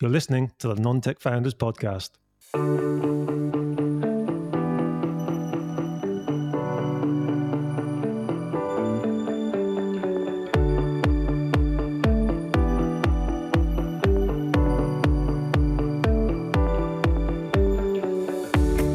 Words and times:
You're 0.00 0.12
listening 0.12 0.52
to 0.60 0.68
the 0.68 0.76
Non 0.76 1.00
Tech 1.00 1.18
Founders 1.18 1.54
Podcast. 1.54 2.10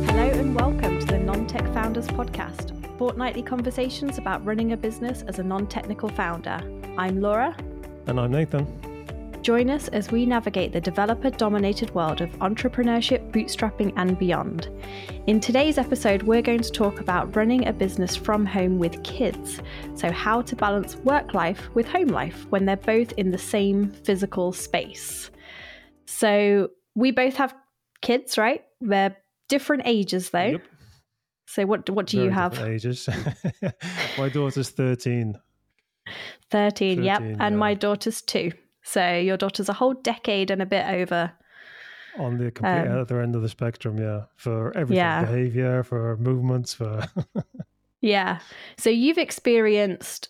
Hello 0.08 0.30
and 0.30 0.56
welcome 0.56 1.02
to 1.02 1.06
the 1.06 1.20
Non 1.20 1.46
Tech 1.48 1.66
Founders 1.74 2.08
Podcast, 2.08 2.98
fortnightly 2.98 3.42
conversations 3.42 4.18
about 4.18 4.46
running 4.46 4.72
a 4.72 4.78
business 4.78 5.24
as 5.24 5.40
a 5.40 5.44
non 5.44 5.68
technical 5.68 6.08
founder. 6.08 6.62
I'm 6.98 7.20
Laura. 7.20 7.54
And 8.08 8.18
I'm 8.22 8.32
Nathan. 8.32 8.93
Join 9.44 9.70
us 9.70 9.90
as 9.90 10.10
we 10.10 10.26
navigate 10.26 10.72
the 10.72 10.80
developer 10.80 11.30
dominated 11.30 11.94
world 11.94 12.22
of 12.22 12.30
entrepreneurship, 12.40 13.30
bootstrapping, 13.34 13.92
and 13.98 14.18
beyond. 14.18 14.70
In 15.28 15.42
today's 15.42 15.78
episode, 15.78 16.24
we're 16.24 16.42
going 16.42 16.62
to 16.62 16.72
talk 16.72 17.02
about 17.02 17.36
running 17.36 17.68
a 17.68 17.74
business 17.74 18.16
from 18.16 18.46
home 18.46 18.80
with 18.80 19.04
kids. 19.04 19.60
So, 19.96 20.10
how 20.14 20.44
to 20.44 20.56
balance 20.56 20.96
work 20.96 21.34
life 21.34 21.70
with 21.74 21.86
home 21.90 22.08
life 22.08 22.46
when 22.52 22.66
they're 22.66 22.78
both 22.78 23.12
in 23.18 23.32
the 23.32 23.38
same 23.38 23.92
physical 23.92 24.54
space. 24.54 25.30
So, 26.06 26.70
we 26.96 27.12
both 27.12 27.36
have 27.36 27.54
kids, 28.02 28.38
right? 28.38 28.64
They're 28.80 29.18
different 29.50 29.84
ages 29.86 30.30
though. 30.30 30.52
Yep. 30.52 30.64
So, 31.48 31.66
what, 31.66 31.90
what 31.90 32.06
do 32.06 32.24
you 32.24 32.30
have? 32.30 32.58
Ages. 32.60 33.10
My 34.18 34.30
daughter's 34.30 34.70
13. 34.70 35.38
13, 36.50 37.04
yep. 37.04 37.18
13, 37.20 37.42
And 37.42 37.56
yeah. 37.56 37.58
my 37.58 37.74
daughter's 37.74 38.22
two. 38.22 38.52
So 38.84 39.18
your 39.18 39.38
daughter's 39.38 39.70
a 39.70 39.74
whole 39.74 39.94
decade 39.94 40.52
and 40.52 40.62
a 40.62 40.66
bit 40.66 40.86
over. 40.88 41.32
On 42.20 42.38
the 42.38 42.52
complete 42.52 42.88
Um, 42.88 43.00
other 43.00 43.22
end 43.22 43.36
of 43.36 43.42
the 43.42 43.50
spectrum, 43.50 43.98
yeah. 43.98 44.24
For 44.36 44.76
everything 44.78 44.98
Yeah. 44.98 45.26
behavior, 45.26 45.84
for 45.84 46.16
movements, 46.18 46.74
for. 46.74 47.04
Yeah. 48.02 48.40
So 48.78 48.90
you've 48.90 49.18
experienced 49.18 50.28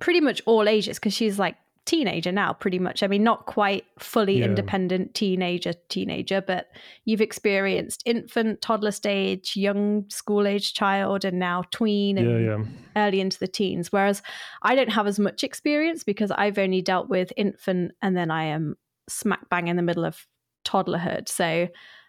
pretty 0.00 0.20
much 0.20 0.42
all 0.46 0.68
ages 0.68 0.98
because 0.98 1.14
she's 1.14 1.38
like 1.38 1.54
teenager 1.88 2.30
now, 2.30 2.52
pretty 2.52 2.78
much. 2.78 3.02
I 3.02 3.06
mean, 3.06 3.24
not 3.24 3.46
quite 3.46 3.86
fully 3.98 4.40
Yeah. 4.40 4.44
independent 4.44 5.14
teenager, 5.14 5.72
teenager, 5.88 6.42
but 6.42 6.68
you've 7.06 7.22
experienced 7.22 8.02
infant, 8.04 8.60
toddler 8.60 8.90
stage, 8.90 9.56
young 9.56 10.04
school 10.10 10.46
age 10.46 10.74
child, 10.74 11.24
and 11.24 11.38
now 11.38 11.62
tween 11.70 12.18
and 12.18 12.30
yeah, 12.30 12.56
yeah. 12.56 12.64
early 12.94 13.20
into 13.20 13.38
the 13.38 13.48
teens. 13.48 13.90
Whereas 13.90 14.22
I 14.62 14.74
don't 14.74 14.90
have 14.92 15.06
as 15.06 15.18
much 15.18 15.42
experience 15.42 16.04
because 16.04 16.30
I've 16.30 16.58
only 16.58 16.82
dealt 16.82 17.08
with 17.08 17.32
infant 17.38 17.92
and 18.02 18.14
then 18.14 18.30
I 18.30 18.44
am 18.44 18.76
smack 19.08 19.48
bang 19.48 19.68
in 19.68 19.76
the 19.76 19.82
middle 19.82 20.04
of 20.04 20.26
toddlerhood. 20.66 21.28
So 21.28 21.68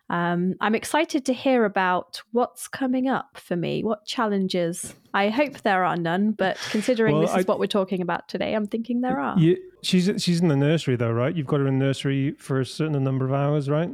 um, 0.09 0.55
I'm 0.59 0.73
excited 0.73 1.25
to 1.25 1.33
hear 1.33 1.65
about 1.65 2.21
what's 2.31 2.67
coming 2.67 3.07
up 3.07 3.38
for 3.38 3.55
me, 3.55 3.83
what 3.83 4.05
challenges. 4.05 4.95
I 5.13 5.29
hope 5.29 5.61
there 5.61 5.85
are 5.85 5.95
none, 5.95 6.31
but 6.31 6.57
considering 6.71 7.13
Well, 7.13 7.27
this 7.27 7.35
is 7.35 7.45
what 7.45 7.59
we're 7.59 7.67
talking 7.67 8.02
about 8.02 8.27
today, 8.27 8.53
I'm 8.55 8.65
thinking 8.65 9.02
there 9.02 9.19
are. 9.19 9.37
You, 9.37 9.57
she's 9.83 10.09
she's 10.17 10.41
in 10.41 10.47
the 10.47 10.55
nursery 10.55 10.95
though, 10.95 11.11
right? 11.11 11.35
You've 11.35 11.47
got 11.47 11.59
her 11.59 11.67
in 11.67 11.77
nursery 11.77 12.31
for 12.39 12.59
a 12.59 12.65
certain 12.65 13.03
number 13.03 13.25
of 13.25 13.33
hours, 13.33 13.69
right? 13.69 13.91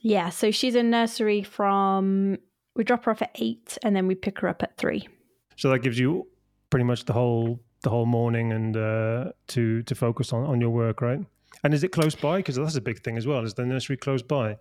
Yeah, 0.00 0.30
so 0.30 0.50
she's 0.50 0.74
in 0.74 0.90
nursery 0.90 1.42
from, 1.42 2.38
we 2.74 2.82
drop 2.82 3.04
her 3.04 3.12
off 3.12 3.22
at 3.22 3.30
eight 3.36 3.78
and 3.84 3.94
then 3.94 4.06
we 4.06 4.16
pick 4.16 4.40
her 4.40 4.48
up 4.48 4.62
at 4.62 4.76
three. 4.76 5.08
So 5.56 5.70
that 5.70 5.80
gives 5.80 5.98
you 5.98 6.26
pretty 6.70 6.84
much 6.84 7.04
the 7.04 7.12
whole 7.12 7.60
the 7.82 7.90
whole 7.90 8.06
morning 8.06 8.52
and 8.52 8.76
uh, 8.76 9.32
to 9.48 9.82
to 9.82 9.94
focus 9.94 10.32
on 10.32 10.44
on 10.44 10.60
your 10.60 10.70
work, 10.70 11.00
right? 11.00 11.20
And 11.64 11.74
is 11.74 11.84
it 11.84 11.92
close 11.92 12.14
by? 12.14 12.38
Because 12.38 12.56
that's 12.56 12.76
a 12.76 12.80
big 12.80 13.02
thing 13.02 13.16
as 13.16 13.26
well. 13.26 13.44
Is 13.44 13.54
the 13.54 13.64
nursery 13.66 13.96
close 13.96 14.22
by? 14.22 14.56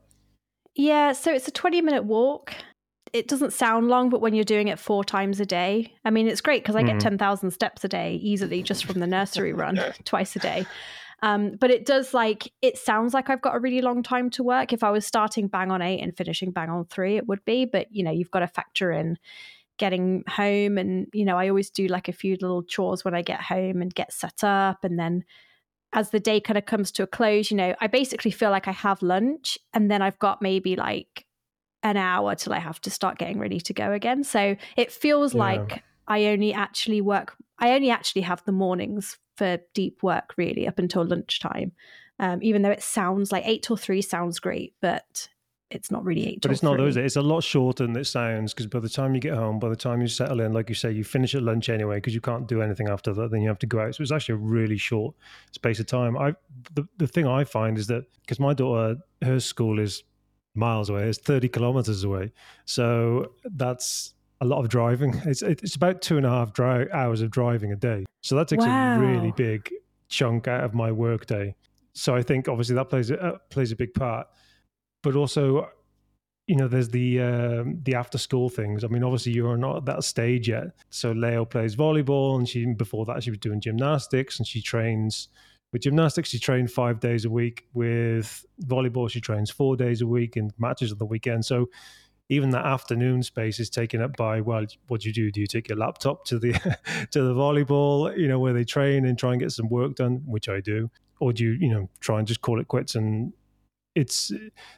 Yeah, 0.75 1.11
so 1.13 1.31
it's 1.33 1.47
a 1.47 1.51
20 1.51 1.81
minute 1.81 2.03
walk. 2.05 2.53
It 3.13 3.27
doesn't 3.27 3.51
sound 3.51 3.89
long, 3.89 4.09
but 4.09 4.21
when 4.21 4.33
you're 4.33 4.45
doing 4.45 4.69
it 4.69 4.79
four 4.79 5.03
times 5.03 5.39
a 5.41 5.45
day, 5.45 5.93
I 6.05 6.11
mean, 6.11 6.27
it's 6.27 6.39
great 6.39 6.63
because 6.63 6.77
I 6.77 6.83
get 6.83 6.97
Mhm. 6.97 6.99
10,000 6.99 7.51
steps 7.51 7.83
a 7.83 7.89
day 7.89 8.15
easily 8.15 8.63
just 8.63 8.85
from 8.85 8.99
the 8.99 9.07
nursery 9.07 9.51
run 9.53 9.77
twice 10.05 10.35
a 10.35 10.39
day. 10.39 10.69
Um, 11.21 11.51
but 11.59 11.69
it 11.71 11.85
does 11.85 12.13
like, 12.13 12.51
it 12.61 12.77
sounds 12.77 13.13
like 13.13 13.29
I've 13.29 13.41
got 13.41 13.55
a 13.55 13.59
really 13.59 13.81
long 13.81 14.01
time 14.01 14.29
to 14.31 14.43
work. 14.43 14.71
If 14.73 14.83
I 14.83 14.91
was 14.91 15.05
starting 15.05 15.47
bang 15.47 15.71
on 15.71 15.81
eight 15.81 15.99
and 16.01 16.15
finishing 16.15 16.51
bang 16.51 16.69
on 16.69 16.85
three, 16.85 17.17
it 17.17 17.27
would 17.27 17.43
be. 17.45 17.65
But, 17.65 17.87
you 17.91 18.03
know, 18.03 18.11
you've 18.11 18.31
got 18.31 18.39
to 18.39 18.47
factor 18.47 18.91
in 18.91 19.17
getting 19.77 20.23
home. 20.29 20.77
And, 20.77 21.07
you 21.13 21.25
know, 21.25 21.37
I 21.37 21.49
always 21.49 21.69
do 21.69 21.87
like 21.87 22.07
a 22.07 22.13
few 22.13 22.37
little 22.41 22.63
chores 22.63 23.03
when 23.05 23.13
I 23.15 23.21
get 23.21 23.41
home 23.41 23.81
and 23.81 23.93
get 23.93 24.13
set 24.13 24.43
up. 24.43 24.83
And 24.83 24.97
then 24.97 25.25
as 25.93 26.11
the 26.11 26.19
day 26.19 26.39
kind 26.39 26.57
of 26.57 26.65
comes 26.65 26.91
to 26.93 27.03
a 27.03 27.07
close, 27.07 27.51
you 27.51 27.57
know, 27.57 27.75
I 27.81 27.87
basically 27.87 28.31
feel 28.31 28.49
like 28.49 28.67
I 28.67 28.71
have 28.71 29.01
lunch 29.01 29.57
and 29.73 29.91
then 29.91 30.01
I've 30.01 30.19
got 30.19 30.41
maybe 30.41 30.75
like 30.75 31.25
an 31.83 31.97
hour 31.97 32.35
till 32.35 32.53
I 32.53 32.59
have 32.59 32.79
to 32.81 32.89
start 32.89 33.17
getting 33.17 33.39
ready 33.39 33.59
to 33.59 33.73
go 33.73 33.91
again. 33.91 34.23
So 34.23 34.55
it 34.77 34.91
feels 34.91 35.33
Yeah. 35.33 35.39
like 35.39 35.83
I 36.07 36.25
only 36.27 36.53
actually 36.53 37.01
work, 37.01 37.35
I 37.59 37.73
only 37.73 37.89
actually 37.89 38.21
have 38.23 38.43
the 38.45 38.51
mornings 38.51 39.17
for 39.35 39.59
deep 39.73 40.03
work 40.03 40.33
really 40.37 40.67
up 40.67 40.79
until 40.79 41.05
lunchtime. 41.05 41.71
Um, 42.19 42.39
even 42.43 42.61
though 42.61 42.69
it 42.71 42.83
sounds 42.83 43.31
like 43.31 43.47
eight 43.47 43.63
till 43.63 43.77
three 43.77 44.01
sounds 44.01 44.39
great, 44.39 44.75
but 44.81 45.27
it's 45.71 45.89
not 45.89 46.03
really 46.03 46.27
eight 46.27 46.41
But 46.41 46.51
it's 46.51 46.63
not 46.63 46.77
those. 46.77 46.97
It's 46.97 47.15
a 47.15 47.21
lot 47.21 47.43
shorter 47.43 47.85
than 47.85 47.95
it 47.95 48.05
sounds 48.05 48.53
because 48.53 48.67
by 48.67 48.79
the 48.79 48.89
time 48.89 49.15
you 49.15 49.21
get 49.21 49.33
home, 49.33 49.59
by 49.59 49.69
the 49.69 49.75
time 49.75 50.01
you 50.01 50.07
settle 50.07 50.41
in, 50.41 50.53
like 50.53 50.69
you 50.69 50.75
say, 50.75 50.91
you 50.91 51.03
finish 51.03 51.33
at 51.35 51.43
lunch 51.43 51.69
anyway 51.69 51.97
because 51.97 52.13
you 52.13 52.21
can't 52.21 52.47
do 52.47 52.61
anything 52.61 52.89
after 52.89 53.13
that. 53.13 53.31
Then 53.31 53.41
you 53.41 53.47
have 53.47 53.59
to 53.59 53.67
go 53.67 53.79
out. 53.79 53.95
So 53.95 54.03
it's 54.03 54.11
actually 54.11 54.35
a 54.35 54.39
really 54.39 54.77
short 54.77 55.15
space 55.51 55.79
of 55.79 55.87
time. 55.87 56.17
I 56.17 56.33
the, 56.73 56.87
the 56.97 57.07
thing 57.07 57.27
I 57.27 57.43
find 57.43 57.77
is 57.77 57.87
that 57.87 58.03
because 58.21 58.39
my 58.39 58.53
daughter, 58.53 58.97
her 59.21 59.39
school 59.39 59.79
is 59.79 60.03
miles 60.53 60.89
away. 60.89 61.07
It's 61.07 61.19
thirty 61.19 61.47
kilometers 61.47 62.03
away. 62.03 62.31
So 62.65 63.33
that's 63.43 64.13
a 64.41 64.45
lot 64.45 64.59
of 64.59 64.69
driving. 64.69 65.19
It's 65.25 65.41
it's 65.41 65.75
about 65.75 66.01
two 66.01 66.17
and 66.17 66.25
a 66.25 66.29
half 66.29 66.53
dri- 66.53 66.91
hours 66.91 67.21
of 67.21 67.31
driving 67.31 67.71
a 67.71 67.75
day. 67.75 68.05
So 68.21 68.35
that 68.35 68.47
takes 68.47 68.65
a 68.65 68.97
really 68.99 69.31
big 69.31 69.71
chunk 70.09 70.47
out 70.47 70.63
of 70.63 70.73
my 70.73 70.91
work 70.91 71.25
day. 71.25 71.55
So 71.93 72.15
I 72.15 72.21
think 72.23 72.47
obviously 72.47 72.75
that 72.75 72.89
plays 72.89 73.11
a, 73.11 73.21
uh, 73.21 73.37
plays 73.49 73.71
a 73.71 73.75
big 73.75 73.93
part. 73.93 74.27
But 75.03 75.15
also, 75.15 75.69
you 76.47 76.55
know, 76.55 76.67
there's 76.67 76.89
the 76.89 77.21
um, 77.21 77.79
the 77.83 77.95
after 77.95 78.17
school 78.17 78.49
things. 78.49 78.83
I 78.83 78.87
mean, 78.87 79.03
obviously 79.03 79.31
you're 79.33 79.57
not 79.57 79.77
at 79.77 79.85
that 79.85 80.03
stage 80.03 80.49
yet. 80.49 80.67
So 80.89 81.11
Leo 81.11 81.45
plays 81.45 81.75
volleyball, 81.75 82.37
and 82.37 82.47
she 82.47 82.65
before 82.65 83.05
that 83.05 83.23
she 83.23 83.29
was 83.29 83.39
doing 83.39 83.61
gymnastics, 83.61 84.37
and 84.37 84.47
she 84.47 84.61
trains. 84.61 85.29
With 85.73 85.83
gymnastics, 85.83 86.27
she 86.27 86.39
trained 86.39 86.69
five 86.69 86.99
days 86.99 87.23
a 87.23 87.29
week. 87.29 87.65
With 87.73 88.45
volleyball, 88.65 89.09
she 89.09 89.21
trains 89.21 89.49
four 89.49 89.77
days 89.77 90.01
a 90.01 90.07
week 90.07 90.35
and 90.35 90.51
matches 90.59 90.91
on 90.91 90.97
the 90.97 91.05
weekend. 91.05 91.45
So 91.45 91.69
even 92.31 92.49
that 92.51 92.65
afternoon 92.65 93.21
space 93.23 93.59
is 93.59 93.69
taken 93.69 94.01
up 94.01 94.15
by 94.15 94.39
well, 94.39 94.65
what 94.87 95.01
do 95.01 95.09
you 95.09 95.13
do? 95.13 95.31
Do 95.31 95.41
you 95.41 95.47
take 95.47 95.67
your 95.67 95.77
laptop 95.77 96.25
to 96.25 96.39
the 96.39 96.53
to 97.11 97.21
the 97.21 97.33
volleyball, 97.33 98.17
you 98.17 98.27
know, 98.27 98.39
where 98.39 98.53
they 98.53 98.63
train 98.63 99.05
and 99.05 99.17
try 99.17 99.31
and 99.31 99.39
get 99.39 99.51
some 99.51 99.69
work 99.69 99.95
done, 99.95 100.21
which 100.25 100.47
I 100.47 100.61
do, 100.61 100.89
or 101.19 101.33
do 101.33 101.43
you, 101.43 101.51
you 101.51 101.69
know, 101.69 101.89
try 101.99 102.19
and 102.19 102.27
just 102.27 102.41
call 102.41 102.59
it 102.59 102.69
quits 102.69 102.95
and 102.95 103.33
it's 103.95 104.31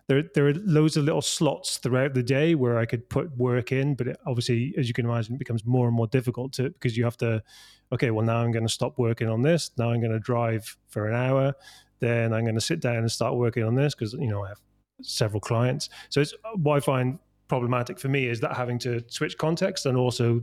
there 0.07 0.23
there 0.33 0.47
are 0.47 0.53
loads 0.53 0.97
of 0.97 1.03
little 1.03 1.21
slots 1.21 1.77
throughout 1.77 2.13
the 2.13 2.23
day 2.23 2.55
where 2.55 2.79
I 2.79 2.85
could 2.85 3.07
put 3.09 3.35
work 3.37 3.71
in, 3.71 3.95
but 3.95 4.07
it, 4.07 4.17
obviously, 4.25 4.73
as 4.77 4.87
you 4.87 4.93
can 4.93 5.05
imagine, 5.05 5.35
it 5.35 5.39
becomes 5.39 5.65
more 5.65 5.87
and 5.87 5.95
more 5.95 6.07
difficult 6.07 6.53
to 6.53 6.69
because 6.69 6.97
you 6.97 7.03
have 7.03 7.17
to. 7.17 7.43
Okay, 7.91 8.11
well 8.11 8.25
now 8.25 8.37
I'm 8.37 8.51
going 8.51 8.65
to 8.65 8.73
stop 8.73 8.97
working 8.97 9.29
on 9.29 9.41
this. 9.41 9.71
Now 9.77 9.91
I'm 9.91 9.99
going 9.99 10.13
to 10.13 10.19
drive 10.19 10.77
for 10.87 11.07
an 11.07 11.15
hour. 11.15 11.53
Then 11.99 12.33
I'm 12.33 12.43
going 12.43 12.55
to 12.55 12.61
sit 12.61 12.79
down 12.79 12.97
and 12.97 13.11
start 13.11 13.35
working 13.35 13.63
on 13.63 13.75
this 13.75 13.93
because 13.93 14.13
you 14.13 14.29
know 14.29 14.43
I 14.43 14.49
have 14.49 14.59
several 15.01 15.39
clients. 15.39 15.89
So 16.09 16.21
it's 16.21 16.33
what 16.55 16.77
I 16.77 16.79
find 16.79 17.19
problematic 17.47 17.99
for 17.99 18.07
me 18.07 18.27
is 18.27 18.39
that 18.39 18.55
having 18.55 18.79
to 18.79 19.03
switch 19.07 19.37
context 19.37 19.85
and 19.85 19.97
also 19.97 20.41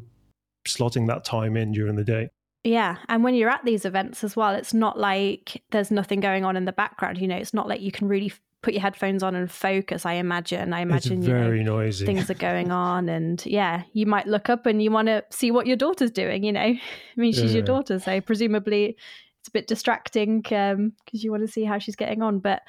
slotting 0.68 1.06
that 1.08 1.24
time 1.24 1.56
in 1.56 1.72
during 1.72 1.96
the 1.96 2.04
day. 2.04 2.30
Yeah. 2.62 2.98
And 3.08 3.24
when 3.24 3.34
you're 3.34 3.50
at 3.50 3.64
these 3.64 3.84
events 3.84 4.22
as 4.22 4.36
well, 4.36 4.54
it's 4.54 4.74
not 4.74 4.98
like 4.98 5.62
there's 5.70 5.90
nothing 5.90 6.20
going 6.20 6.44
on 6.44 6.56
in 6.56 6.66
the 6.66 6.72
background. 6.72 7.18
You 7.18 7.26
know, 7.26 7.36
it's 7.36 7.54
not 7.54 7.66
like 7.66 7.80
you 7.80 7.90
can 7.90 8.06
really 8.06 8.32
put 8.62 8.74
your 8.74 8.82
headphones 8.82 9.22
on 9.22 9.34
and 9.34 9.50
focus. 9.50 10.04
I 10.04 10.14
imagine. 10.14 10.72
I 10.72 10.80
imagine 10.80 11.18
it's 11.18 11.26
you 11.26 11.32
know, 11.32 11.40
very 11.40 11.64
noisy. 11.64 12.06
things 12.06 12.30
are 12.30 12.34
going 12.34 12.70
on 12.70 13.08
and 13.08 13.44
yeah 13.46 13.82
you 13.92 14.06
might 14.06 14.26
look 14.26 14.50
up 14.50 14.66
and 14.66 14.82
you 14.82 14.90
want 14.90 15.08
to 15.08 15.24
see 15.30 15.50
what 15.50 15.66
your 15.66 15.76
daughter's 15.76 16.10
doing 16.10 16.44
you 16.44 16.52
know. 16.52 16.60
I 16.60 16.78
mean 17.16 17.32
she's 17.32 17.54
your 17.54 17.62
daughter 17.62 17.98
so 17.98 18.20
presumably 18.20 18.96
it's 19.40 19.48
a 19.48 19.52
bit 19.52 19.66
distracting 19.66 20.40
because 20.40 21.24
you 21.24 21.30
want 21.30 21.46
to 21.46 21.52
see 21.52 21.64
how 21.64 21.78
she's 21.78 21.96
getting 21.96 22.22
on. 22.22 22.38
But 22.38 22.62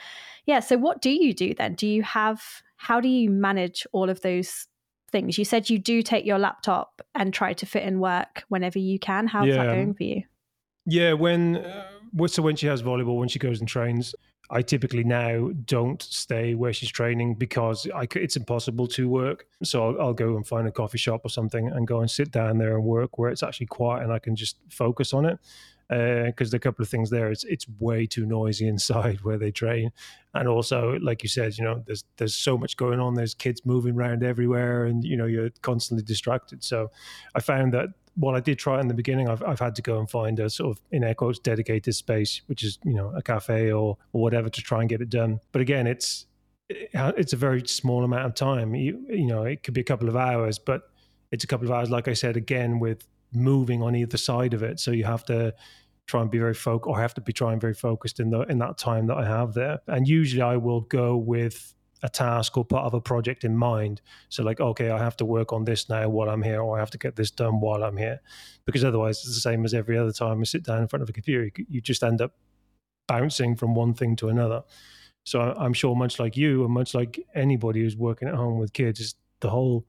yeah 0.45 0.59
so 0.59 0.77
what 0.77 1.01
do 1.01 1.09
you 1.09 1.33
do 1.33 1.53
then? 1.53 1.75
Do 1.75 1.87
you 1.87 2.03
have 2.03 2.41
how 2.77 2.99
do 2.99 3.07
you 3.07 3.29
manage 3.29 3.85
all 3.91 4.09
of 4.09 4.21
those 4.21 4.67
things? 5.11 5.37
You 5.37 5.45
said 5.45 5.69
you 5.69 5.77
do 5.77 6.01
take 6.01 6.25
your 6.25 6.39
laptop 6.39 7.01
and 7.13 7.33
try 7.33 7.53
to 7.53 7.65
fit 7.65 7.83
in 7.83 7.99
work 7.99 8.43
whenever 8.47 8.79
you 8.79 8.97
can. 8.97 9.27
How's 9.27 9.47
that 9.49 9.65
going 9.65 9.93
for 9.93 10.03
you? 10.03 10.23
Yeah, 10.85 11.13
when 11.13 11.57
uh, 11.57 11.87
so 12.27 12.41
when 12.41 12.55
she 12.55 12.67
has 12.67 12.81
volleyball, 12.81 13.19
when 13.19 13.29
she 13.29 13.39
goes 13.39 13.59
and 13.59 13.69
trains, 13.69 14.15
I 14.53 14.61
typically 14.61 15.05
now 15.05 15.49
don't 15.65 16.01
stay 16.01 16.55
where 16.55 16.73
she's 16.73 16.91
training 16.91 17.35
because 17.35 17.87
I 17.95 18.05
it's 18.15 18.35
impossible 18.35 18.85
to 18.87 19.07
work. 19.07 19.45
So 19.63 19.87
I'll, 19.87 20.01
I'll 20.01 20.13
go 20.13 20.35
and 20.35 20.45
find 20.45 20.67
a 20.67 20.71
coffee 20.71 20.97
shop 20.97 21.21
or 21.23 21.29
something 21.29 21.69
and 21.69 21.87
go 21.87 22.01
and 22.01 22.11
sit 22.11 22.31
down 22.31 22.57
there 22.57 22.75
and 22.75 22.83
work 22.83 23.17
where 23.17 23.31
it's 23.31 23.43
actually 23.43 23.67
quiet 23.67 24.03
and 24.03 24.11
I 24.11 24.19
can 24.19 24.35
just 24.35 24.57
focus 24.69 25.13
on 25.13 25.25
it. 25.25 25.39
because 25.87 26.49
uh, 26.49 26.51
there 26.51 26.57
are 26.57 26.57
a 26.57 26.59
couple 26.59 26.83
of 26.83 26.89
things 26.89 27.09
there. 27.09 27.31
It's 27.31 27.45
it's 27.45 27.65
way 27.79 28.05
too 28.05 28.25
noisy 28.25 28.67
inside 28.75 29.21
where 29.21 29.37
they 29.37 29.51
train, 29.51 29.91
and 30.33 30.49
also 30.49 30.99
like 31.01 31.23
you 31.23 31.29
said, 31.29 31.57
you 31.57 31.63
know, 31.63 31.81
there's 31.87 32.03
there's 32.17 32.35
so 32.35 32.57
much 32.57 32.75
going 32.75 32.99
on. 32.99 33.13
There's 33.13 33.33
kids 33.33 33.65
moving 33.65 33.95
around 33.95 34.21
everywhere, 34.21 34.83
and 34.83 35.01
you 35.05 35.15
know 35.15 35.27
you're 35.27 35.51
constantly 35.61 36.03
distracted. 36.03 36.61
So 36.61 36.91
I 37.35 37.39
found 37.39 37.73
that 37.73 37.87
while 38.15 38.35
I 38.35 38.39
did 38.39 38.59
try 38.59 38.79
in 38.79 38.87
the 38.87 38.93
beginning, 38.93 39.29
I've 39.29 39.43
I've 39.43 39.59
had 39.59 39.75
to 39.75 39.81
go 39.81 39.99
and 39.99 40.09
find 40.09 40.39
a 40.39 40.49
sort 40.49 40.77
of 40.77 40.83
in 40.91 41.03
air 41.03 41.15
quotes 41.15 41.39
dedicated 41.39 41.95
space, 41.95 42.41
which 42.47 42.63
is 42.63 42.79
you 42.83 42.93
know 42.93 43.13
a 43.15 43.21
cafe 43.21 43.71
or 43.71 43.97
or 44.13 44.21
whatever 44.21 44.49
to 44.49 44.61
try 44.61 44.81
and 44.81 44.89
get 44.89 45.01
it 45.01 45.09
done. 45.09 45.39
But 45.51 45.61
again, 45.61 45.87
it's 45.87 46.25
it's 46.69 47.33
a 47.33 47.37
very 47.37 47.67
small 47.67 48.03
amount 48.03 48.25
of 48.25 48.35
time. 48.35 48.75
You 48.75 49.05
you 49.09 49.27
know, 49.27 49.43
it 49.43 49.63
could 49.63 49.73
be 49.73 49.81
a 49.81 49.85
couple 49.85 50.09
of 50.09 50.15
hours, 50.15 50.59
but 50.59 50.83
it's 51.31 51.43
a 51.43 51.47
couple 51.47 51.67
of 51.67 51.71
hours, 51.71 51.89
like 51.89 52.07
I 52.07 52.13
said, 52.13 52.37
again 52.37 52.79
with 52.79 53.07
moving 53.33 53.81
on 53.81 53.95
either 53.95 54.17
side 54.17 54.53
of 54.53 54.63
it. 54.63 54.79
So 54.79 54.91
you 54.91 55.05
have 55.05 55.23
to 55.25 55.53
try 56.07 56.21
and 56.21 56.29
be 56.29 56.39
very 56.39 56.53
focused 56.53 56.89
or 56.89 56.99
have 56.99 57.13
to 57.13 57.21
be 57.21 57.31
trying 57.31 57.59
very 57.59 57.73
focused 57.73 58.19
in 58.19 58.29
the 58.29 58.41
in 58.41 58.59
that 58.59 58.77
time 58.77 59.07
that 59.07 59.17
I 59.17 59.25
have 59.25 59.53
there. 59.53 59.79
And 59.87 60.07
usually 60.07 60.41
I 60.41 60.57
will 60.57 60.81
go 60.81 61.15
with 61.15 61.73
a 62.03 62.09
task 62.09 62.57
or 62.57 62.65
part 62.65 62.85
of 62.85 62.93
a 62.93 63.01
project 63.01 63.43
in 63.43 63.55
mind. 63.55 64.01
So 64.29 64.43
like, 64.43 64.59
okay, 64.59 64.89
I 64.89 64.97
have 64.97 65.15
to 65.17 65.25
work 65.25 65.53
on 65.53 65.65
this 65.65 65.87
now 65.89 66.09
while 66.09 66.29
I'm 66.29 66.41
here, 66.41 66.61
or 66.61 66.75
I 66.75 66.79
have 66.79 66.91
to 66.91 66.97
get 66.97 67.15
this 67.15 67.31
done 67.31 67.59
while 67.59 67.83
I'm 67.83 67.97
here, 67.97 68.21
because 68.65 68.83
otherwise 68.83 69.19
it's 69.19 69.35
the 69.35 69.41
same 69.41 69.65
as 69.65 69.73
every 69.73 69.97
other 69.97 70.11
time 70.11 70.39
I 70.39 70.43
sit 70.43 70.63
down 70.63 70.81
in 70.81 70.87
front 70.87 71.03
of 71.03 71.09
a 71.09 71.13
computer. 71.13 71.51
You 71.69 71.81
just 71.81 72.03
end 72.03 72.21
up 72.21 72.33
bouncing 73.07 73.55
from 73.55 73.75
one 73.75 73.93
thing 73.93 74.15
to 74.17 74.29
another. 74.29 74.63
So 75.25 75.53
I'm 75.57 75.73
sure, 75.73 75.95
much 75.95 76.19
like 76.19 76.35
you, 76.35 76.63
and 76.63 76.73
much 76.73 76.95
like 76.95 77.19
anybody 77.35 77.81
who's 77.81 77.95
working 77.95 78.27
at 78.27 78.33
home 78.33 78.57
with 78.57 78.73
kids, 78.73 79.15
the 79.39 79.49
whole 79.49 79.85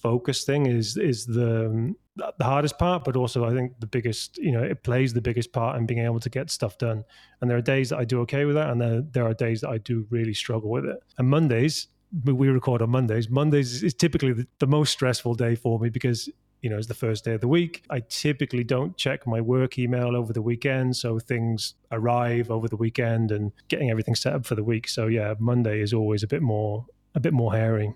focus 0.00 0.44
thing 0.44 0.66
is 0.66 0.96
is 0.96 1.26
the 1.26 1.66
um, 1.66 1.96
the 2.16 2.44
hardest 2.44 2.78
part, 2.78 3.04
but 3.04 3.16
also 3.16 3.44
I 3.44 3.50
think 3.50 3.80
the 3.80 3.86
biggest, 3.86 4.38
you 4.38 4.52
know, 4.52 4.62
it 4.62 4.82
plays 4.82 5.12
the 5.12 5.20
biggest 5.20 5.52
part 5.52 5.76
in 5.76 5.86
being 5.86 6.00
able 6.00 6.20
to 6.20 6.30
get 6.30 6.50
stuff 6.50 6.78
done. 6.78 7.04
And 7.40 7.50
there 7.50 7.58
are 7.58 7.62
days 7.62 7.90
that 7.90 7.98
I 7.98 8.04
do 8.04 8.20
okay 8.20 8.44
with 8.44 8.54
that, 8.54 8.70
and 8.70 8.80
there, 8.80 9.02
there 9.02 9.26
are 9.26 9.34
days 9.34 9.60
that 9.62 9.70
I 9.70 9.78
do 9.78 10.06
really 10.10 10.34
struggle 10.34 10.70
with 10.70 10.84
it. 10.84 10.98
And 11.18 11.28
Mondays, 11.28 11.88
we 12.24 12.48
record 12.48 12.82
on 12.82 12.90
Mondays. 12.90 13.28
Mondays 13.28 13.82
is 13.82 13.94
typically 13.94 14.32
the, 14.32 14.46
the 14.60 14.66
most 14.66 14.92
stressful 14.92 15.34
day 15.34 15.56
for 15.56 15.78
me 15.80 15.88
because 15.90 16.28
you 16.64 16.70
know, 16.70 16.78
it's 16.78 16.86
the 16.86 16.94
first 16.94 17.26
day 17.26 17.34
of 17.34 17.42
the 17.42 17.48
week. 17.48 17.84
I 17.90 18.00
typically 18.00 18.64
don't 18.64 18.96
check 18.96 19.26
my 19.26 19.38
work 19.38 19.78
email 19.78 20.16
over 20.16 20.32
the 20.32 20.40
weekend. 20.40 20.96
So 20.96 21.18
things 21.18 21.74
arrive 21.92 22.50
over 22.50 22.68
the 22.68 22.76
weekend 22.76 23.30
and 23.32 23.52
getting 23.68 23.90
everything 23.90 24.14
set 24.14 24.32
up 24.32 24.46
for 24.46 24.54
the 24.54 24.64
week. 24.64 24.88
So 24.88 25.06
yeah, 25.06 25.34
Monday 25.38 25.82
is 25.82 25.92
always 25.92 26.22
a 26.22 26.26
bit 26.26 26.40
more 26.40 26.86
a 27.14 27.20
bit 27.20 27.34
more 27.34 27.52
hairy. 27.52 27.92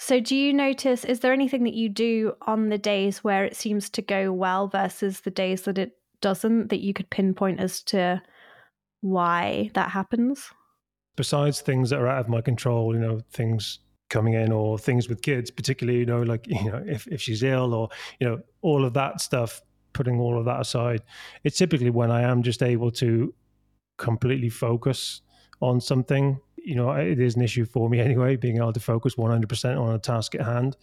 So, 0.00 0.20
do 0.20 0.36
you 0.36 0.54
notice, 0.54 1.04
is 1.04 1.20
there 1.20 1.32
anything 1.32 1.64
that 1.64 1.74
you 1.74 1.88
do 1.88 2.34
on 2.42 2.68
the 2.68 2.78
days 2.78 3.24
where 3.24 3.44
it 3.44 3.56
seems 3.56 3.90
to 3.90 4.00
go 4.00 4.32
well 4.32 4.68
versus 4.68 5.20
the 5.20 5.30
days 5.30 5.62
that 5.62 5.76
it 5.76 5.98
doesn't 6.20 6.68
that 6.68 6.80
you 6.80 6.94
could 6.94 7.10
pinpoint 7.10 7.58
as 7.58 7.82
to 7.84 8.22
why 9.00 9.70
that 9.74 9.90
happens? 9.90 10.50
Besides 11.16 11.60
things 11.60 11.90
that 11.90 11.98
are 11.98 12.06
out 12.06 12.20
of 12.20 12.28
my 12.28 12.40
control, 12.40 12.94
you 12.94 13.00
know, 13.00 13.20
things 13.32 13.80
coming 14.08 14.34
in 14.34 14.52
or 14.52 14.78
things 14.78 15.08
with 15.08 15.20
kids, 15.20 15.50
particularly, 15.50 15.98
you 15.98 16.06
know, 16.06 16.22
like, 16.22 16.46
you 16.48 16.70
know, 16.70 16.82
if, 16.86 17.08
if 17.08 17.20
she's 17.20 17.42
ill 17.42 17.74
or, 17.74 17.88
you 18.20 18.28
know, 18.28 18.40
all 18.62 18.84
of 18.84 18.94
that 18.94 19.20
stuff, 19.20 19.62
putting 19.94 20.20
all 20.20 20.38
of 20.38 20.44
that 20.44 20.60
aside, 20.60 21.02
it's 21.42 21.58
typically 21.58 21.90
when 21.90 22.12
I 22.12 22.22
am 22.22 22.44
just 22.44 22.62
able 22.62 22.92
to 22.92 23.34
completely 23.96 24.48
focus 24.48 25.22
on 25.60 25.80
something 25.80 26.40
you 26.64 26.74
know, 26.74 26.90
it 26.92 27.20
is 27.20 27.36
an 27.36 27.42
issue 27.42 27.64
for 27.64 27.88
me 27.88 28.00
anyway, 28.08 28.36
being 28.36 28.56
able 28.56 28.72
to 28.72 28.80
focus 28.80 29.14
100% 29.14 29.80
on 29.80 29.94
a 29.94 29.98
task 29.98 30.34
at 30.34 30.42
hand. 30.42 30.76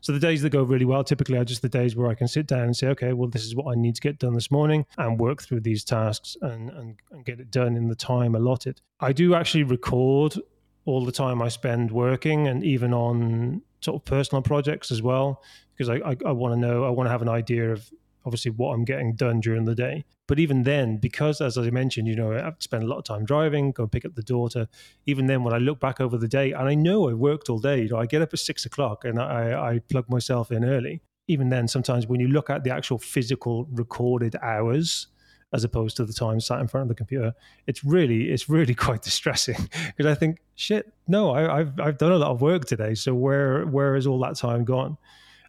So 0.00 0.12
the 0.12 0.20
days 0.20 0.42
that 0.42 0.50
go 0.50 0.62
really 0.62 0.84
well 0.84 1.02
typically 1.02 1.36
are 1.38 1.44
just 1.44 1.62
the 1.62 1.68
days 1.68 1.96
where 1.96 2.08
I 2.08 2.14
can 2.14 2.28
sit 2.28 2.46
down 2.46 2.62
and 2.62 2.76
say, 2.76 2.88
okay, 2.88 3.12
well, 3.12 3.28
this 3.28 3.44
is 3.44 3.54
what 3.54 3.70
I 3.70 3.74
need 3.74 3.96
to 3.96 4.00
get 4.00 4.18
done 4.18 4.34
this 4.34 4.50
morning 4.50 4.86
and 4.96 5.18
work 5.18 5.42
through 5.42 5.60
these 5.60 5.84
tasks 5.84 6.36
and, 6.40 6.70
and, 6.70 6.96
and 7.10 7.24
get 7.24 7.40
it 7.40 7.50
done 7.50 7.76
in 7.76 7.88
the 7.88 7.96
time 7.96 8.34
allotted. 8.34 8.80
I 9.00 9.12
do 9.12 9.34
actually 9.34 9.64
record 9.64 10.36
all 10.84 11.04
the 11.04 11.12
time 11.12 11.42
I 11.42 11.48
spend 11.48 11.90
working 11.90 12.46
and 12.46 12.64
even 12.64 12.94
on 12.94 13.62
sort 13.80 13.96
of 13.96 14.04
personal 14.04 14.42
projects 14.42 14.90
as 14.90 15.02
well, 15.02 15.42
because 15.76 15.88
I, 15.88 15.96
I, 15.96 16.16
I 16.26 16.32
want 16.32 16.54
to 16.54 16.60
know, 16.60 16.84
I 16.84 16.90
want 16.90 17.06
to 17.06 17.10
have 17.10 17.22
an 17.22 17.28
idea 17.28 17.72
of 17.72 17.90
obviously 18.28 18.50
what 18.50 18.74
I'm 18.74 18.84
getting 18.84 19.14
done 19.14 19.40
during 19.40 19.64
the 19.64 19.74
day. 19.74 20.04
But 20.26 20.38
even 20.38 20.64
then, 20.64 20.98
because 20.98 21.40
as 21.40 21.56
I 21.56 21.70
mentioned, 21.70 22.06
you 22.06 22.14
know, 22.14 22.32
I've 22.32 22.56
spent 22.60 22.84
a 22.84 22.86
lot 22.86 22.98
of 22.98 23.04
time 23.04 23.24
driving, 23.24 23.72
go 23.72 23.86
pick 23.86 24.04
up 24.04 24.14
the 24.14 24.22
daughter. 24.22 24.68
Even 25.06 25.26
then, 25.26 25.42
when 25.44 25.54
I 25.54 25.58
look 25.58 25.80
back 25.80 25.98
over 25.98 26.18
the 26.18 26.28
day, 26.28 26.52
and 26.52 26.68
I 26.68 26.74
know 26.74 27.08
I 27.08 27.14
worked 27.14 27.48
all 27.48 27.58
day, 27.58 27.82
you 27.82 27.88
know, 27.88 27.96
I 27.96 28.04
get 28.04 28.20
up 28.20 28.34
at 28.34 28.38
six 28.38 28.66
o'clock 28.66 29.06
and 29.06 29.18
I, 29.18 29.70
I 29.70 29.78
plug 29.78 30.10
myself 30.10 30.52
in 30.52 30.66
early. 30.66 31.00
Even 31.28 31.48
then, 31.48 31.66
sometimes 31.66 32.06
when 32.06 32.20
you 32.20 32.28
look 32.28 32.50
at 32.50 32.62
the 32.64 32.70
actual 32.70 32.98
physical 32.98 33.66
recorded 33.70 34.36
hours, 34.42 35.06
as 35.54 35.64
opposed 35.64 35.96
to 35.96 36.04
the 36.04 36.12
time 36.12 36.38
sat 36.40 36.60
in 36.60 36.68
front 36.68 36.82
of 36.82 36.88
the 36.88 36.94
computer, 36.94 37.32
it's 37.66 37.82
really 37.82 38.30
it's 38.30 38.50
really 38.50 38.74
quite 38.86 39.00
distressing 39.00 39.56
because 39.86 40.04
I 40.04 40.14
think 40.14 40.40
shit, 40.56 40.92
no, 41.06 41.30
I, 41.30 41.60
I've 41.60 41.80
I've 41.80 41.96
done 41.96 42.12
a 42.12 42.18
lot 42.18 42.32
of 42.32 42.42
work 42.42 42.66
today, 42.66 42.94
so 42.94 43.14
where 43.14 43.64
where 43.64 43.96
is 43.96 44.06
all 44.06 44.20
that 44.20 44.36
time 44.36 44.64
gone? 44.64 44.98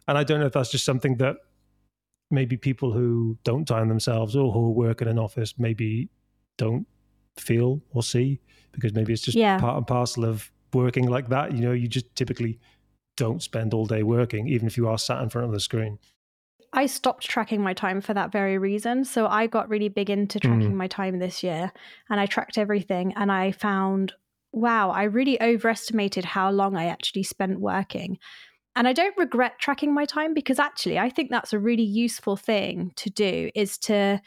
And 0.08 0.16
I 0.16 0.24
don't 0.24 0.40
know 0.40 0.46
if 0.46 0.54
that's 0.54 0.70
just 0.70 0.84
something 0.84 1.16
that 1.18 1.36
maybe 2.30 2.56
people 2.56 2.92
who 2.92 3.36
don't 3.44 3.66
time 3.66 3.88
themselves 3.88 4.36
or 4.36 4.52
who 4.52 4.70
work 4.70 5.02
in 5.02 5.08
an 5.08 5.18
office 5.18 5.54
maybe 5.58 6.08
don't 6.58 6.86
feel 7.36 7.80
or 7.92 8.02
see 8.02 8.40
because 8.72 8.94
maybe 8.94 9.12
it's 9.12 9.22
just 9.22 9.36
yeah. 9.36 9.58
part 9.58 9.76
and 9.76 9.86
parcel 9.86 10.24
of 10.24 10.50
working 10.72 11.08
like 11.08 11.28
that. 11.28 11.52
You 11.52 11.60
know, 11.60 11.72
you 11.72 11.88
just 11.88 12.14
typically 12.14 12.58
don't 13.16 13.42
spend 13.42 13.74
all 13.74 13.86
day 13.86 14.02
working, 14.02 14.48
even 14.48 14.66
if 14.66 14.76
you 14.76 14.88
are 14.88 14.98
sat 14.98 15.22
in 15.22 15.28
front 15.28 15.46
of 15.46 15.52
the 15.52 15.60
screen. 15.60 15.98
I 16.72 16.86
stopped 16.86 17.28
tracking 17.28 17.62
my 17.62 17.74
time 17.74 18.00
for 18.00 18.14
that 18.14 18.30
very 18.30 18.56
reason. 18.56 19.04
So 19.04 19.26
I 19.26 19.48
got 19.48 19.68
really 19.68 19.88
big 19.88 20.08
into 20.08 20.38
tracking 20.38 20.72
mm. 20.72 20.76
my 20.76 20.86
time 20.86 21.18
this 21.18 21.42
year 21.42 21.72
and 22.08 22.20
I 22.20 22.26
tracked 22.26 22.58
everything 22.58 23.12
and 23.16 23.32
I 23.32 23.50
found, 23.50 24.12
wow, 24.52 24.90
I 24.90 25.04
really 25.04 25.40
overestimated 25.42 26.24
how 26.24 26.50
long 26.50 26.76
I 26.76 26.86
actually 26.86 27.24
spent 27.24 27.58
working. 27.58 28.18
And 28.76 28.86
I 28.86 28.92
don't 28.92 29.16
regret 29.16 29.58
tracking 29.58 29.92
my 29.92 30.04
time 30.04 30.32
because 30.32 30.58
actually 30.58 30.98
I 30.98 31.10
think 31.10 31.30
that's 31.30 31.52
a 31.52 31.58
really 31.58 31.84
useful 31.84 32.36
thing 32.36 32.92
to 32.96 33.10
do 33.10 33.50
is 33.54 33.76
to 33.78 34.20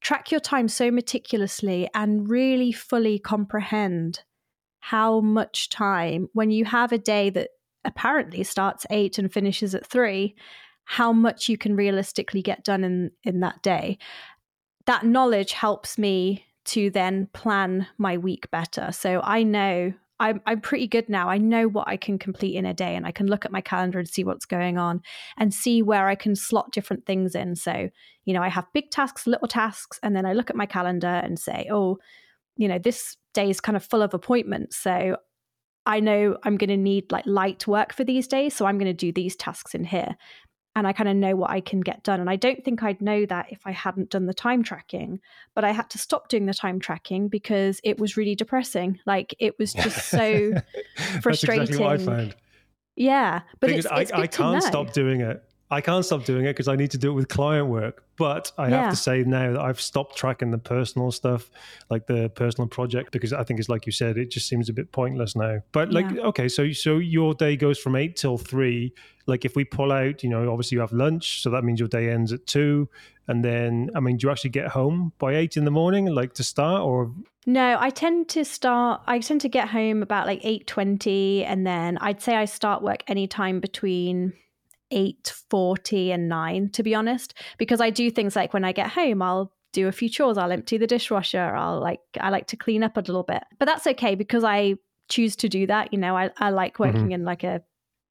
track 0.00 0.30
your 0.30 0.40
time 0.40 0.68
so 0.68 0.90
meticulously 0.90 1.88
and 1.94 2.28
really 2.28 2.72
fully 2.72 3.18
comprehend 3.18 4.22
how 4.80 5.20
much 5.20 5.68
time 5.68 6.28
when 6.32 6.50
you 6.50 6.64
have 6.64 6.92
a 6.92 6.98
day 6.98 7.30
that 7.30 7.50
apparently 7.84 8.42
starts 8.44 8.86
8 8.90 9.18
and 9.18 9.32
finishes 9.32 9.74
at 9.74 9.86
3 9.86 10.34
how 10.84 11.12
much 11.12 11.48
you 11.48 11.56
can 11.56 11.76
realistically 11.76 12.42
get 12.42 12.64
done 12.64 12.82
in 12.84 13.10
in 13.22 13.40
that 13.40 13.62
day. 13.62 13.98
That 14.86 15.06
knowledge 15.06 15.52
helps 15.52 15.96
me 15.96 16.44
to 16.64 16.90
then 16.90 17.28
plan 17.32 17.86
my 17.98 18.18
week 18.18 18.50
better. 18.50 18.90
So 18.92 19.20
i 19.24 19.42
know 19.42 19.92
I'm 20.22 20.40
I'm 20.46 20.60
pretty 20.60 20.86
good 20.86 21.08
now. 21.08 21.28
I 21.28 21.38
know 21.38 21.66
what 21.66 21.88
I 21.88 21.96
can 21.96 22.16
complete 22.16 22.54
in 22.54 22.64
a 22.64 22.72
day 22.72 22.94
and 22.94 23.04
I 23.04 23.10
can 23.10 23.26
look 23.26 23.44
at 23.44 23.50
my 23.50 23.60
calendar 23.60 23.98
and 23.98 24.08
see 24.08 24.22
what's 24.22 24.46
going 24.46 24.78
on 24.78 25.02
and 25.36 25.52
see 25.52 25.82
where 25.82 26.06
I 26.06 26.14
can 26.14 26.36
slot 26.36 26.70
different 26.70 27.06
things 27.06 27.34
in. 27.34 27.56
So, 27.56 27.90
you 28.24 28.32
know, 28.32 28.40
I 28.40 28.48
have 28.48 28.72
big 28.72 28.92
tasks, 28.92 29.26
little 29.26 29.48
tasks, 29.48 29.98
and 30.00 30.14
then 30.14 30.24
I 30.24 30.32
look 30.32 30.48
at 30.48 30.54
my 30.56 30.64
calendar 30.64 31.08
and 31.08 31.40
say, 31.40 31.66
"Oh, 31.70 31.98
you 32.56 32.68
know, 32.68 32.78
this 32.78 33.16
day 33.34 33.50
is 33.50 33.60
kind 33.60 33.76
of 33.76 33.84
full 33.84 34.00
of 34.00 34.14
appointments." 34.14 34.76
So, 34.76 35.16
I 35.86 35.98
know 35.98 36.36
I'm 36.44 36.56
going 36.56 36.70
to 36.70 36.76
need 36.76 37.10
like 37.10 37.26
light 37.26 37.66
work 37.66 37.92
for 37.92 38.04
these 38.04 38.28
days, 38.28 38.54
so 38.54 38.66
I'm 38.66 38.78
going 38.78 38.86
to 38.86 38.92
do 38.92 39.10
these 39.10 39.34
tasks 39.34 39.74
in 39.74 39.84
here 39.84 40.16
and 40.74 40.86
I 40.86 40.92
kind 40.92 41.08
of 41.08 41.16
know 41.16 41.36
what 41.36 41.50
I 41.50 41.60
can 41.60 41.80
get 41.80 42.02
done. 42.02 42.20
And 42.20 42.30
I 42.30 42.36
don't 42.36 42.64
think 42.64 42.82
I'd 42.82 43.02
know 43.02 43.26
that 43.26 43.46
if 43.50 43.60
I 43.66 43.72
hadn't 43.72 44.10
done 44.10 44.26
the 44.26 44.34
time 44.34 44.62
tracking, 44.62 45.20
but 45.54 45.64
I 45.64 45.72
had 45.72 45.90
to 45.90 45.98
stop 45.98 46.28
doing 46.28 46.46
the 46.46 46.54
time 46.54 46.80
tracking 46.80 47.28
because 47.28 47.80
it 47.84 47.98
was 47.98 48.16
really 48.16 48.34
depressing. 48.34 48.98
Like 49.04 49.34
it 49.38 49.58
was 49.58 49.72
just 49.72 50.08
so 50.08 50.52
frustrating. 51.20 51.58
That's 51.58 51.70
exactly 51.70 51.78
what 51.78 51.92
I 51.92 51.98
found. 51.98 52.36
Yeah, 52.96 53.42
but 53.60 53.70
it's 53.70 53.86
I, 53.86 54.06
I 54.14 54.26
can't 54.26 54.62
stop 54.62 54.92
doing 54.92 55.20
it. 55.20 55.42
I 55.72 55.80
can't 55.80 56.04
stop 56.04 56.26
doing 56.26 56.44
it 56.44 56.50
because 56.50 56.68
I 56.68 56.76
need 56.76 56.90
to 56.90 56.98
do 56.98 57.10
it 57.10 57.14
with 57.14 57.28
client 57.28 57.68
work. 57.68 58.04
But 58.18 58.52
I 58.58 58.68
yeah. 58.68 58.82
have 58.82 58.90
to 58.90 58.96
say 58.96 59.22
now 59.22 59.52
that 59.52 59.60
I've 59.60 59.80
stopped 59.80 60.16
tracking 60.16 60.50
the 60.50 60.58
personal 60.58 61.10
stuff, 61.10 61.50
like 61.88 62.06
the 62.06 62.28
personal 62.28 62.68
project, 62.68 63.10
because 63.10 63.32
I 63.32 63.42
think 63.42 63.58
it's 63.58 63.70
like 63.70 63.86
you 63.86 63.92
said, 63.92 64.18
it 64.18 64.30
just 64.30 64.46
seems 64.46 64.68
a 64.68 64.74
bit 64.74 64.92
pointless 64.92 65.34
now. 65.34 65.60
But 65.72 65.90
like, 65.90 66.10
yeah. 66.10 66.20
okay, 66.24 66.48
so 66.48 66.70
so 66.72 66.98
your 66.98 67.32
day 67.32 67.56
goes 67.56 67.78
from 67.78 67.96
eight 67.96 68.16
till 68.16 68.36
three. 68.36 68.92
Like 69.26 69.46
if 69.46 69.56
we 69.56 69.64
pull 69.64 69.92
out, 69.92 70.22
you 70.22 70.28
know, 70.28 70.52
obviously 70.52 70.76
you 70.76 70.80
have 70.80 70.92
lunch, 70.92 71.40
so 71.40 71.48
that 71.50 71.64
means 71.64 71.80
your 71.80 71.88
day 71.88 72.10
ends 72.10 72.34
at 72.34 72.46
two. 72.46 72.90
And 73.26 73.42
then, 73.42 73.88
I 73.94 74.00
mean, 74.00 74.18
do 74.18 74.26
you 74.26 74.30
actually 74.30 74.50
get 74.50 74.68
home 74.68 75.12
by 75.18 75.36
eight 75.36 75.56
in 75.56 75.64
the 75.64 75.70
morning, 75.70 76.06
like 76.06 76.34
to 76.34 76.44
start, 76.44 76.82
or 76.82 77.12
no, 77.46 77.76
I 77.80 77.88
tend 77.88 78.28
to 78.30 78.44
start. 78.44 79.00
I 79.06 79.18
tend 79.20 79.40
to 79.40 79.48
get 79.48 79.68
home 79.68 80.02
about 80.02 80.26
like 80.26 80.40
eight 80.42 80.66
twenty, 80.66 81.44
and 81.46 81.66
then 81.66 81.96
I'd 81.98 82.20
say 82.20 82.36
I 82.36 82.44
start 82.44 82.82
work 82.82 83.02
anytime 83.08 83.58
between 83.58 84.34
8.40 84.92 86.14
and 86.14 86.28
9 86.28 86.70
to 86.70 86.82
be 86.82 86.94
honest 86.94 87.34
because 87.58 87.80
i 87.80 87.90
do 87.90 88.10
things 88.10 88.36
like 88.36 88.52
when 88.52 88.64
i 88.64 88.72
get 88.72 88.90
home 88.90 89.22
i'll 89.22 89.52
do 89.72 89.88
a 89.88 89.92
few 89.92 90.08
chores 90.08 90.36
i'll 90.36 90.52
empty 90.52 90.76
the 90.76 90.86
dishwasher 90.86 91.54
i'll 91.56 91.80
like 91.80 92.00
i 92.20 92.28
like 92.28 92.46
to 92.48 92.56
clean 92.56 92.82
up 92.82 92.96
a 92.96 93.00
little 93.00 93.22
bit 93.22 93.42
but 93.58 93.64
that's 93.64 93.86
okay 93.86 94.14
because 94.14 94.44
i 94.44 94.74
choose 95.08 95.34
to 95.36 95.48
do 95.48 95.66
that 95.66 95.92
you 95.92 95.98
know 95.98 96.16
i, 96.16 96.30
I 96.38 96.50
like 96.50 96.78
working 96.78 97.04
mm-hmm. 97.04 97.12
in 97.12 97.24
like 97.24 97.42
a 97.42 97.62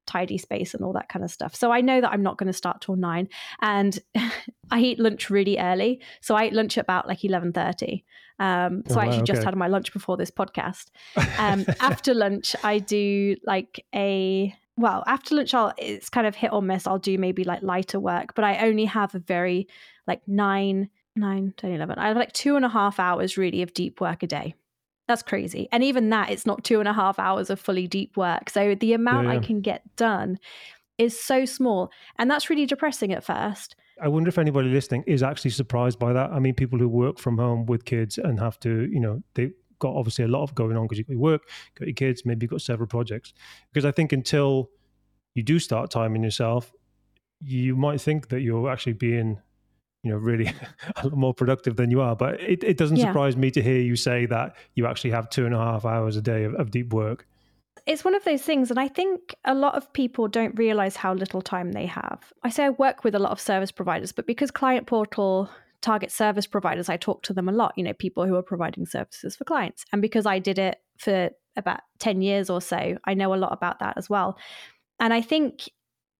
tidy 0.06 0.38
space 0.38 0.74
and 0.74 0.84
all 0.84 0.92
that 0.92 1.08
kind 1.08 1.24
of 1.24 1.30
stuff. 1.30 1.54
So 1.54 1.70
I 1.70 1.80
know 1.80 2.00
that 2.00 2.10
I'm 2.10 2.22
not 2.22 2.36
going 2.38 2.48
to 2.48 2.52
start 2.52 2.80
till 2.80 2.96
nine, 2.96 3.28
and 3.60 3.98
I 4.70 4.80
eat 4.80 4.98
lunch 4.98 5.30
really 5.30 5.58
early. 5.58 6.00
So 6.20 6.34
I 6.34 6.46
eat 6.46 6.52
lunch 6.52 6.78
at 6.78 6.82
about 6.82 7.08
like 7.08 7.24
eleven 7.24 7.52
thirty. 7.52 8.04
Um, 8.38 8.82
so 8.88 8.96
oh, 8.96 8.98
I 8.98 9.04
actually 9.04 9.18
wow, 9.18 9.22
okay. 9.22 9.32
just 9.32 9.44
had 9.44 9.56
my 9.56 9.68
lunch 9.68 9.92
before 9.92 10.16
this 10.16 10.30
podcast. 10.30 10.90
Um, 11.38 11.64
after 11.80 12.14
lunch, 12.14 12.54
I 12.62 12.78
do 12.78 13.36
like 13.44 13.84
a 13.94 14.54
well 14.76 15.04
after 15.06 15.34
lunch. 15.34 15.54
I'll 15.54 15.72
it's 15.78 16.08
kind 16.08 16.26
of 16.26 16.34
hit 16.34 16.52
or 16.52 16.62
miss. 16.62 16.86
I'll 16.86 16.98
do 16.98 17.18
maybe 17.18 17.44
like 17.44 17.62
lighter 17.62 18.00
work, 18.00 18.34
but 18.34 18.44
I 18.44 18.66
only 18.66 18.84
have 18.86 19.14
a 19.14 19.18
very 19.18 19.68
like 20.06 20.22
nine, 20.26 20.88
nine, 21.16 21.54
10, 21.56 21.72
11. 21.72 21.98
I 21.98 22.08
have 22.08 22.16
like 22.16 22.32
two 22.32 22.56
and 22.56 22.64
a 22.64 22.68
half 22.68 22.98
hours 22.98 23.36
really 23.36 23.62
of 23.62 23.74
deep 23.74 24.00
work 24.00 24.22
a 24.22 24.26
day. 24.26 24.54
That's 25.08 25.22
crazy. 25.22 25.68
And 25.72 25.82
even 25.82 26.10
that, 26.10 26.30
it's 26.30 26.46
not 26.46 26.64
two 26.64 26.80
and 26.80 26.88
a 26.88 26.92
half 26.92 27.18
hours 27.18 27.50
of 27.50 27.60
fully 27.60 27.86
deep 27.86 28.16
work. 28.16 28.48
So 28.48 28.74
the 28.74 28.92
amount 28.92 29.26
yeah, 29.26 29.32
yeah. 29.34 29.38
I 29.38 29.42
can 29.42 29.60
get 29.60 29.96
done 29.96 30.38
is 30.98 31.18
so 31.18 31.44
small. 31.44 31.90
And 32.18 32.30
that's 32.30 32.48
really 32.48 32.66
depressing 32.66 33.12
at 33.12 33.24
first. 33.24 33.76
I 34.00 34.08
wonder 34.08 34.28
if 34.28 34.38
anybody 34.38 34.68
listening 34.68 35.04
is 35.06 35.22
actually 35.22 35.50
surprised 35.50 35.98
by 35.98 36.12
that. 36.12 36.30
I 36.30 36.38
mean, 36.38 36.54
people 36.54 36.78
who 36.78 36.88
work 36.88 37.18
from 37.18 37.38
home 37.38 37.66
with 37.66 37.84
kids 37.84 38.18
and 38.18 38.38
have 38.40 38.58
to, 38.60 38.88
you 38.90 39.00
know, 39.00 39.22
they've 39.34 39.52
got 39.82 39.96
obviously 39.96 40.24
a 40.24 40.28
lot 40.28 40.44
of 40.44 40.54
going 40.54 40.76
on 40.76 40.84
because 40.84 40.98
you've 40.98 41.08
got 41.08 41.14
your 41.14 41.20
work, 41.20 41.42
got 41.74 41.88
your 41.88 41.94
kids, 41.94 42.24
maybe 42.24 42.44
you've 42.44 42.50
got 42.52 42.62
several 42.62 42.86
projects. 42.86 43.34
Because 43.72 43.84
I 43.84 43.90
think 43.90 44.12
until 44.12 44.70
you 45.34 45.42
do 45.42 45.58
start 45.58 45.90
timing 45.90 46.22
yourself, 46.22 46.72
you 47.40 47.74
might 47.74 48.00
think 48.00 48.28
that 48.28 48.40
you're 48.40 48.70
actually 48.70 48.92
being 48.92 49.38
you 50.04 50.10
know 50.10 50.16
really 50.16 50.46
a 50.96 51.08
lot 51.08 51.16
more 51.16 51.34
productive 51.34 51.76
than 51.76 51.90
you 51.90 52.00
are 52.00 52.16
but 52.16 52.40
it, 52.40 52.62
it 52.64 52.76
doesn't 52.76 52.96
yeah. 52.96 53.06
surprise 53.06 53.36
me 53.36 53.50
to 53.50 53.62
hear 53.62 53.80
you 53.80 53.94
say 53.94 54.26
that 54.26 54.56
you 54.74 54.86
actually 54.86 55.10
have 55.10 55.28
two 55.30 55.46
and 55.46 55.54
a 55.54 55.58
half 55.58 55.84
hours 55.84 56.16
a 56.16 56.22
day 56.22 56.42
of, 56.42 56.54
of 56.54 56.70
deep 56.72 56.92
work 56.92 57.26
it's 57.86 58.04
one 58.04 58.14
of 58.14 58.24
those 58.24 58.42
things 58.42 58.68
and 58.70 58.80
i 58.80 58.88
think 58.88 59.34
a 59.44 59.54
lot 59.54 59.76
of 59.76 59.92
people 59.92 60.26
don't 60.26 60.56
realize 60.58 60.96
how 60.96 61.14
little 61.14 61.40
time 61.40 61.70
they 61.70 61.86
have 61.86 62.32
i 62.42 62.50
say 62.50 62.64
i 62.64 62.70
work 62.70 63.04
with 63.04 63.14
a 63.14 63.18
lot 63.18 63.30
of 63.30 63.40
service 63.40 63.70
providers 63.70 64.10
but 64.10 64.26
because 64.26 64.50
client 64.50 64.88
portal 64.88 65.48
target 65.82 66.10
service 66.10 66.46
providers 66.46 66.88
i 66.88 66.96
talk 66.96 67.22
to 67.22 67.32
them 67.32 67.48
a 67.48 67.52
lot 67.52 67.72
you 67.76 67.84
know 67.84 67.92
people 67.92 68.26
who 68.26 68.36
are 68.36 68.42
providing 68.42 68.86
services 68.86 69.36
for 69.36 69.44
clients. 69.44 69.84
And 69.92 70.00
because 70.00 70.26
i 70.26 70.38
did 70.38 70.58
it 70.58 70.78
for 70.98 71.30
about 71.56 71.80
10 71.98 72.22
years 72.22 72.48
or 72.48 72.60
so 72.60 72.96
i 73.04 73.14
know 73.14 73.34
a 73.34 73.36
lot 73.36 73.52
about 73.52 73.80
that 73.80 73.98
as 73.98 74.08
well. 74.08 74.38
And 74.98 75.12
i 75.12 75.20
think 75.20 75.68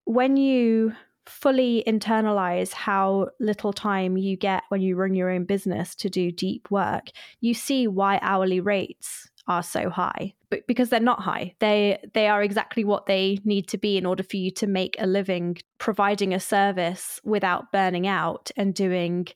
when 0.04 0.37
you 0.37 0.92
fully 1.26 1.85
internalize 1.87 2.73
how 2.73 3.28
little 3.38 3.73
time 3.73 4.16
you 4.16 4.37
get 4.37 4.64
when 4.71 4.81
you 4.81 4.97
run 4.97 5.14
your 5.14 5.31
own 5.31 5.45
business 5.45 5.95
to 5.95 6.11
do 6.11 6.33
deep 6.33 6.69
work, 6.71 7.07
you 7.40 7.54
see 7.54 7.87
why 7.87 8.19
hourly 8.23 8.61
rates 8.61 9.31
are 9.49 9.63
so 9.63 9.91
high 9.91 10.33
but 10.51 10.67
because 10.67 10.89
they're 10.89 11.01
not 11.01 11.21
high 11.21 11.55
they 11.59 11.99
they 12.15 12.29
are 12.29 12.43
exactly 12.43 12.85
what 12.85 13.07
they 13.07 13.39
need 13.45 13.67
to 13.67 13.77
be 13.77 13.97
in 13.97 14.07
order 14.07 14.23
for 14.23 14.37
you 14.37 14.51
to 14.51 14.67
make 14.67 14.95
a 14.99 15.07
living 15.07 15.57
providing 15.79 16.33
a 16.33 16.41
service 16.41 17.21
without 17.25 17.73
burning 17.73 18.07
out 18.07 18.51
and 18.57 18.75
doing 18.75 19.27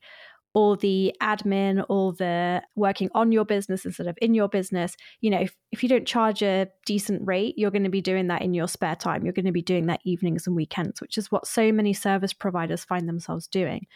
all 0.57 0.75
the 0.75 1.15
admin, 1.23 1.85
all 1.91 2.13
the 2.13 2.63
working 2.77 3.11
on 3.15 3.31
your 3.31 3.45
business 3.45 3.85
instead 3.85 4.07
of 4.07 4.17
in 4.23 4.33
your 4.33 4.49
business. 4.49 4.97
You 5.21 5.29
know, 5.29 5.41
if, 5.41 5.55
if 5.71 5.83
you 5.83 5.89
don't 5.91 6.07
charge 6.07 6.41
a 6.41 6.69
decent 6.87 7.21
rate, 7.27 7.57
you're 7.59 7.71
going 7.71 7.85
to 7.85 7.91
be 7.91 8.01
doing 8.01 8.29
that 8.29 8.41
in 8.41 8.55
your 8.55 8.67
spare 8.67 8.97
time. 8.97 9.23
You're 9.23 9.35
going 9.35 9.45
to 9.45 9.53
be 9.53 9.61
doing 9.61 9.85
that 9.89 10.01
evenings 10.05 10.47
and 10.47 10.57
weekends, 10.57 11.03
which 11.03 11.19
is 11.19 11.31
what 11.31 11.47
so 11.47 11.71
many 11.73 11.93
service 11.93 12.33
providers 12.33 12.85
find 12.85 13.07
themselves 13.07 13.47
doing. 13.47 13.87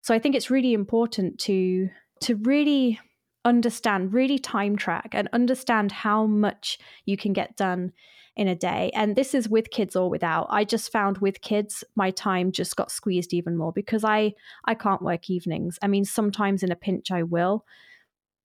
So 0.00 0.12
I 0.12 0.18
think 0.18 0.34
it's 0.34 0.50
really 0.50 0.72
important 0.72 1.38
to 1.42 1.88
to 2.22 2.34
really 2.34 2.98
understand, 3.44 4.12
really 4.12 4.38
time 4.38 4.76
track 4.76 5.10
and 5.12 5.28
understand 5.32 5.92
how 5.92 6.26
much 6.26 6.78
you 7.04 7.16
can 7.16 7.32
get 7.32 7.56
done 7.56 7.92
in 8.34 8.48
a 8.48 8.54
day. 8.54 8.90
And 8.94 9.14
this 9.14 9.34
is 9.34 9.48
with 9.48 9.70
kids 9.70 9.94
or 9.94 10.08
without. 10.08 10.46
I 10.48 10.64
just 10.64 10.90
found 10.90 11.18
with 11.18 11.42
kids, 11.42 11.84
my 11.96 12.10
time 12.10 12.50
just 12.52 12.76
got 12.76 12.90
squeezed 12.90 13.34
even 13.34 13.56
more 13.56 13.72
because 13.72 14.04
I 14.04 14.34
I 14.64 14.74
can't 14.74 15.02
work 15.02 15.28
evenings. 15.28 15.78
I 15.82 15.88
mean, 15.88 16.04
sometimes 16.04 16.62
in 16.62 16.72
a 16.72 16.76
pinch 16.76 17.10
I 17.10 17.24
will, 17.24 17.66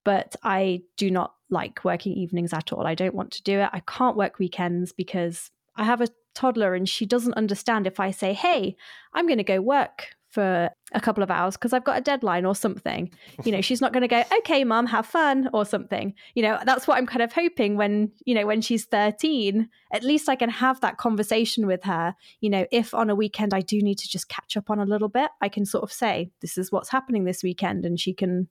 but 0.04 0.36
I 0.44 0.82
do 0.98 1.10
not 1.10 1.34
like 1.50 1.86
working 1.86 2.14
evenings 2.14 2.52
at 2.52 2.74
all. 2.74 2.86
I 2.86 2.96
don't 2.96 3.16
want 3.16 3.32
to 3.34 3.44
do 3.44 3.60
it. 3.60 3.70
I 3.72 3.80
can't 3.82 4.18
work 4.18 4.40
weekends 4.40 4.92
because 4.92 5.52
I 5.78 5.86
have 5.86 6.02
a 6.02 6.10
toddler 6.36 6.76
and 6.76 6.88
she 6.88 7.06
doesn't 7.06 7.36
understand 7.36 7.88
if 7.88 8.00
I 8.00 8.12
say, 8.12 8.34
"Hey, 8.34 8.76
I'm 9.14 9.28
going 9.28 9.38
to 9.38 9.44
go 9.44 9.62
work 9.62 10.17
for 10.38 10.70
a 10.94 11.02
couple 11.02 11.24
of 11.24 11.32
hours 11.32 11.56
because 11.56 11.74
I've 11.74 11.84
got 11.84 11.98
a 11.98 12.02
deadline 12.02 12.46
or 12.46 12.54
something. 12.54 13.10
You 13.44 13.52
know, 13.52 13.60
she's 13.60 13.82
not 13.82 13.92
going 13.92 14.04
to 14.04 14.08
go, 14.08 14.24
okay, 14.38 14.64
mom, 14.64 14.86
have 14.86 15.08
fun 15.08 15.50
or 15.52 15.66
something. 15.66 16.14
You 16.36 16.44
know, 16.44 16.60
that's 16.64 16.86
what 16.86 17.00
I'm 17.00 17.08
kind 17.08 17.24
of 17.24 17.34
hoping 17.34 17.76
when, 17.76 18.12
you 18.24 18.36
know, 18.36 18.46
when 18.46 18.62
she's 18.62 18.86
13, 18.86 19.68
at 19.92 20.04
least 20.04 20.30
I 20.30 20.36
can 20.36 20.52
have 20.52 20.80
that 20.82 20.98
conversation 20.98 21.66
with 21.66 21.84
her. 21.86 22.14
You 22.40 22.52
know, 22.52 22.68
if 22.72 22.94
on 22.94 23.10
a 23.10 23.16
weekend 23.16 23.52
I 23.52 23.62
do 23.62 23.82
need 23.82 23.98
to 23.98 24.08
just 24.08 24.30
catch 24.30 24.56
up 24.56 24.70
on 24.70 24.78
a 24.78 24.86
little 24.86 25.10
bit, 25.10 25.32
I 25.42 25.50
can 25.50 25.66
sort 25.66 25.84
of 25.84 25.92
say, 25.92 26.30
this 26.42 26.56
is 26.56 26.72
what's 26.72 26.90
happening 26.90 27.24
this 27.24 27.42
weekend. 27.42 27.84
And 27.84 28.00
she 28.00 28.14
can 28.14 28.48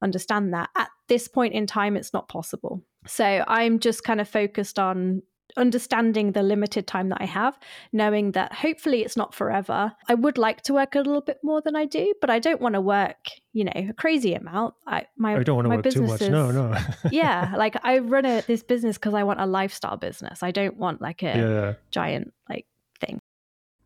understand 0.00 0.54
that. 0.54 0.70
At 0.76 0.90
this 1.08 1.26
point 1.26 1.54
in 1.54 1.66
time, 1.66 1.96
it's 1.96 2.12
not 2.12 2.28
possible. 2.28 2.84
So 3.04 3.44
I'm 3.48 3.80
just 3.80 4.04
kind 4.04 4.20
of 4.20 4.28
focused 4.28 4.78
on 4.78 5.22
understanding 5.56 6.32
the 6.32 6.42
limited 6.42 6.86
time 6.86 7.08
that 7.10 7.18
I 7.20 7.26
have, 7.26 7.58
knowing 7.92 8.32
that 8.32 8.52
hopefully 8.52 9.02
it's 9.02 9.16
not 9.16 9.34
forever. 9.34 9.92
I 10.08 10.14
would 10.14 10.38
like 10.38 10.62
to 10.62 10.74
work 10.74 10.94
a 10.94 10.98
little 10.98 11.20
bit 11.20 11.38
more 11.42 11.60
than 11.60 11.76
I 11.76 11.84
do, 11.86 12.14
but 12.20 12.30
I 12.30 12.38
don't 12.38 12.60
want 12.60 12.74
to 12.74 12.80
work, 12.80 13.16
you 13.52 13.64
know, 13.64 13.72
a 13.74 13.92
crazy 13.92 14.34
amount. 14.34 14.74
I 14.86 15.06
my 15.16 15.36
I 15.36 15.42
don't 15.42 15.56
want 15.56 15.66
to 15.66 15.76
work 15.76 15.88
too 15.88 16.02
much. 16.02 16.20
No, 16.22 16.50
no. 16.50 16.76
yeah, 17.10 17.54
like 17.56 17.76
I 17.82 17.98
run 17.98 18.24
a, 18.24 18.42
this 18.42 18.62
business 18.62 18.96
because 18.96 19.14
I 19.14 19.22
want 19.22 19.40
a 19.40 19.46
lifestyle 19.46 19.96
business. 19.96 20.42
I 20.42 20.50
don't 20.50 20.76
want 20.76 21.00
like 21.00 21.22
a 21.22 21.26
yeah. 21.26 21.74
giant 21.90 22.32
like 22.48 22.66
thing. 23.00 23.20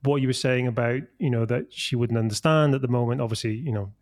What 0.02 0.22
you 0.22 0.28
were 0.28 0.32
saying 0.32 0.66
about, 0.66 1.02
you 1.18 1.28
know, 1.28 1.44
that 1.44 1.72
she 1.72 1.94
wouldn't 1.94 2.18
understand 2.18 2.74
at 2.74 2.80
the 2.80 2.88
moment, 2.88 3.20
obviously, 3.20 3.54
you 3.54 3.72
know, 3.72 3.92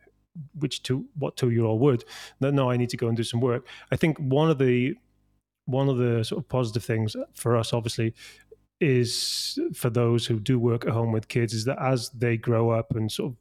which 0.59 0.83
two 0.83 1.07
what 1.17 1.37
two 1.37 1.51
year 1.51 1.65
old 1.65 1.81
would 1.81 2.05
that 2.39 2.53
no 2.53 2.71
i 2.71 2.77
need 2.77 2.89
to 2.89 2.97
go 2.97 3.09
and 3.09 3.17
do 3.17 3.25
some 3.25 3.41
work 3.41 3.67
i 3.91 3.97
think 3.97 4.17
one 4.19 4.49
of 4.49 4.59
the 4.59 4.95
one 5.69 5.89
of 5.89 5.99
the 5.99 6.25
sort 6.25 6.43
of 6.43 6.49
positive 6.49 6.83
things 6.83 7.15
for 7.35 7.57
us, 7.57 7.73
obviously, 7.73 8.15
is 8.81 9.59
for 9.75 9.91
those 9.91 10.27
who 10.27 10.41
do 10.41 10.59
work 10.59 10.87
at 10.87 10.93
home 10.93 11.13
with 11.13 11.29
kids, 11.29 11.53
is 11.53 11.65
that 11.67 11.81
as 11.81 12.11
they 12.11 12.37
grow 12.37 12.71
up 12.71 12.95
and 12.95 13.13
sort 13.13 13.33
of 13.33 13.37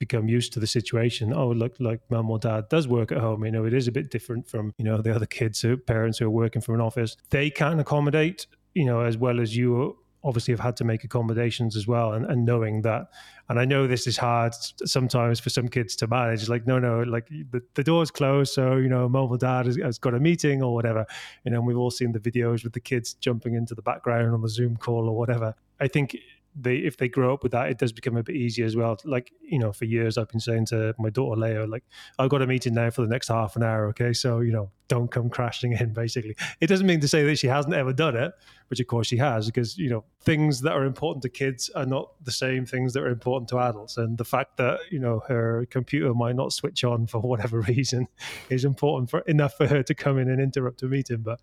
become 0.00 0.28
used 0.28 0.52
to 0.52 0.60
the 0.60 0.66
situation. 0.66 1.32
Oh, 1.32 1.50
look, 1.50 1.76
like 1.78 2.00
mom 2.10 2.30
or 2.30 2.38
dad 2.38 2.68
does 2.70 2.88
work 2.88 3.12
at 3.12 3.18
home. 3.18 3.44
You 3.44 3.52
know, 3.52 3.64
it 3.64 3.74
is 3.74 3.86
a 3.86 3.92
bit 3.92 4.10
different 4.10 4.48
from 4.48 4.72
you 4.78 4.84
know 4.84 5.00
the 5.00 5.14
other 5.14 5.26
kids, 5.26 5.60
who, 5.60 5.76
parents 5.76 6.18
who 6.18 6.26
are 6.26 6.30
working 6.30 6.62
from 6.62 6.76
an 6.76 6.80
office. 6.80 7.16
They 7.30 7.50
can 7.50 7.78
accommodate, 7.78 8.46
you 8.74 8.84
know, 8.84 9.00
as 9.00 9.16
well 9.16 9.40
as 9.40 9.56
you 9.56 9.98
obviously 10.24 10.52
have 10.52 10.60
had 10.60 10.76
to 10.76 10.84
make 10.84 11.04
accommodations 11.04 11.76
as 11.76 11.86
well 11.86 12.12
and, 12.12 12.26
and 12.26 12.44
knowing 12.44 12.82
that 12.82 13.08
and 13.48 13.58
i 13.58 13.64
know 13.64 13.86
this 13.86 14.06
is 14.06 14.16
hard 14.16 14.54
sometimes 14.84 15.40
for 15.40 15.50
some 15.50 15.68
kids 15.68 15.96
to 15.96 16.06
manage 16.06 16.48
like 16.48 16.66
no 16.66 16.78
no 16.78 17.02
like 17.02 17.28
the, 17.28 17.62
the 17.74 17.82
door's 17.82 18.10
closed 18.10 18.52
so 18.52 18.76
you 18.76 18.88
know 18.88 19.08
mom 19.08 19.30
or 19.30 19.38
dad 19.38 19.66
has, 19.66 19.76
has 19.76 19.98
got 19.98 20.14
a 20.14 20.20
meeting 20.20 20.62
or 20.62 20.74
whatever 20.74 21.04
you 21.44 21.50
know 21.50 21.60
we've 21.60 21.76
all 21.76 21.90
seen 21.90 22.12
the 22.12 22.20
videos 22.20 22.64
with 22.64 22.72
the 22.72 22.80
kids 22.80 23.14
jumping 23.14 23.54
into 23.54 23.74
the 23.74 23.82
background 23.82 24.32
on 24.32 24.42
the 24.42 24.48
zoom 24.48 24.76
call 24.76 25.08
or 25.08 25.16
whatever. 25.16 25.54
I 25.80 25.88
think 25.88 26.16
they 26.54 26.76
if 26.76 26.96
they 26.96 27.08
grow 27.08 27.32
up 27.32 27.42
with 27.42 27.52
that, 27.52 27.70
it 27.70 27.78
does 27.78 27.92
become 27.92 28.16
a 28.16 28.22
bit 28.22 28.36
easier 28.36 28.66
as 28.66 28.76
well. 28.76 28.98
Like 29.04 29.32
you 29.40 29.58
know, 29.58 29.72
for 29.72 29.84
years 29.84 30.18
I've 30.18 30.28
been 30.28 30.40
saying 30.40 30.66
to 30.66 30.94
my 30.98 31.10
daughter 31.10 31.40
Leo, 31.40 31.66
like 31.66 31.84
I've 32.18 32.30
got 32.30 32.42
a 32.42 32.46
meeting 32.46 32.74
now 32.74 32.90
for 32.90 33.02
the 33.02 33.08
next 33.08 33.28
half 33.28 33.56
an 33.56 33.62
hour. 33.62 33.86
Okay, 33.88 34.12
so 34.12 34.40
you 34.40 34.52
know, 34.52 34.70
don't 34.88 35.10
come 35.10 35.30
crashing 35.30 35.72
in. 35.72 35.92
Basically, 35.94 36.36
it 36.60 36.66
doesn't 36.66 36.86
mean 36.86 37.00
to 37.00 37.08
say 37.08 37.24
that 37.24 37.36
she 37.36 37.46
hasn't 37.46 37.74
ever 37.74 37.92
done 37.92 38.16
it, 38.16 38.32
which 38.68 38.80
of 38.80 38.86
course 38.86 39.06
she 39.06 39.16
has, 39.16 39.46
because 39.46 39.78
you 39.78 39.88
know, 39.88 40.04
things 40.20 40.60
that 40.60 40.72
are 40.72 40.84
important 40.84 41.22
to 41.22 41.28
kids 41.30 41.70
are 41.70 41.86
not 41.86 42.10
the 42.22 42.32
same 42.32 42.66
things 42.66 42.92
that 42.92 43.02
are 43.02 43.08
important 43.08 43.48
to 43.48 43.58
adults. 43.58 43.96
And 43.96 44.18
the 44.18 44.24
fact 44.24 44.58
that 44.58 44.80
you 44.90 44.98
know 44.98 45.22
her 45.28 45.66
computer 45.70 46.12
might 46.12 46.36
not 46.36 46.52
switch 46.52 46.84
on 46.84 47.06
for 47.06 47.20
whatever 47.22 47.60
reason 47.62 48.08
is 48.50 48.64
important 48.64 49.10
for 49.10 49.20
enough 49.20 49.56
for 49.56 49.66
her 49.66 49.82
to 49.82 49.94
come 49.94 50.18
in 50.18 50.28
and 50.28 50.40
interrupt 50.40 50.82
a 50.82 50.86
meeting, 50.86 51.18
but. 51.18 51.40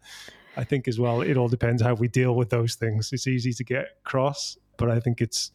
I 0.57 0.63
think 0.65 0.89
as 0.89 0.99
well, 0.99 1.21
it 1.21 1.37
all 1.37 1.47
depends 1.47 1.81
how 1.81 1.93
we 1.93 2.09
deal 2.09 2.35
with 2.35 2.49
those 2.49 2.75
things. 2.75 3.13
It's 3.13 3.27
easy 3.27 3.53
to 3.53 3.63
get 3.63 4.03
cross 4.03 4.57
but 4.79 4.89
I 4.89 4.99
think 4.99 5.21
it's 5.21 5.51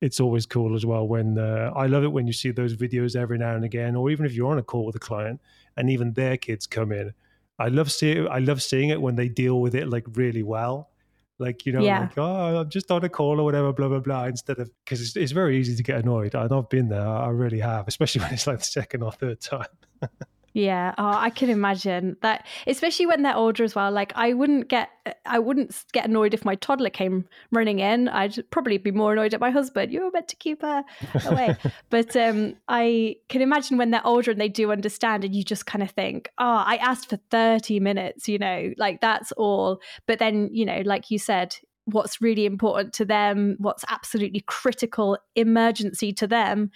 it's 0.00 0.20
always 0.20 0.46
cool 0.46 0.74
as 0.74 0.84
well 0.84 1.06
when 1.06 1.38
uh, 1.38 1.72
I 1.74 1.86
love 1.86 2.04
it 2.04 2.12
when 2.12 2.26
you 2.26 2.32
see 2.32 2.50
those 2.50 2.76
videos 2.76 3.16
every 3.16 3.38
now 3.38 3.54
and 3.54 3.64
again, 3.64 3.96
or 3.96 4.10
even 4.10 4.26
if 4.26 4.32
you're 4.32 4.50
on 4.50 4.58
a 4.58 4.62
call 4.62 4.84
with 4.84 4.96
a 4.96 5.00
client 5.00 5.40
and 5.76 5.88
even 5.88 6.12
their 6.12 6.36
kids 6.36 6.66
come 6.66 6.92
in. 6.92 7.14
I 7.58 7.68
love 7.68 7.90
seeing 7.90 8.28
I 8.28 8.38
love 8.38 8.62
seeing 8.62 8.90
it 8.90 9.00
when 9.00 9.16
they 9.16 9.28
deal 9.28 9.60
with 9.60 9.74
it 9.74 9.88
like 9.88 10.04
really 10.14 10.42
well. 10.42 10.90
Like 11.38 11.66
you 11.66 11.72
know, 11.72 11.80
yeah. 11.80 12.00
like 12.00 12.18
oh, 12.18 12.60
I'm 12.60 12.68
just 12.68 12.90
on 12.90 13.04
a 13.04 13.08
call 13.08 13.40
or 13.40 13.44
whatever, 13.44 13.72
blah 13.72 13.88
blah 13.88 14.00
blah. 14.00 14.24
Instead 14.26 14.58
of 14.58 14.70
because 14.84 15.00
it's, 15.00 15.16
it's 15.16 15.32
very 15.32 15.58
easy 15.58 15.76
to 15.76 15.82
get 15.82 16.00
annoyed, 16.00 16.34
and 16.34 16.52
I've 16.52 16.68
been 16.68 16.88
there. 16.88 17.06
I 17.06 17.28
really 17.28 17.60
have, 17.60 17.88
especially 17.92 18.22
when 18.22 18.32
it's 18.32 18.46
like 18.46 18.58
the 18.58 18.64
second 18.64 19.02
or 19.02 19.12
third 19.12 19.40
time. 19.40 19.66
Yeah, 20.54 20.94
oh, 20.98 21.06
I 21.06 21.30
can 21.30 21.48
imagine 21.48 22.16
that, 22.20 22.46
especially 22.66 23.06
when 23.06 23.22
they're 23.22 23.36
older 23.36 23.64
as 23.64 23.74
well. 23.74 23.90
Like, 23.90 24.12
I 24.16 24.34
wouldn't 24.34 24.68
get, 24.68 24.90
I 25.24 25.38
wouldn't 25.38 25.74
get 25.92 26.04
annoyed 26.06 26.34
if 26.34 26.44
my 26.44 26.56
toddler 26.56 26.90
came 26.90 27.26
running 27.50 27.78
in. 27.78 28.08
I'd 28.08 28.38
probably 28.50 28.76
be 28.76 28.90
more 28.90 29.14
annoyed 29.14 29.32
at 29.32 29.40
my 29.40 29.50
husband. 29.50 29.92
You 29.92 30.02
were 30.02 30.10
meant 30.10 30.28
to 30.28 30.36
keep 30.36 30.60
her 30.60 30.84
away. 31.24 31.56
but 31.90 32.14
um, 32.16 32.54
I 32.68 33.16
can 33.30 33.40
imagine 33.40 33.78
when 33.78 33.92
they're 33.92 34.06
older 34.06 34.30
and 34.30 34.40
they 34.40 34.50
do 34.50 34.72
understand, 34.72 35.24
and 35.24 35.34
you 35.34 35.42
just 35.42 35.64
kind 35.64 35.82
of 35.82 35.90
think, 35.90 36.30
oh, 36.36 36.62
I 36.66 36.76
asked 36.76 37.08
for 37.08 37.16
thirty 37.30 37.80
minutes. 37.80 38.28
You 38.28 38.38
know, 38.38 38.74
like 38.76 39.00
that's 39.00 39.32
all. 39.32 39.80
But 40.06 40.18
then, 40.18 40.50
you 40.52 40.66
know, 40.66 40.82
like 40.84 41.10
you 41.10 41.18
said, 41.18 41.56
what's 41.86 42.20
really 42.20 42.46
important 42.46 42.92
to 42.94 43.04
them, 43.04 43.56
what's 43.58 43.84
absolutely 43.88 44.40
critical 44.46 45.18
emergency 45.34 46.12
to 46.12 46.26
them. 46.26 46.70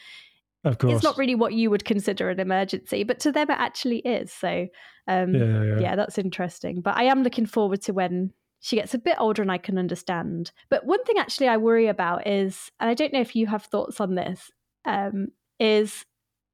Of 0.65 0.79
course. 0.79 0.95
It's 0.95 1.05
not 1.05 1.19
really 1.19 1.35
what 1.35 1.53
you 1.53 1.71
would 1.71 1.85
consider 1.85 2.29
an 2.29 2.41
emergency, 2.41 3.05
but 3.05 3.21
to 3.21 3.33
them 3.33 3.51
it 3.51 3.59
actually 3.59 3.99
is. 3.99 4.33
So, 4.33 4.67
um, 5.07 5.35
yeah, 5.35 5.63
yeah. 5.63 5.79
yeah, 5.81 5.97
that's 5.97 6.19
interesting. 6.19 6.81
But 6.81 6.97
I 6.97 7.05
am 7.05 7.23
looking 7.23 7.47
forward 7.47 7.83
to 7.83 7.93
when 7.93 8.33
she 8.61 8.77
gets 8.77 8.95
a 8.95 8.99
bit 8.99 9.17
older 9.19 9.43
and 9.43 9.53
I 9.53 9.59
can 9.59 9.79
understand. 9.79 10.51
But 10.69 10.85
one 10.85 11.05
thing 11.05 11.19
actually 11.19 11.49
I 11.49 11.57
worry 11.57 11.87
about 11.87 12.27
is, 12.27 12.71
and 12.81 12.91
I 12.91 12.95
don't 12.95 13.13
know 13.13 13.21
if 13.21 13.37
you 13.37 13.47
have 13.47 13.65
thoughts 13.65 14.01
on 14.01 14.15
this, 14.17 14.51
um, 14.85 15.29
is 15.61 16.05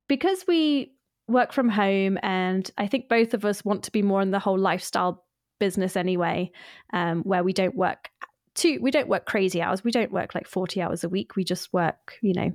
because 0.09 0.45
we 0.47 0.93
work 1.29 1.53
from 1.53 1.69
home 1.69 2.19
and 2.23 2.71
I 2.77 2.87
think 2.87 3.09
both 3.09 3.33
of 3.33 3.45
us 3.45 3.65
want 3.65 3.85
to 3.85 3.93
be 3.93 4.03
more 4.03 4.21
in 4.21 4.31
the 4.31 4.39
whole 4.39 4.59
lifestyle 4.59 5.25
business 5.59 5.97
anyway, 5.97 6.51
um, 6.93 7.23
where 7.23 7.45
we 7.45 7.53
don't 7.53 7.77
work 7.77 8.11
too, 8.55 8.79
we 8.83 8.91
don't 8.91 9.09
work 9.09 9.25
crazy 9.25 9.63
hours. 9.63 9.83
We 9.83 9.91
don't 9.91 10.13
work 10.13 10.35
like 10.35 10.47
40 10.47 10.83
hours 10.83 11.05
a 11.05 11.09
week. 11.09 11.37
We 11.37 11.45
just 11.45 11.73
work, 11.73 12.19
you 12.21 12.35
know, 12.35 12.53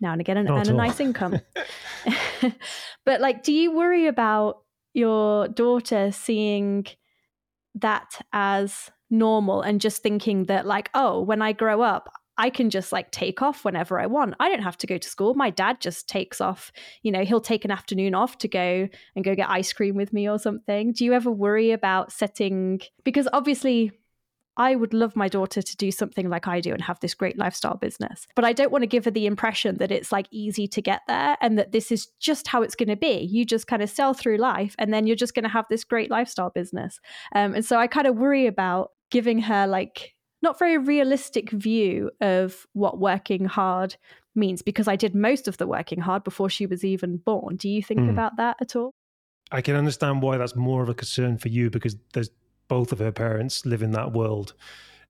now 0.00 0.12
and 0.12 0.20
again 0.20 0.36
and, 0.36 0.48
and 0.48 0.68
a 0.68 0.72
nice 0.72 1.00
income. 1.00 1.40
but 3.04 3.20
like, 3.20 3.42
do 3.42 3.52
you 3.52 3.72
worry 3.72 4.06
about 4.06 4.62
your 4.94 5.48
daughter 5.48 6.10
seeing 6.12 6.86
that 7.76 8.20
as 8.32 8.90
normal 9.10 9.62
and 9.62 9.80
just 9.80 10.02
thinking 10.02 10.44
that 10.44 10.66
like 10.66 10.88
oh 10.94 11.20
when 11.20 11.42
i 11.42 11.52
grow 11.52 11.82
up 11.82 12.08
I 12.40 12.48
can 12.48 12.70
just 12.70 12.90
like 12.90 13.10
take 13.10 13.42
off 13.42 13.66
whenever 13.66 14.00
I 14.00 14.06
want. 14.06 14.34
I 14.40 14.48
don't 14.48 14.62
have 14.62 14.78
to 14.78 14.86
go 14.86 14.96
to 14.96 15.08
school. 15.08 15.34
My 15.34 15.50
dad 15.50 15.78
just 15.78 16.08
takes 16.08 16.40
off. 16.40 16.72
You 17.02 17.12
know, 17.12 17.22
he'll 17.22 17.42
take 17.42 17.66
an 17.66 17.70
afternoon 17.70 18.14
off 18.14 18.38
to 18.38 18.48
go 18.48 18.88
and 19.14 19.22
go 19.22 19.34
get 19.34 19.50
ice 19.50 19.74
cream 19.74 19.94
with 19.94 20.14
me 20.14 20.26
or 20.26 20.38
something. 20.38 20.94
Do 20.94 21.04
you 21.04 21.12
ever 21.12 21.30
worry 21.30 21.70
about 21.70 22.12
setting 22.12 22.80
because 23.04 23.28
obviously 23.34 23.92
I 24.60 24.74
would 24.74 24.92
love 24.92 25.16
my 25.16 25.26
daughter 25.26 25.62
to 25.62 25.76
do 25.78 25.90
something 25.90 26.28
like 26.28 26.46
I 26.46 26.60
do 26.60 26.74
and 26.74 26.82
have 26.82 27.00
this 27.00 27.14
great 27.14 27.38
lifestyle 27.38 27.78
business. 27.78 28.26
But 28.36 28.44
I 28.44 28.52
don't 28.52 28.70
want 28.70 28.82
to 28.82 28.86
give 28.86 29.06
her 29.06 29.10
the 29.10 29.24
impression 29.24 29.78
that 29.78 29.90
it's 29.90 30.12
like 30.12 30.26
easy 30.30 30.68
to 30.68 30.82
get 30.82 31.00
there 31.08 31.38
and 31.40 31.58
that 31.58 31.72
this 31.72 31.90
is 31.90 32.08
just 32.20 32.46
how 32.46 32.60
it's 32.60 32.74
going 32.74 32.90
to 32.90 32.96
be. 32.96 33.20
You 33.20 33.46
just 33.46 33.66
kind 33.66 33.82
of 33.82 33.88
sell 33.88 34.12
through 34.12 34.36
life 34.36 34.74
and 34.78 34.92
then 34.92 35.06
you're 35.06 35.16
just 35.16 35.34
going 35.34 35.44
to 35.44 35.48
have 35.48 35.64
this 35.70 35.82
great 35.82 36.10
lifestyle 36.10 36.50
business. 36.50 37.00
Um, 37.34 37.54
and 37.54 37.64
so 37.64 37.78
I 37.78 37.86
kind 37.86 38.06
of 38.06 38.16
worry 38.16 38.46
about 38.46 38.90
giving 39.10 39.38
her 39.38 39.66
like 39.66 40.14
not 40.42 40.58
very 40.58 40.76
realistic 40.76 41.50
view 41.50 42.10
of 42.20 42.66
what 42.74 43.00
working 43.00 43.46
hard 43.46 43.96
means 44.34 44.60
because 44.60 44.88
I 44.88 44.96
did 44.96 45.14
most 45.14 45.48
of 45.48 45.56
the 45.56 45.66
working 45.66 46.00
hard 46.00 46.22
before 46.22 46.50
she 46.50 46.66
was 46.66 46.84
even 46.84 47.16
born. 47.16 47.56
Do 47.56 47.70
you 47.70 47.82
think 47.82 48.00
mm. 48.00 48.10
about 48.10 48.36
that 48.36 48.58
at 48.60 48.76
all? 48.76 48.92
I 49.50 49.62
can 49.62 49.74
understand 49.74 50.20
why 50.20 50.36
that's 50.36 50.54
more 50.54 50.82
of 50.82 50.90
a 50.90 50.94
concern 50.94 51.38
for 51.38 51.48
you 51.48 51.70
because 51.70 51.96
there's 52.12 52.28
both 52.70 52.92
of 52.92 53.00
her 53.00 53.12
parents 53.12 53.66
live 53.66 53.82
in 53.82 53.90
that 53.90 54.12
world. 54.12 54.54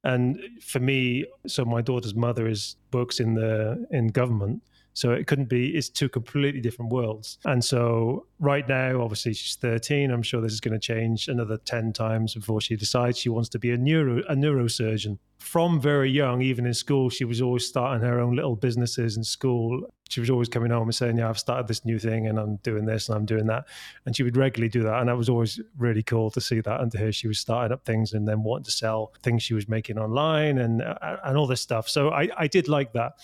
And 0.03 0.41
for 0.63 0.81
me, 0.81 1.27
so 1.47 1.65
my 1.65 1.83
daughter's 1.83 2.15
mother 2.15 2.49
is 2.49 2.77
works 2.93 3.21
in 3.21 3.35
the 3.35 3.87
in 3.91 4.09
government, 4.09 4.63
so 4.95 5.13
it 5.13 5.27
couldn't 5.27 5.49
be, 5.49 5.77
it's 5.77 5.89
two 5.89 6.09
completely 6.09 6.61
different 6.61 6.93
worlds. 6.93 7.39
And 7.45 7.65
so 7.65 8.27
right 8.39 8.69
now, 8.69 9.01
obviously 9.01 9.35
she's 9.35 9.57
13. 9.57 10.11
I'm 10.11 10.23
sure 10.23 10.41
this 10.41 10.53
is 10.53 10.61
going 10.61 10.79
to 10.79 10.81
change 10.81 11.29
another 11.29 11.57
10 11.59 11.93
times 11.93 12.35
before 12.35 12.61
she 12.61 12.77
decides 12.77 13.19
she 13.19 13.29
wants 13.29 13.49
to 13.51 13.59
be 13.59 13.71
a 13.71 13.77
neuro 13.77 14.23
a 14.29 14.35
neurosurgeon. 14.35 15.19
From 15.39 15.81
very 15.81 16.11
young, 16.11 16.43
even 16.43 16.67
in 16.67 16.75
school, 16.75 17.09
she 17.09 17.25
was 17.25 17.41
always 17.41 17.67
starting 17.67 18.07
her 18.07 18.21
own 18.21 18.37
little 18.37 18.57
businesses 18.57 19.17
in 19.17 19.25
school. 19.25 19.81
She 20.11 20.21
was 20.21 20.29
always 20.29 20.51
coming 20.51 20.71
home 20.71 20.89
and 20.89 20.95
saying, 20.95 21.17
Yeah, 21.17 21.31
I've 21.31 21.39
started 21.39 21.67
this 21.67 21.85
new 21.87 21.99
thing 21.99 22.27
and 22.27 22.39
I'm 22.39 22.57
doing 22.57 22.85
this 22.85 23.09
and 23.09 23.17
I'm 23.17 23.25
doing 23.25 23.47
that. 23.47 23.65
And 24.05 24.15
she 24.15 24.23
would 24.23 24.37
regularly 24.37 24.69
do 24.69 24.83
that. 24.83 25.01
And 25.01 25.09
that 25.09 25.17
was 25.17 25.31
always 25.31 25.59
really 25.79 26.03
cool 26.03 26.31
to 26.33 26.43
see 26.43 26.61
that 26.61 26.81
and 26.83 26.93
to 26.93 27.13
she 27.13 27.27
was 27.27 27.39
starting 27.39 27.73
up 27.73 27.87
things 27.87 28.13
and 28.13 28.29
then 28.29 28.43
wanting 28.43 28.65
to 28.65 28.71
sell 28.71 29.15
things 29.23 29.43
she 29.43 29.55
was 29.55 29.67
making 29.67 29.99
online 29.99 30.59
and 30.59 30.83
uh, 30.83 31.17
and 31.25 31.39
all 31.39 31.47
this 31.47 31.63
stuff. 31.63 31.89
So 31.89 32.11
I, 32.11 32.29
I 32.37 32.47
did 32.47 32.69
like 32.69 32.93
that 32.93 33.15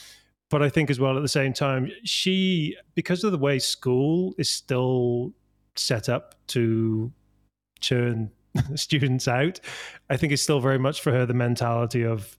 but 0.51 0.63
I 0.63 0.69
think 0.69 0.91
as 0.91 1.01
well 1.01 1.17
at 1.17 1.23
the 1.23 1.29
same 1.29 1.53
time, 1.53 1.91
she 2.05 2.77
because 2.95 3.25
of 3.25 3.33
the 3.33 3.39
way 3.39 3.59
school 3.59 4.35
is 4.39 4.49
still 4.49 5.33
set 5.75 6.09
up 6.09 6.35
to 6.49 7.13
churn 7.81 8.31
students 8.75 9.29
out, 9.29 9.61
I 10.09 10.17
think 10.17 10.33
it's 10.33 10.43
still 10.43 10.61
very 10.61 10.79
much 10.79 11.01
for 11.01 11.13
her 11.13 11.27
the 11.27 11.35
mentality 11.35 12.05
of 12.05 12.37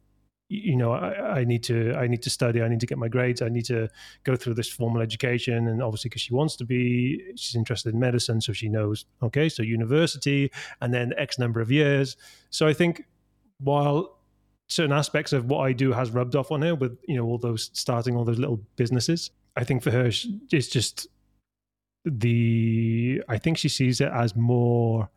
you 0.50 0.78
know 0.78 0.94
I, 0.94 1.40
I, 1.40 1.44
need 1.44 1.64
to 1.64 1.94
i 1.96 2.08
need 2.08 2.22
to 2.22 2.30
study 2.30 2.62
i 2.62 2.70
need 2.70 2.80
to 2.80 2.86
get 2.86 2.98
my 2.98 3.10
grades 3.10 3.42
i 3.42 3.50
need 3.50 3.66
to 3.66 3.90
go 4.24 4.38
through 4.38 4.54
this 4.54 4.70
formal 4.70 5.02
education. 5.02 5.68
And 5.68 5.84
obviously 5.84 6.08
because 6.08 6.22
she 6.22 6.34
wants 6.34 6.56
to 6.58 6.66
be 6.66 7.22
she's 7.36 7.56
interested 7.56 7.94
in 7.94 8.00
medicine 8.00 8.40
so 8.40 8.54
she 8.54 8.70
knows 8.70 9.06
okay 9.22 9.50
so 9.50 9.62
university 9.62 10.50
and 10.80 10.94
then 10.94 11.14
x 11.18 11.38
number 11.38 11.60
of 11.60 11.70
years. 11.70 12.16
So 12.50 12.66
i 12.66 12.74
think 12.74 13.04
while 13.60 14.17
certain 14.68 14.92
aspects 14.92 15.34
of 15.34 15.46
what 15.46 15.60
I 15.60 15.74
do 15.74 15.92
has 15.94 16.12
rubbed 16.12 16.36
off 16.36 16.52
on 16.52 16.62
her 16.62 16.76
with 16.76 16.98
you 17.08 17.16
know 17.16 17.26
all 17.26 17.38
those 17.38 17.70
starting 17.74 18.16
all 18.16 18.26
those 18.26 18.40
little 18.40 18.62
businesses. 18.76 19.32
I 19.56 19.64
think 19.64 19.82
for 19.82 19.92
her, 19.92 20.06
it's 20.06 20.68
just 20.68 21.08
the. 22.06 23.22
I 23.28 23.38
think 23.38 23.58
she 23.58 23.70
sees 23.70 24.02
it 24.02 24.12
as 24.14 24.36
more 24.36 25.10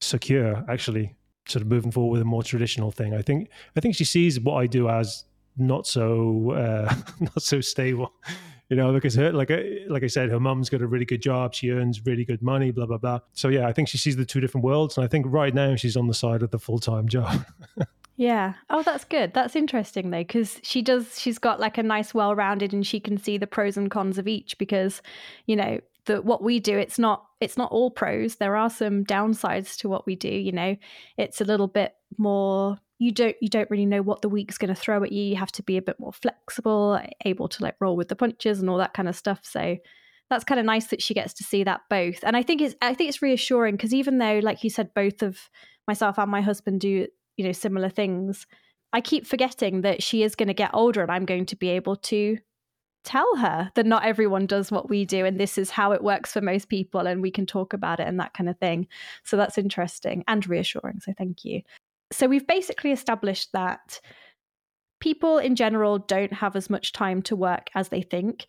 secure, 0.00 0.64
actually, 0.68 1.14
sort 1.46 1.62
of 1.62 1.68
moving 1.68 1.90
forward 1.90 2.12
with 2.12 2.22
a 2.22 2.26
more 2.26 2.42
traditional 2.42 2.90
thing. 2.90 3.14
I 3.14 3.22
think 3.22 3.50
I 3.76 3.80
think 3.80 3.94
she 3.94 4.04
sees 4.04 4.40
what 4.40 4.54
I 4.54 4.66
do 4.66 4.88
as 4.88 5.24
not 5.56 5.86
so 5.86 6.50
uh, 6.52 6.94
not 7.20 7.42
so 7.42 7.60
stable. 7.60 8.12
You 8.68 8.76
know, 8.76 8.92
because 8.92 9.14
her, 9.14 9.30
like 9.32 9.52
like 9.88 10.02
I 10.02 10.08
said, 10.08 10.30
her 10.30 10.40
mum's 10.40 10.68
got 10.68 10.82
a 10.82 10.86
really 10.88 11.04
good 11.04 11.22
job. 11.22 11.54
She 11.54 11.70
earns 11.70 12.04
really 12.04 12.24
good 12.24 12.42
money. 12.42 12.72
Blah 12.72 12.86
blah 12.86 12.98
blah. 12.98 13.20
So 13.32 13.48
yeah, 13.48 13.68
I 13.68 13.72
think 13.72 13.86
she 13.86 13.98
sees 13.98 14.16
the 14.16 14.24
two 14.24 14.40
different 14.40 14.64
worlds, 14.64 14.96
and 14.96 15.04
I 15.04 15.08
think 15.08 15.26
right 15.28 15.54
now 15.54 15.76
she's 15.76 15.96
on 15.96 16.08
the 16.08 16.14
side 16.14 16.42
of 16.42 16.50
the 16.50 16.58
full 16.58 16.80
time 16.80 17.06
job. 17.06 17.46
Yeah. 18.16 18.54
Oh, 18.70 18.82
that's 18.82 19.04
good. 19.04 19.34
That's 19.34 19.54
interesting 19.56 20.10
though, 20.10 20.20
because 20.20 20.58
she 20.62 20.80
does. 20.80 21.20
She's 21.20 21.38
got 21.38 21.60
like 21.60 21.76
a 21.76 21.82
nice, 21.82 22.14
well-rounded, 22.14 22.72
and 22.72 22.86
she 22.86 22.98
can 22.98 23.18
see 23.18 23.36
the 23.36 23.46
pros 23.46 23.76
and 23.76 23.90
cons 23.90 24.18
of 24.18 24.26
each. 24.26 24.56
Because, 24.58 25.02
you 25.46 25.54
know, 25.54 25.80
the 26.06 26.22
what 26.22 26.42
we 26.42 26.58
do, 26.58 26.78
it's 26.78 26.98
not 26.98 27.26
it's 27.40 27.58
not 27.58 27.70
all 27.72 27.90
pros. 27.90 28.36
There 28.36 28.56
are 28.56 28.70
some 28.70 29.04
downsides 29.04 29.76
to 29.78 29.88
what 29.88 30.06
we 30.06 30.16
do. 30.16 30.30
You 30.30 30.52
know, 30.52 30.76
it's 31.18 31.40
a 31.40 31.44
little 31.44 31.68
bit 31.68 31.94
more. 32.16 32.78
You 32.98 33.12
don't 33.12 33.36
you 33.42 33.50
don't 33.50 33.70
really 33.70 33.84
know 33.84 34.00
what 34.00 34.22
the 34.22 34.30
week's 34.30 34.56
going 34.56 34.74
to 34.74 34.80
throw 34.80 35.02
at 35.04 35.12
you. 35.12 35.22
You 35.22 35.36
have 35.36 35.52
to 35.52 35.62
be 35.62 35.76
a 35.76 35.82
bit 35.82 36.00
more 36.00 36.12
flexible, 36.12 36.98
able 37.26 37.48
to 37.48 37.62
like 37.62 37.76
roll 37.80 37.96
with 37.96 38.08
the 38.08 38.16
punches 38.16 38.60
and 38.60 38.70
all 38.70 38.78
that 38.78 38.94
kind 38.94 39.08
of 39.08 39.16
stuff. 39.16 39.40
So 39.42 39.76
that's 40.30 40.44
kind 40.44 40.58
of 40.58 40.64
nice 40.64 40.86
that 40.86 41.02
she 41.02 41.12
gets 41.12 41.34
to 41.34 41.44
see 41.44 41.64
that 41.64 41.82
both. 41.90 42.20
And 42.22 42.34
I 42.34 42.42
think 42.42 42.62
it's 42.62 42.74
I 42.80 42.94
think 42.94 43.08
it's 43.10 43.20
reassuring 43.20 43.76
because 43.76 43.92
even 43.92 44.16
though, 44.16 44.40
like 44.42 44.64
you 44.64 44.70
said, 44.70 44.94
both 44.94 45.22
of 45.22 45.38
myself 45.86 46.18
and 46.18 46.30
my 46.30 46.40
husband 46.40 46.80
do 46.80 47.08
you 47.36 47.44
know 47.44 47.52
similar 47.52 47.88
things 47.88 48.46
i 48.92 49.00
keep 49.00 49.26
forgetting 49.26 49.82
that 49.82 50.02
she 50.02 50.22
is 50.22 50.34
going 50.34 50.48
to 50.48 50.54
get 50.54 50.70
older 50.72 51.02
and 51.02 51.10
i'm 51.10 51.24
going 51.24 51.46
to 51.46 51.56
be 51.56 51.68
able 51.68 51.96
to 51.96 52.38
tell 53.06 53.36
her 53.36 53.70
that 53.76 53.86
not 53.86 54.04
everyone 54.04 54.46
does 54.46 54.70
what 54.72 54.90
we 54.90 55.04
do 55.04 55.24
and 55.24 55.38
this 55.38 55.56
is 55.56 55.70
how 55.70 55.92
it 55.92 56.02
works 56.02 56.32
for 56.32 56.40
most 56.40 56.68
people 56.68 57.06
and 57.06 57.22
we 57.22 57.30
can 57.30 57.46
talk 57.46 57.72
about 57.72 58.00
it 58.00 58.08
and 58.08 58.18
that 58.18 58.34
kind 58.34 58.50
of 58.50 58.58
thing. 58.58 58.86
So 59.22 59.36
that's 59.36 59.56
interesting 59.56 60.24
and 60.26 60.46
reassuring 60.46 61.00
so 61.00 61.14
thank 61.16 61.44
you. 61.44 61.62
So 62.12 62.26
we've 62.26 62.46
basically 62.46 62.90
established 62.90 63.52
that 63.52 64.00
people 65.00 65.38
in 65.38 65.54
general 65.54 65.98
don't 65.98 66.32
have 66.32 66.56
as 66.56 66.68
much 66.68 66.92
time 66.92 67.22
to 67.22 67.36
work 67.36 67.70
as 67.74 67.88
they 67.88 68.02
think. 68.02 68.46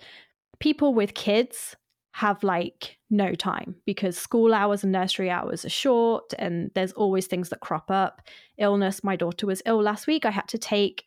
People 0.59 0.93
with 0.93 1.13
kids 1.13 1.75
have 2.17 2.41
like 2.41 2.97
no 3.11 3.35
time 3.35 3.75
because 3.85 4.17
school 4.17 4.51
hours 4.51 4.81
and 4.83 4.91
nursery 4.91 5.29
hours 5.29 5.63
are 5.63 5.69
short 5.69 6.33
and 6.39 6.71
there's 6.73 6.91
always 6.93 7.27
things 7.27 7.49
that 7.49 7.59
crop 7.59 7.91
up. 7.91 8.23
Illness, 8.57 9.03
my 9.03 9.15
daughter 9.15 9.45
was 9.45 9.61
ill 9.67 9.83
last 9.83 10.07
week. 10.07 10.25
I 10.25 10.31
had 10.31 10.47
to 10.47 10.57
take 10.57 11.03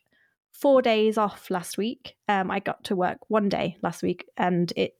four 0.53 0.81
days 0.81 1.17
off 1.17 1.51
last 1.51 1.77
week. 1.77 2.15
Um, 2.29 2.49
I 2.49 2.59
got 2.59 2.85
to 2.85 2.95
work 2.95 3.17
one 3.27 3.49
day 3.49 3.75
last 3.83 4.01
week 4.01 4.25
and 4.37 4.71
it, 4.77 4.93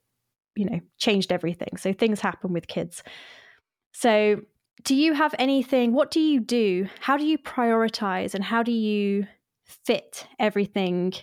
you 0.54 0.66
know, 0.66 0.82
changed 0.98 1.32
everything. 1.32 1.78
So 1.78 1.94
things 1.94 2.20
happen 2.20 2.52
with 2.52 2.68
kids. 2.68 3.04
So, 3.94 4.42
do 4.84 4.96
you 4.96 5.14
have 5.14 5.34
anything? 5.40 5.94
What 5.94 6.12
do 6.12 6.20
you 6.20 6.42
do? 6.42 6.90
How 7.00 7.16
do 7.16 7.24
you 7.24 7.38
prioritize 7.38 8.36
and 8.36 8.44
how 8.44 8.64
do 8.64 8.74
you 8.74 9.28
fit 9.66 10.28
everything 10.40 11.14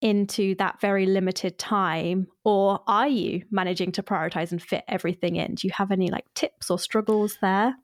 into 0.00 0.54
that 0.56 0.80
very 0.80 1.06
limited 1.06 1.58
time 1.58 2.26
or 2.44 2.80
are 2.86 3.08
you 3.08 3.42
managing 3.50 3.90
to 3.90 4.02
prioritize 4.02 4.52
and 4.52 4.62
fit 4.62 4.84
everything 4.88 5.36
in 5.36 5.54
do 5.54 5.66
you 5.66 5.72
have 5.72 5.90
any 5.90 6.10
like 6.10 6.26
tips 6.34 6.70
or 6.70 6.78
struggles 6.78 7.38
there 7.40 7.74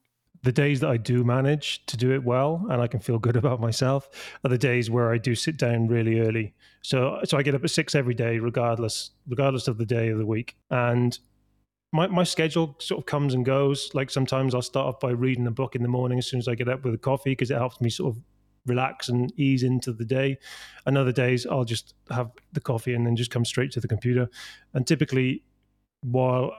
the 0.43 0.53
days 0.53 0.81
that 0.81 0.91
I 0.91 0.97
do 0.97 1.23
manage 1.23 1.87
to 1.87 1.97
do 1.97 2.13
it 2.13 2.25
well 2.25 2.67
and 2.71 2.83
I 2.83 2.87
can 2.87 3.01
feel 3.01 3.19
good 3.19 3.37
about 3.43 3.61
myself 3.61 4.09
are 4.45 4.51
the 4.51 4.59
days 4.59 4.91
where 4.91 5.13
I 5.13 5.19
do 5.19 5.35
sit 5.35 5.57
down 5.57 5.89
really 5.89 6.21
early. 6.21 6.55
So 6.83 7.21
so 7.25 7.39
I 7.39 7.43
get 7.43 7.55
up 7.55 7.65
at 7.65 7.71
six 7.71 7.95
every 7.95 8.15
day, 8.15 8.39
regardless 8.39 9.11
regardless 9.29 9.69
of 9.69 9.79
the 9.79 9.87
day 9.87 10.09
of 10.09 10.19
the 10.19 10.27
week. 10.27 10.57
And 10.71 11.19
my, 11.95 12.07
my 12.07 12.25
schedule 12.25 12.75
sort 12.79 13.01
of 13.01 13.07
comes 13.07 13.35
and 13.35 13.45
goes. 13.45 13.91
Like 13.95 14.11
sometimes 14.11 14.55
I'll 14.55 14.63
start 14.63 14.87
off 14.87 15.01
by 15.01 15.11
reading 15.11 15.47
a 15.47 15.51
book 15.51 15.77
in 15.77 15.83
the 15.83 15.89
morning 15.89 16.19
as 16.19 16.27
soon 16.27 16.39
as 16.39 16.49
I 16.49 16.55
get 16.55 16.69
up 16.69 16.85
with 16.85 16.95
a 16.95 16.99
coffee 16.99 17.33
because 17.33 17.51
it 17.51 17.59
helps 17.59 17.81
me 17.81 17.91
sort 17.91 18.17
of 18.17 18.23
relax 18.67 19.09
and 19.09 19.33
ease 19.39 19.63
into 19.63 19.93
the 19.93 20.05
day. 20.05 20.39
And 20.87 20.97
other 20.97 21.13
days 21.13 21.47
I'll 21.47 21.65
just 21.65 21.95
have 22.11 22.31
the 22.53 22.61
coffee 22.61 22.95
and 22.95 23.07
then 23.07 23.17
just 23.17 23.31
come 23.31 23.45
straight 23.45 23.73
to 23.73 23.81
the 23.81 23.89
computer. 23.89 24.29
And 24.75 24.87
typically, 24.87 25.45
while 26.03 26.53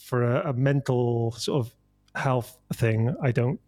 for 0.00 0.22
a, 0.22 0.50
a 0.50 0.52
mental 0.52 1.32
sort 1.32 1.66
of 1.66 1.74
health 2.14 2.58
thing, 2.74 3.14
I 3.22 3.32
don't 3.32 3.60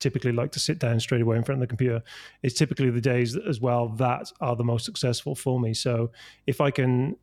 typically 0.00 0.32
like 0.32 0.52
to 0.52 0.60
sit 0.60 0.78
down 0.78 1.00
straight 1.00 1.22
away 1.22 1.36
in 1.36 1.44
front 1.44 1.60
of 1.60 1.60
the 1.60 1.66
computer. 1.66 2.02
It's 2.42 2.54
typically 2.54 2.90
the 2.90 3.00
days 3.00 3.36
as 3.36 3.60
well 3.60 3.88
that 3.96 4.30
are 4.40 4.54
the 4.54 4.64
most 4.64 4.84
successful 4.84 5.34
for 5.34 5.58
me. 5.58 5.74
So 5.74 6.12
if 6.46 6.60
I 6.60 6.70
can 6.70 7.16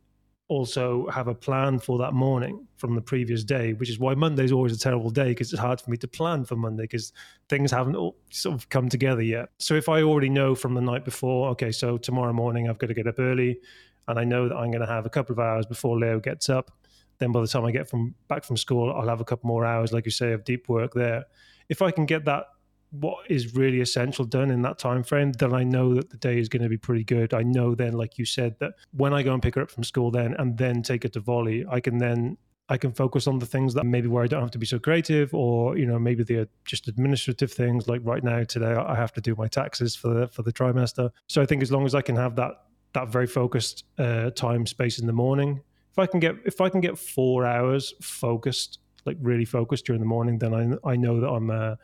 also 0.48 1.08
have 1.08 1.26
a 1.26 1.34
plan 1.34 1.78
for 1.78 1.98
that 1.98 2.12
morning 2.12 2.66
from 2.76 2.94
the 2.94 3.00
previous 3.00 3.42
day, 3.42 3.72
which 3.72 3.90
is 3.90 3.98
why 3.98 4.14
Monday 4.14 4.44
is 4.44 4.52
always 4.52 4.72
a 4.72 4.78
terrible 4.78 5.10
day 5.10 5.28
because 5.28 5.52
it's 5.52 5.60
hard 5.60 5.80
for 5.80 5.90
me 5.90 5.96
to 5.96 6.06
plan 6.06 6.44
for 6.44 6.54
Monday 6.54 6.84
because 6.84 7.12
things 7.48 7.70
haven't 7.70 7.96
all 7.96 8.16
sort 8.30 8.54
of 8.54 8.68
come 8.68 8.88
together 8.88 9.22
yet. 9.22 9.48
So 9.58 9.74
if 9.74 9.88
I 9.88 10.02
already 10.02 10.28
know 10.28 10.54
from 10.54 10.74
the 10.74 10.80
night 10.80 11.04
before, 11.04 11.48
okay, 11.50 11.72
so 11.72 11.98
tomorrow 11.98 12.32
morning 12.32 12.68
I've 12.68 12.78
got 12.78 12.86
to 12.88 12.94
get 12.94 13.08
up 13.08 13.18
early 13.18 13.58
and 14.06 14.18
I 14.18 14.24
know 14.24 14.48
that 14.48 14.54
I'm 14.54 14.70
going 14.70 14.86
to 14.86 14.86
have 14.86 15.04
a 15.04 15.10
couple 15.10 15.32
of 15.32 15.40
hours 15.40 15.66
before 15.66 15.98
Leo 15.98 16.20
gets 16.20 16.48
up, 16.48 16.70
then 17.18 17.32
by 17.32 17.40
the 17.40 17.48
time 17.48 17.64
I 17.64 17.72
get 17.72 17.88
from 17.88 18.14
back 18.28 18.44
from 18.44 18.56
school, 18.56 18.92
I'll 18.92 19.08
have 19.08 19.20
a 19.20 19.24
couple 19.24 19.48
more 19.48 19.64
hours, 19.64 19.92
like 19.92 20.04
you 20.04 20.12
say, 20.12 20.32
of 20.32 20.44
deep 20.44 20.68
work 20.68 20.94
there. 20.94 21.24
If 21.68 21.82
I 21.82 21.90
can 21.90 22.06
get 22.06 22.24
that 22.26 22.44
what 22.90 23.30
is 23.30 23.54
really 23.54 23.80
essential 23.80 24.24
done 24.24 24.50
in 24.50 24.62
that 24.62 24.78
time 24.78 25.02
frame, 25.02 25.32
then 25.32 25.52
I 25.52 25.64
know 25.64 25.94
that 25.94 26.10
the 26.10 26.16
day 26.16 26.38
is 26.38 26.48
going 26.48 26.62
to 26.62 26.68
be 26.68 26.78
pretty 26.78 27.04
good. 27.04 27.34
I 27.34 27.42
know 27.42 27.74
then, 27.74 27.92
like 27.92 28.18
you 28.18 28.24
said, 28.24 28.56
that 28.60 28.74
when 28.92 29.12
I 29.12 29.22
go 29.22 29.32
and 29.32 29.42
pick 29.42 29.54
her 29.56 29.62
up 29.62 29.70
from 29.70 29.84
school, 29.84 30.10
then 30.10 30.34
and 30.38 30.56
then 30.56 30.82
take 30.82 31.02
her 31.02 31.08
to 31.10 31.20
volley, 31.20 31.64
I 31.68 31.80
can 31.80 31.98
then 31.98 32.36
I 32.68 32.76
can 32.76 32.92
focus 32.92 33.26
on 33.26 33.38
the 33.38 33.46
things 33.46 33.74
that 33.74 33.84
maybe 33.84 34.08
where 34.08 34.24
I 34.24 34.26
don't 34.26 34.40
have 34.40 34.50
to 34.52 34.58
be 34.58 34.66
so 34.66 34.78
creative, 34.78 35.32
or 35.34 35.76
you 35.76 35.86
know 35.86 35.98
maybe 35.98 36.24
they're 36.24 36.48
just 36.64 36.88
administrative 36.88 37.52
things. 37.52 37.88
Like 37.88 38.00
right 38.04 38.24
now 38.24 38.42
today, 38.44 38.72
I 38.74 38.94
have 38.94 39.12
to 39.14 39.20
do 39.20 39.34
my 39.36 39.48
taxes 39.48 39.94
for 39.94 40.08
the 40.08 40.28
for 40.28 40.42
the 40.42 40.52
trimester. 40.52 41.10
So 41.28 41.42
I 41.42 41.46
think 41.46 41.62
as 41.62 41.70
long 41.70 41.86
as 41.86 41.94
I 41.94 42.02
can 42.02 42.16
have 42.16 42.36
that 42.36 42.62
that 42.94 43.08
very 43.08 43.26
focused 43.26 43.84
uh, 43.98 44.30
time 44.30 44.66
space 44.66 44.98
in 44.98 45.06
the 45.06 45.12
morning, 45.12 45.60
if 45.92 45.98
I 45.98 46.06
can 46.06 46.18
get 46.18 46.36
if 46.44 46.60
I 46.60 46.68
can 46.68 46.80
get 46.80 46.98
four 46.98 47.46
hours 47.46 47.94
focused, 48.02 48.80
like 49.04 49.16
really 49.20 49.44
focused 49.44 49.86
during 49.86 50.00
the 50.00 50.06
morning, 50.06 50.38
then 50.38 50.52
I 50.52 50.90
I 50.92 50.96
know 50.96 51.20
that 51.20 51.28
I'm 51.28 51.50
uh, 51.50 51.76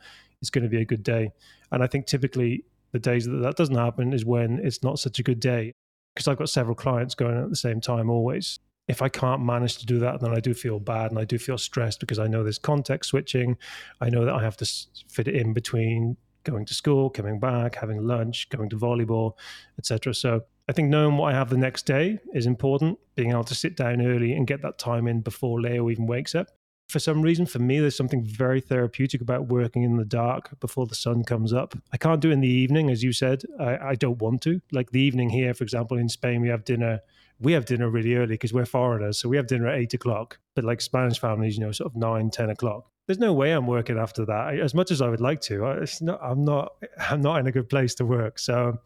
it's 0.43 0.49
going 0.49 0.63
to 0.63 0.69
be 0.69 0.81
a 0.81 0.85
good 0.85 1.03
day. 1.03 1.31
And 1.71 1.81
I 1.81 1.87
think 1.87 2.05
typically 2.05 2.65
the 2.91 2.99
days 2.99 3.25
that 3.25 3.37
that 3.37 3.55
doesn't 3.55 3.77
happen 3.77 4.11
is 4.11 4.25
when 4.25 4.59
it's 4.59 4.83
not 4.83 4.99
such 4.99 5.17
a 5.17 5.23
good 5.23 5.39
day 5.39 5.71
because 6.13 6.27
I've 6.27 6.37
got 6.37 6.49
several 6.49 6.75
clients 6.75 7.15
going 7.15 7.41
at 7.41 7.49
the 7.49 7.55
same 7.55 7.79
time 7.79 8.09
always. 8.09 8.59
If 8.89 9.01
I 9.01 9.07
can't 9.07 9.41
manage 9.41 9.77
to 9.77 9.85
do 9.85 9.99
that, 9.99 10.19
then 10.19 10.35
I 10.35 10.41
do 10.41 10.53
feel 10.53 10.79
bad 10.79 11.11
and 11.11 11.17
I 11.19 11.23
do 11.23 11.39
feel 11.39 11.57
stressed 11.57 12.01
because 12.01 12.19
I 12.19 12.27
know 12.27 12.43
there's 12.43 12.59
context 12.59 13.11
switching. 13.11 13.57
I 14.01 14.09
know 14.09 14.25
that 14.25 14.33
I 14.33 14.43
have 14.43 14.57
to 14.57 14.69
fit 15.09 15.29
it 15.29 15.35
in 15.35 15.53
between 15.53 16.17
going 16.43 16.65
to 16.65 16.73
school, 16.73 17.09
coming 17.09 17.39
back, 17.39 17.75
having 17.75 18.05
lunch, 18.05 18.49
going 18.49 18.69
to 18.69 18.77
volleyball, 18.77 19.37
etc. 19.79 20.13
So 20.13 20.41
I 20.67 20.73
think 20.73 20.89
knowing 20.89 21.15
what 21.15 21.33
I 21.33 21.37
have 21.37 21.49
the 21.49 21.57
next 21.57 21.85
day 21.85 22.19
is 22.33 22.45
important. 22.45 22.99
Being 23.15 23.31
able 23.31 23.45
to 23.45 23.55
sit 23.55 23.77
down 23.77 24.01
early 24.01 24.33
and 24.33 24.45
get 24.45 24.61
that 24.63 24.77
time 24.77 25.07
in 25.07 25.21
before 25.21 25.61
Leo 25.61 25.89
even 25.89 26.05
wakes 26.05 26.35
up 26.35 26.49
for 26.89 26.99
some 26.99 27.21
reason, 27.21 27.45
for 27.45 27.59
me, 27.59 27.79
there's 27.79 27.95
something 27.95 28.23
very 28.23 28.61
therapeutic 28.61 29.21
about 29.21 29.47
working 29.47 29.83
in 29.83 29.97
the 29.97 30.05
dark 30.05 30.59
before 30.59 30.85
the 30.85 30.95
sun 30.95 31.23
comes 31.23 31.53
up. 31.53 31.75
I 31.91 31.97
can't 31.97 32.21
do 32.21 32.29
it 32.29 32.33
in 32.33 32.41
the 32.41 32.47
evening, 32.47 32.89
as 32.89 33.03
you 33.03 33.13
said. 33.13 33.43
I, 33.59 33.77
I 33.77 33.95
don't 33.95 34.21
want 34.21 34.41
to. 34.43 34.61
Like 34.71 34.91
the 34.91 35.01
evening 35.01 35.29
here, 35.29 35.53
for 35.53 35.63
example, 35.63 35.97
in 35.97 36.09
Spain, 36.09 36.41
we 36.41 36.49
have 36.49 36.65
dinner. 36.65 36.99
We 37.39 37.53
have 37.53 37.65
dinner 37.65 37.89
really 37.89 38.15
early 38.15 38.35
because 38.35 38.53
we're 38.53 38.65
foreigners. 38.65 39.17
So 39.17 39.27
we 39.27 39.37
have 39.37 39.47
dinner 39.47 39.67
at 39.67 39.79
eight 39.79 39.93
o'clock. 39.93 40.39
But 40.55 40.65
like 40.65 40.81
Spanish 40.81 41.19
families, 41.19 41.57
you 41.57 41.65
know, 41.65 41.71
sort 41.71 41.91
of 41.91 41.95
nine, 41.95 42.29
10 42.29 42.49
o'clock. 42.51 42.89
There's 43.07 43.19
no 43.19 43.33
way 43.33 43.51
I'm 43.51 43.67
working 43.67 43.97
after 43.97 44.25
that. 44.25 44.59
As 44.59 44.73
much 44.73 44.91
as 44.91 45.01
I 45.01 45.09
would 45.09 45.19
like 45.19 45.41
to, 45.41 45.85
not, 46.01 46.19
I'm 46.21 46.45
not. 46.45 46.73
I'm 47.09 47.21
not 47.21 47.39
in 47.39 47.47
a 47.47 47.51
good 47.51 47.69
place 47.69 47.95
to 47.95 48.05
work. 48.05 48.39
So 48.39 48.77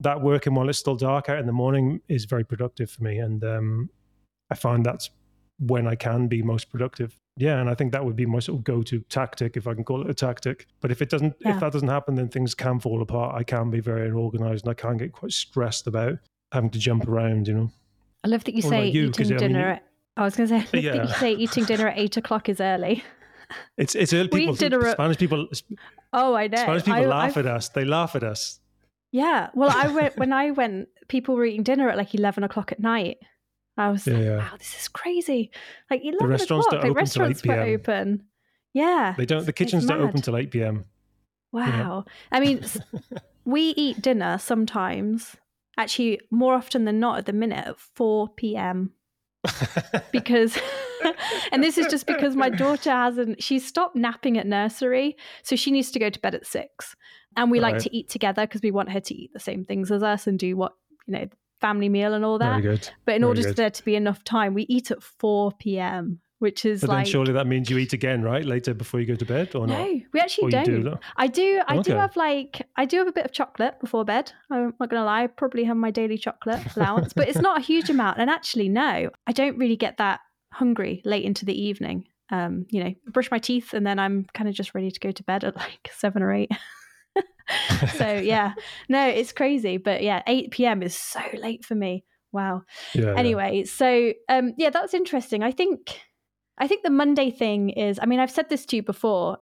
that 0.00 0.20
working 0.20 0.54
while 0.54 0.68
it's 0.68 0.78
still 0.78 0.96
dark 0.96 1.28
out 1.28 1.38
in 1.38 1.46
the 1.46 1.52
morning 1.52 2.00
is 2.08 2.24
very 2.24 2.44
productive 2.44 2.90
for 2.90 3.02
me, 3.04 3.18
and 3.18 3.42
um, 3.44 3.90
I 4.50 4.54
find 4.54 4.84
that's 4.84 5.10
when 5.58 5.86
I 5.86 5.94
can 5.94 6.28
be 6.28 6.42
most 6.42 6.70
productive. 6.70 7.16
Yeah, 7.38 7.60
and 7.60 7.70
I 7.70 7.74
think 7.74 7.92
that 7.92 8.04
would 8.04 8.14
be 8.14 8.26
my 8.26 8.40
sort 8.40 8.58
of 8.58 8.64
go-to 8.64 9.00
tactic, 9.08 9.56
if 9.56 9.66
I 9.66 9.72
can 9.72 9.84
call 9.84 10.02
it 10.02 10.10
a 10.10 10.14
tactic. 10.14 10.66
But 10.80 10.90
if 10.90 11.00
it 11.00 11.08
doesn't, 11.08 11.34
yeah. 11.40 11.54
if 11.54 11.60
that 11.60 11.72
doesn't 11.72 11.88
happen, 11.88 12.14
then 12.14 12.28
things 12.28 12.54
can 12.54 12.78
fall 12.78 13.00
apart. 13.00 13.34
I 13.34 13.42
can 13.42 13.70
be 13.70 13.80
very 13.80 14.06
unorganized, 14.06 14.66
and 14.66 14.70
I 14.70 14.74
can 14.74 14.98
get 14.98 15.12
quite 15.12 15.32
stressed 15.32 15.86
about 15.86 16.18
having 16.52 16.68
to 16.70 16.78
jump 16.78 17.08
around. 17.08 17.48
You 17.48 17.54
know. 17.54 17.70
I 18.22 18.28
love 18.28 18.44
that 18.44 18.54
you 18.54 18.60
say 18.60 18.88
you? 18.88 19.08
eating 19.08 19.36
dinner. 19.38 19.66
I, 19.66 19.72
mean, 19.72 19.80
I 20.18 20.24
was 20.24 20.36
going 20.36 20.48
to 20.50 20.60
say, 20.60 20.78
I 20.78 20.80
yeah. 20.80 20.92
that 20.92 21.08
you 21.08 21.14
say 21.14 21.32
eating 21.32 21.64
dinner 21.64 21.88
at 21.88 21.98
eight 21.98 22.18
o'clock 22.18 22.50
is 22.50 22.60
early. 22.60 23.02
It's 23.78 23.94
it's 23.94 24.12
early. 24.12 24.28
People, 24.28 24.54
dinner 24.54 24.86
at... 24.86 24.92
Spanish 24.92 25.16
people. 25.16 25.48
Oh, 26.12 26.34
I 26.34 26.48
know. 26.48 26.58
Spanish 26.58 26.84
people 26.84 27.00
I, 27.00 27.06
laugh 27.06 27.38
I've... 27.38 27.46
at 27.46 27.46
us. 27.46 27.70
They 27.70 27.86
laugh 27.86 28.14
at 28.14 28.24
us. 28.24 28.60
Yeah. 29.10 29.48
Well, 29.54 29.70
I 29.74 29.88
went 29.88 30.18
when 30.18 30.34
I 30.34 30.50
went. 30.50 30.88
People 31.08 31.34
were 31.34 31.46
eating 31.46 31.62
dinner 31.62 31.88
at 31.88 31.96
like 31.96 32.14
eleven 32.14 32.44
o'clock 32.44 32.72
at 32.72 32.80
night. 32.80 33.16
I 33.76 33.90
was 33.90 34.06
yeah, 34.06 34.14
like, 34.14 34.24
yeah. 34.24 34.36
wow, 34.36 34.56
this 34.58 34.78
is 34.78 34.88
crazy. 34.88 35.50
Like 35.90 36.02
the 36.02 36.26
restaurants 36.26 36.66
o'clock, 36.66 36.84
like 36.84 36.94
restaurants 36.94 37.44
were 37.44 37.60
open. 37.60 38.24
Yeah. 38.74 39.14
They 39.16 39.26
don't 39.26 39.46
the 39.46 39.52
kitchens 39.52 39.86
don't 39.86 40.00
open 40.00 40.20
till 40.20 40.36
8 40.36 40.50
p.m. 40.50 40.84
Wow. 41.52 42.04
Yeah. 42.06 42.12
I 42.30 42.40
mean 42.40 42.64
we 43.44 43.70
eat 43.70 44.02
dinner 44.02 44.38
sometimes, 44.38 45.36
actually 45.78 46.20
more 46.30 46.54
often 46.54 46.84
than 46.84 47.00
not 47.00 47.18
at 47.18 47.26
the 47.26 47.32
minute 47.32 47.66
at 47.66 47.78
4 47.78 48.28
p.m. 48.36 48.92
because 50.12 50.56
and 51.52 51.64
this 51.64 51.78
is 51.78 51.86
just 51.88 52.06
because 52.06 52.36
my 52.36 52.48
daughter 52.48 52.90
hasn't 52.90 53.42
she's 53.42 53.66
stopped 53.66 53.96
napping 53.96 54.38
at 54.38 54.46
nursery 54.46 55.16
so 55.42 55.56
she 55.56 55.72
needs 55.72 55.90
to 55.90 55.98
go 55.98 56.08
to 56.08 56.20
bed 56.20 56.32
at 56.32 56.46
six 56.46 56.94
and 57.36 57.50
we 57.50 57.58
right. 57.58 57.72
like 57.72 57.82
to 57.82 57.96
eat 57.96 58.08
together 58.08 58.42
because 58.46 58.62
we 58.62 58.70
want 58.70 58.92
her 58.92 59.00
to 59.00 59.12
eat 59.12 59.32
the 59.32 59.40
same 59.40 59.64
things 59.64 59.90
as 59.90 60.00
us 60.00 60.28
and 60.28 60.38
do 60.38 60.56
what 60.56 60.74
you 61.08 61.14
know 61.14 61.28
family 61.62 61.88
meal 61.88 62.12
and 62.12 62.24
all 62.24 62.38
that. 62.38 62.60
Very 62.60 62.76
good. 62.76 62.90
But 63.06 63.14
in 63.14 63.22
Very 63.22 63.30
order 63.30 63.42
for 63.44 63.54
there 63.54 63.70
to 63.70 63.84
be 63.84 63.96
enough 63.96 64.22
time, 64.24 64.52
we 64.52 64.64
eat 64.64 64.90
at 64.90 65.02
4 65.02 65.52
p.m., 65.52 66.20
which 66.40 66.64
is 66.64 66.80
but 66.80 66.90
like. 66.90 67.04
then 67.04 67.12
surely 67.12 67.32
that 67.32 67.46
means 67.46 67.70
you 67.70 67.78
eat 67.78 67.92
again, 67.92 68.20
right? 68.22 68.44
Later 68.44 68.74
before 68.74 68.98
you 68.98 69.06
go 69.06 69.14
to 69.14 69.24
bed 69.24 69.54
or 69.54 69.66
no, 69.66 69.78
not? 69.78 69.88
No, 69.88 70.00
we 70.12 70.20
actually 70.20 70.50
don't. 70.50 70.64
Do 70.64 70.98
I 71.16 71.28
do, 71.28 71.62
I 71.68 71.78
okay. 71.78 71.92
do 71.92 71.96
have 71.96 72.16
like, 72.16 72.66
I 72.76 72.84
do 72.84 72.98
have 72.98 73.06
a 73.06 73.12
bit 73.12 73.24
of 73.24 73.32
chocolate 73.32 73.78
before 73.80 74.04
bed. 74.04 74.32
I'm 74.50 74.74
not 74.80 74.90
going 74.90 75.00
to 75.00 75.06
lie. 75.06 75.22
I 75.22 75.26
probably 75.28 75.62
have 75.64 75.76
my 75.76 75.92
daily 75.92 76.18
chocolate 76.18 76.60
allowance, 76.76 77.12
but 77.12 77.28
it's 77.28 77.38
not 77.38 77.58
a 77.60 77.62
huge 77.62 77.88
amount. 77.88 78.18
And 78.18 78.28
actually, 78.28 78.68
no, 78.68 79.08
I 79.26 79.32
don't 79.32 79.56
really 79.56 79.76
get 79.76 79.98
that 79.98 80.20
hungry 80.52 81.00
late 81.04 81.24
into 81.24 81.44
the 81.44 81.58
evening. 81.58 82.08
Um, 82.30 82.66
you 82.70 82.82
know, 82.82 82.94
brush 83.08 83.30
my 83.30 83.38
teeth 83.38 83.72
and 83.72 83.86
then 83.86 83.98
I'm 83.98 84.26
kind 84.34 84.48
of 84.48 84.54
just 84.54 84.74
ready 84.74 84.90
to 84.90 85.00
go 85.00 85.12
to 85.12 85.22
bed 85.22 85.44
at 85.44 85.54
like 85.56 85.90
seven 85.92 86.22
or 86.22 86.32
eight. 86.32 86.50
so 87.96 88.12
yeah, 88.16 88.54
no, 88.88 89.06
it's 89.06 89.32
crazy. 89.32 89.76
But 89.76 90.02
yeah, 90.02 90.22
8 90.26 90.50
p.m. 90.50 90.82
is 90.82 90.96
so 90.96 91.20
late 91.34 91.64
for 91.64 91.74
me. 91.74 92.04
Wow. 92.32 92.62
Yeah, 92.94 93.14
anyway, 93.16 93.58
yeah. 93.58 93.64
so 93.66 94.12
um, 94.28 94.54
yeah, 94.56 94.70
that's 94.70 94.94
interesting. 94.94 95.42
I 95.42 95.52
think 95.52 96.00
I 96.58 96.66
think 96.66 96.82
the 96.82 96.90
Monday 96.90 97.30
thing 97.30 97.70
is. 97.70 97.98
I 98.00 98.06
mean, 98.06 98.20
I've 98.20 98.30
said 98.30 98.48
this 98.48 98.66
to 98.66 98.76
you 98.76 98.82
before. 98.82 99.38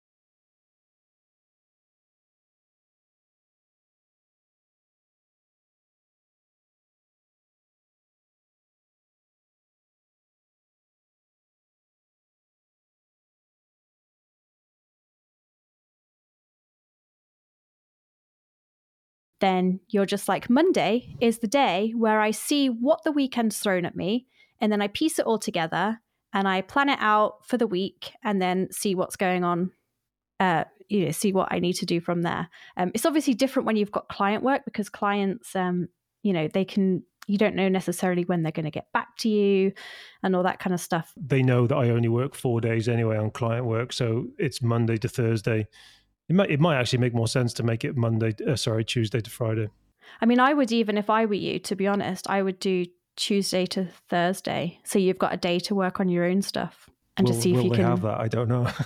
Then 19.40 19.80
you're 19.90 20.06
just 20.06 20.28
like, 20.28 20.50
Monday 20.50 21.16
is 21.22 21.40
the 21.40 21.48
day 21.48 21.94
where 21.96 22.22
I 22.22 22.32
see 22.32 22.68
what 22.68 23.04
the 23.04 23.12
weekend's 23.12 23.60
thrown 23.60 23.86
at 23.86 23.96
me, 23.96 24.28
and 24.60 24.72
then 24.72 24.82
I 24.82 24.88
piece 24.88 25.20
it 25.20 25.26
all 25.26 25.38
together 25.40 26.02
and 26.34 26.48
I 26.48 26.62
plan 26.62 26.90
it 26.90 27.00
out 27.02 27.46
for 27.46 27.58
the 27.58 27.68
week 27.68 28.14
and 28.24 28.42
then 28.42 28.68
see 28.72 28.96
what's 28.96 29.16
going 29.16 29.44
on. 29.44 29.72
Uh, 30.40 30.66
you 30.88 31.06
know, 31.06 31.12
see 31.12 31.34
what 31.34 31.50
I 31.52 31.60
need 31.60 31.74
to 31.74 31.86
do 31.86 32.00
from 32.00 32.22
there. 32.22 32.48
Um, 32.78 32.92
it's 32.94 33.06
obviously 33.06 33.34
different 33.34 33.66
when 33.66 33.76
you've 33.76 33.92
got 33.92 34.08
client 34.08 34.44
work 34.44 34.64
because 34.66 34.88
clients, 34.88 35.56
um, 35.56 35.90
you 36.24 36.32
know, 36.32 36.48
they 36.48 36.64
can 36.64 37.04
you 37.28 37.38
don't 37.38 37.56
know 37.56 37.68
necessarily 37.68 38.24
when 38.24 38.42
they're 38.42 38.54
going 38.54 38.66
to 38.66 38.72
get 38.72 38.92
back 38.94 39.16
to 39.18 39.30
you 39.30 39.74
and 40.24 40.36
all 40.36 40.44
that 40.44 40.60
kind 40.60 40.74
of 40.74 40.80
stuff. 40.80 41.14
They 41.18 41.44
know 41.44 41.68
that 41.68 41.76
I 41.76 41.90
only 41.90 42.08
work 42.08 42.34
four 42.34 42.62
days 42.62 42.88
anyway 42.88 43.18
on 43.18 43.32
client 43.32 43.66
work. 43.66 43.92
So 43.94 44.28
it's 44.38 44.62
Monday 44.62 44.98
to 44.98 45.10
Thursday. 45.10 45.68
It 46.30 46.36
might 46.36 46.50
it 46.50 46.60
might 46.60 46.78
actually 46.78 47.00
make 47.00 47.14
more 47.14 47.28
sense 47.28 47.54
to 47.54 47.64
make 47.64 47.86
it 47.86 47.96
Monday, 47.96 48.36
uh, 48.46 48.56
sorry, 48.56 48.84
Tuesday 48.84 49.22
to 49.22 49.30
Friday. 49.30 49.70
I 50.22 50.26
mean, 50.26 50.40
I 50.40 50.54
would 50.54 50.72
even 50.72 50.98
if 50.98 51.10
I 51.10 51.26
were 51.26 51.34
you, 51.34 51.60
to 51.60 51.76
be 51.76 51.88
honest, 51.88 52.30
I 52.30 52.42
would 52.42 52.60
do 52.60 52.86
Tuesday 53.16 53.66
to 53.68 53.88
Thursday, 54.10 54.80
so 54.84 55.00
you've 55.00 55.20
got 55.20 55.34
a 55.34 55.38
day 55.38 55.60
to 55.60 55.76
work 55.76 56.00
on 56.00 56.10
your 56.10 56.26
own 56.26 56.42
stuff 56.42 56.90
and 57.18 57.28
will, 57.28 57.34
to 57.34 57.42
see 57.42 57.54
if 57.54 57.64
you 57.64 57.72
can 57.72 57.84
have 57.84 58.02
that. 58.02 58.20
I 58.20 58.28
don't 58.28 58.50
know. 58.50 58.68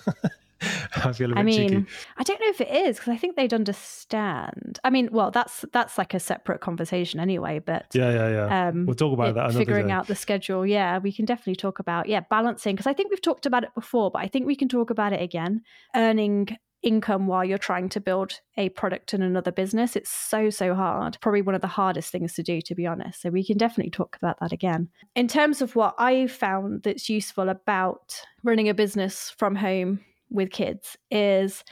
I 0.96 1.14
feel 1.14 1.32
a 1.32 1.36
bit 1.36 1.40
I 1.40 1.44
mean, 1.44 1.70
cheeky. 1.70 1.86
I 2.18 2.24
don't 2.24 2.40
know 2.40 2.50
if 2.50 2.62
it 2.62 2.70
is 2.70 2.98
because 2.98 3.12
I 3.12 3.18
think 3.18 3.36
they'd 3.36 3.54
understand. 3.54 4.80
I 4.84 4.92
mean, 4.92 5.10
well, 5.12 5.32
that's 5.32 5.66
that's 5.74 5.98
like 5.98 6.14
a 6.14 6.20
separate 6.20 6.62
conversation 6.62 7.20
anyway. 7.20 7.60
But 7.60 7.88
yeah, 7.94 8.12
yeah, 8.12 8.30
yeah. 8.30 8.68
Um, 8.68 8.86
we'll 8.86 8.96
talk 8.96 9.14
about 9.14 9.30
it, 9.30 9.36
that. 9.36 9.54
Figuring 9.54 9.88
day. 9.88 9.94
out 9.94 10.08
the 10.08 10.16
schedule. 10.16 10.66
Yeah, 10.66 11.00
we 11.00 11.12
can 11.12 11.26
definitely 11.26 11.56
talk 11.56 11.80
about 11.80 12.08
yeah 12.08 12.22
balancing 12.30 12.76
because 12.76 12.88
I 12.88 12.94
think 12.94 13.10
we've 13.10 13.22
talked 13.22 13.48
about 13.48 13.64
it 13.64 13.74
before, 13.74 14.12
but 14.12 14.22
I 14.22 14.28
think 14.28 14.46
we 14.46 14.56
can 14.56 14.70
talk 14.70 14.92
about 14.92 15.14
it 15.14 15.22
again. 15.22 15.64
Earning 15.96 16.58
income 16.84 17.28
while 17.28 17.46
you're 17.46 17.58
trying 17.58 17.89
to 17.89 18.00
build 18.00 18.39
a 18.58 18.70
product 18.70 19.13
in 19.13 19.22
another 19.22 19.52
business. 19.52 19.96
It's 19.96 20.10
so, 20.10 20.50
so 20.50 20.74
hard. 20.74 21.17
Probably 21.22 21.41
one 21.41 21.56
of 21.56 21.62
the 21.62 21.67
hardest 21.67 22.12
things 22.12 22.34
to 22.36 22.44
do, 22.44 22.62
to 22.62 22.76
be 22.76 22.88
honest. 22.88 23.22
So 23.22 23.30
we 23.30 23.46
can 23.46 23.58
definitely 23.58 23.91
talk 23.91 24.15
about 24.17 24.39
that 24.39 24.52
again. 24.52 24.89
In 25.15 25.28
terms 25.28 25.62
of 25.62 25.76
what 25.76 25.96
I 25.98 26.28
found 26.28 26.84
that's 26.84 27.10
useful 27.10 27.50
about 27.50 28.22
running 28.44 28.70
a 28.70 28.74
business 28.74 29.30
from 29.38 29.56
home 29.56 30.00
with 30.30 30.52
kids 30.52 30.98
is 31.12 31.63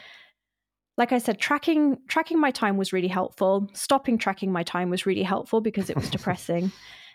like 0.98 1.14
I 1.14 1.18
said, 1.18 1.40
tracking 1.40 1.98
tracking 2.10 2.42
my 2.42 2.52
time 2.52 2.76
was 2.76 2.92
really 2.92 3.08
helpful. 3.08 3.70
Stopping 3.74 4.18
tracking 4.18 4.52
my 4.52 4.64
time 4.64 4.90
was 4.90 5.06
really 5.06 5.24
helpful 5.24 5.62
because 5.62 5.90
it 5.90 5.96
was 5.96 6.10
depressing. 6.12 6.72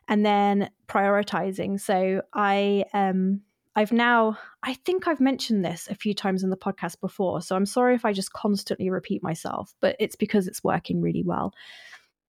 And 0.09 0.25
then 0.25 0.71
prioritizing. 0.89 1.79
So 1.81 2.23
I 2.33 2.87
um 2.95 3.43
I've 3.77 3.93
now 3.93 4.39
I 4.63 4.75
think 4.75 5.07
I've 5.07 5.21
mentioned 5.21 5.65
this 5.65 5.89
a 5.91 5.95
few 5.95 6.15
times 6.15 6.43
in 6.43 6.51
the 6.51 6.57
podcast 6.57 7.01
before. 7.01 7.43
So 7.43 7.57
I'm 7.57 7.67
sorry 7.67 7.95
if 7.95 8.05
I 8.05 8.13
just 8.13 8.33
constantly 8.33 8.89
repeat 8.89 9.23
myself, 9.23 9.75
but 9.81 9.97
it's 9.99 10.17
because 10.17 10.47
it's 10.47 10.65
working 10.65 11.01
really 11.01 11.23
well. 11.25 11.53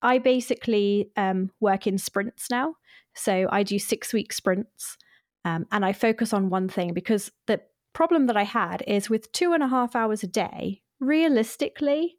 I 0.01 0.17
basically 0.17 1.11
um, 1.15 1.51
work 1.59 1.87
in 1.87 1.97
sprints 1.97 2.49
now. 2.49 2.75
So 3.13 3.47
I 3.49 3.63
do 3.63 3.79
six 3.79 4.11
week 4.13 4.33
sprints 4.33 4.97
um, 5.45 5.65
and 5.71 5.85
I 5.85 5.93
focus 5.93 6.33
on 6.33 6.49
one 6.49 6.67
thing 6.67 6.93
because 6.93 7.31
the 7.47 7.61
problem 7.93 8.27
that 8.27 8.35
I 8.37 8.43
had 8.43 8.83
is 8.87 9.09
with 9.09 9.31
two 9.31 9.53
and 9.53 9.63
a 9.63 9.67
half 9.67 9.95
hours 9.95 10.23
a 10.23 10.27
day, 10.27 10.81
realistically, 10.99 12.17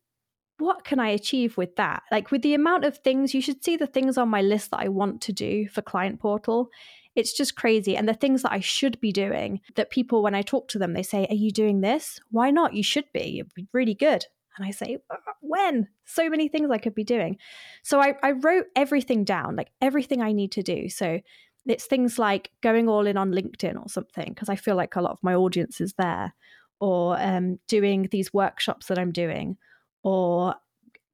what 0.59 0.85
can 0.85 0.99
I 0.99 1.11
achieve 1.11 1.57
with 1.57 1.77
that? 1.77 2.03
Like 2.11 2.31
with 2.31 2.43
the 2.43 2.55
amount 2.55 2.85
of 2.85 2.99
things, 2.99 3.35
you 3.35 3.43
should 3.43 3.63
see 3.63 3.77
the 3.77 3.87
things 3.87 4.17
on 4.17 4.29
my 4.29 4.41
list 4.41 4.71
that 4.71 4.81
I 4.81 4.89
want 4.89 5.21
to 5.23 5.33
do 5.33 5.69
for 5.69 5.83
Client 5.83 6.19
Portal. 6.19 6.71
It's 7.17 7.33
just 7.33 7.57
crazy. 7.57 7.97
And 7.97 8.09
the 8.09 8.15
things 8.15 8.43
that 8.43 8.53
I 8.53 8.61
should 8.61 9.01
be 9.01 9.11
doing 9.11 9.61
that 9.75 9.91
people, 9.91 10.23
when 10.23 10.35
I 10.35 10.43
talk 10.43 10.69
to 10.69 10.79
them, 10.79 10.93
they 10.93 11.03
say, 11.03 11.27
Are 11.29 11.35
you 11.35 11.51
doing 11.51 11.81
this? 11.81 12.21
Why 12.31 12.51
not? 12.51 12.75
You 12.75 12.83
should 12.83 13.11
be. 13.13 13.41
It'd 13.41 13.55
be 13.55 13.67
really 13.73 13.95
good. 13.95 14.25
And 14.57 14.67
I 14.67 14.71
say, 14.71 14.99
uh, 15.11 15.17
When? 15.41 15.89
So 16.05 16.29
many 16.29 16.49
things 16.49 16.71
I 16.71 16.79
could 16.79 16.95
be 16.95 17.05
doing. 17.05 17.39
So 17.83 18.01
I, 18.01 18.15
I 18.23 18.33
wrote 18.33 18.67
everything 18.77 19.25
down, 19.25 19.57
like 19.57 19.71
everything 19.81 20.21
I 20.23 20.33
need 20.33 20.53
to 20.53 20.63
do. 20.63 20.89
So 20.89 21.21
it's 21.67 21.87
things 21.87 22.19
like 22.19 22.51
going 22.61 22.89
all 22.89 23.07
in 23.07 23.17
on 23.17 23.33
LinkedIn 23.33 23.81
or 23.81 23.89
something, 23.89 24.29
because 24.29 24.49
I 24.49 24.57
feel 24.57 24.77
like 24.77 24.95
a 24.95 25.01
lot 25.01 25.13
of 25.13 25.23
my 25.23 25.35
audience 25.35 25.81
is 25.81 25.95
there, 25.99 26.35
or 26.79 27.21
um, 27.21 27.59
doing 27.67 28.09
these 28.13 28.33
workshops 28.33 28.87
that 28.87 28.99
I'm 28.99 29.11
doing, 29.11 29.57
or 30.03 30.55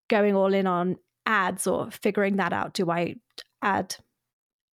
going 0.08 0.34
all 0.34 0.52
in 0.52 0.66
on 0.66 0.96
ads 1.26 1.66
or 1.66 1.90
figuring 1.90 2.36
that 2.36 2.52
out. 2.52 2.74
Do 2.74 2.90
I 2.90 3.16
add 3.62 3.96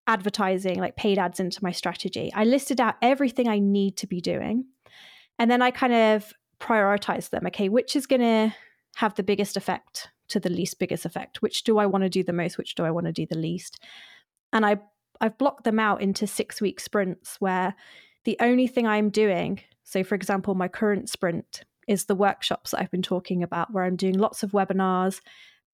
advertising, 0.10 0.80
like 0.80 0.98
paid 0.98 1.18
ads, 1.18 1.40
into 1.40 1.64
my 1.64 1.72
strategy? 1.72 2.32
I 2.34 2.44
listed 2.44 2.82
out 2.82 2.96
everything 3.02 3.48
I 3.48 3.60
need 3.60 3.96
to 3.98 4.08
be 4.08 4.20
doing. 4.20 4.66
And 5.38 5.50
then 5.50 5.62
I 5.62 5.72
kind 5.72 5.94
of 5.94 6.34
prioritize 6.60 7.30
them. 7.30 7.48
Okay, 7.48 7.70
which 7.70 7.96
is 7.96 8.06
going 8.06 8.22
to 8.22 8.54
have 8.96 9.16
the 9.16 9.24
biggest 9.24 9.56
effect 9.56 10.10
to 10.30 10.40
the 10.40 10.50
least 10.50 10.80
biggest 10.80 11.06
effect? 11.06 11.42
Which 11.42 11.64
do 11.64 11.78
I 11.78 11.86
want 11.86 12.04
to 12.04 12.10
do 12.10 12.24
the 12.24 12.34
most? 12.34 12.58
Which 12.58 12.76
do 12.76 12.84
I 12.84 12.92
want 12.92 13.08
to 13.08 13.12
do 13.12 13.26
the 13.26 13.38
least? 13.38 13.80
And 14.54 14.66
I 14.66 14.78
I've 15.22 15.38
blocked 15.38 15.66
them 15.66 15.80
out 15.80 16.02
into 16.02 16.26
six 16.26 16.62
week 16.62 16.80
sprints 16.80 17.36
where 17.40 17.76
the 18.24 18.38
only 18.40 18.68
thing 18.68 18.88
I'm 18.88 19.10
doing, 19.10 19.60
so 19.84 20.04
for 20.04 20.16
example, 20.16 20.56
my 20.56 20.70
current 20.70 21.10
sprint 21.10 21.64
is 21.88 22.06
the 22.06 22.16
workshops 22.16 22.72
that 22.72 22.80
I've 22.80 22.92
been 22.92 23.02
talking 23.02 23.44
about, 23.44 23.74
where 23.74 23.84
I'm 23.84 23.98
doing 23.98 24.18
lots 24.18 24.44
of 24.44 24.52
webinars 24.52 25.20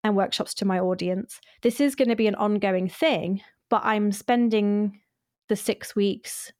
and 0.04 0.16
workshops 0.16 0.52
to 0.54 0.64
my 0.64 0.78
audience. 0.78 1.40
This 1.62 1.80
is 1.80 1.94
going 1.94 2.08
to 2.08 2.16
be 2.16 2.26
an 2.26 2.34
ongoing 2.34 2.88
thing, 2.88 3.40
but 3.70 3.83
I'm 3.85 4.12
spending 4.12 5.00
the 5.48 5.56
six 5.56 5.96
weeks 5.96 6.52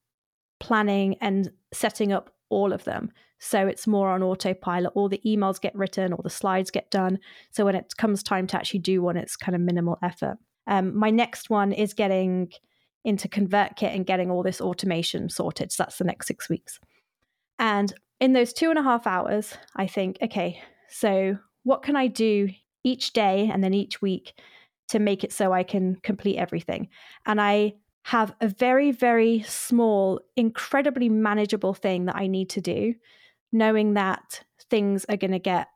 planning 0.59 1.17
and 1.21 1.51
setting 1.73 2.13
up 2.13 2.31
all 2.49 2.73
of 2.73 2.85
them. 2.85 3.13
So 3.39 3.67
it's 3.67 3.87
more 3.87 4.11
on 4.11 4.23
autopilot. 4.23 4.93
All 4.95 5.09
the 5.09 5.21
emails 5.25 5.61
get 5.61 5.75
written, 5.75 6.13
all 6.13 6.23
the 6.23 6.31
slides 6.31 6.71
get 6.71 6.91
done. 6.91 7.19
So 7.51 7.65
when 7.65 7.75
it 7.75 7.97
comes 7.97 8.23
time 8.23 8.47
to 8.49 8.57
actually 8.57 8.81
do 8.81 9.03
one, 9.03 9.17
it's 9.17 9.37
kind 9.37 9.55
of 9.55 9.63
minimal 9.63 9.99
effort. 10.03 10.37
Um, 10.67 10.97
my 10.97 11.11
next 11.11 11.51
one 11.51 11.73
is 11.73 11.95
getting 11.95 12.53
into 13.05 13.29
ConvertKit 13.29 13.95
and 13.95 14.05
getting 14.05 14.31
all 14.31 14.43
this 14.43 14.61
automation 14.61 15.31
sorted. 15.31 15.73
So 15.73 15.83
that's 15.83 15.97
the 15.97 16.05
next 16.05 16.27
six 16.27 16.49
weeks. 16.51 16.79
And 17.59 17.93
in 18.21 18.35
those 18.35 18.53
two 18.53 18.69
and 18.69 18.79
a 18.79 18.83
half 18.83 19.07
hours, 19.07 19.55
I 19.75 19.87
think, 19.87 20.19
okay, 20.23 20.61
so 20.89 21.39
what 21.63 21.83
can 21.83 21.97
I 21.97 22.09
do 22.09 22.51
each 22.85 23.15
day 23.15 23.51
and 23.51 23.65
then 23.65 23.73
each 23.73 24.03
week 24.03 24.35
to 24.91 24.99
make 24.99 25.25
it 25.25 25.33
so 25.33 25.53
I 25.53 25.63
can 25.63 25.97
complete 25.97 26.37
everything? 26.37 26.89
And 27.27 27.41
I 27.41 27.75
have 28.05 28.35
a 28.41 28.49
very, 28.49 28.93
very 28.93 29.43
small, 29.43 30.21
incredibly 30.37 31.09
manageable 31.09 31.75
thing 31.75 32.07
that 32.07 32.17
I 32.17 32.27
need 32.27 32.51
to 32.51 32.61
do, 32.61 32.95
knowing 33.53 33.95
that 33.95 34.43
things 34.71 35.05
are 35.09 35.17
going 35.17 35.33
to 35.33 35.39
get 35.39 35.69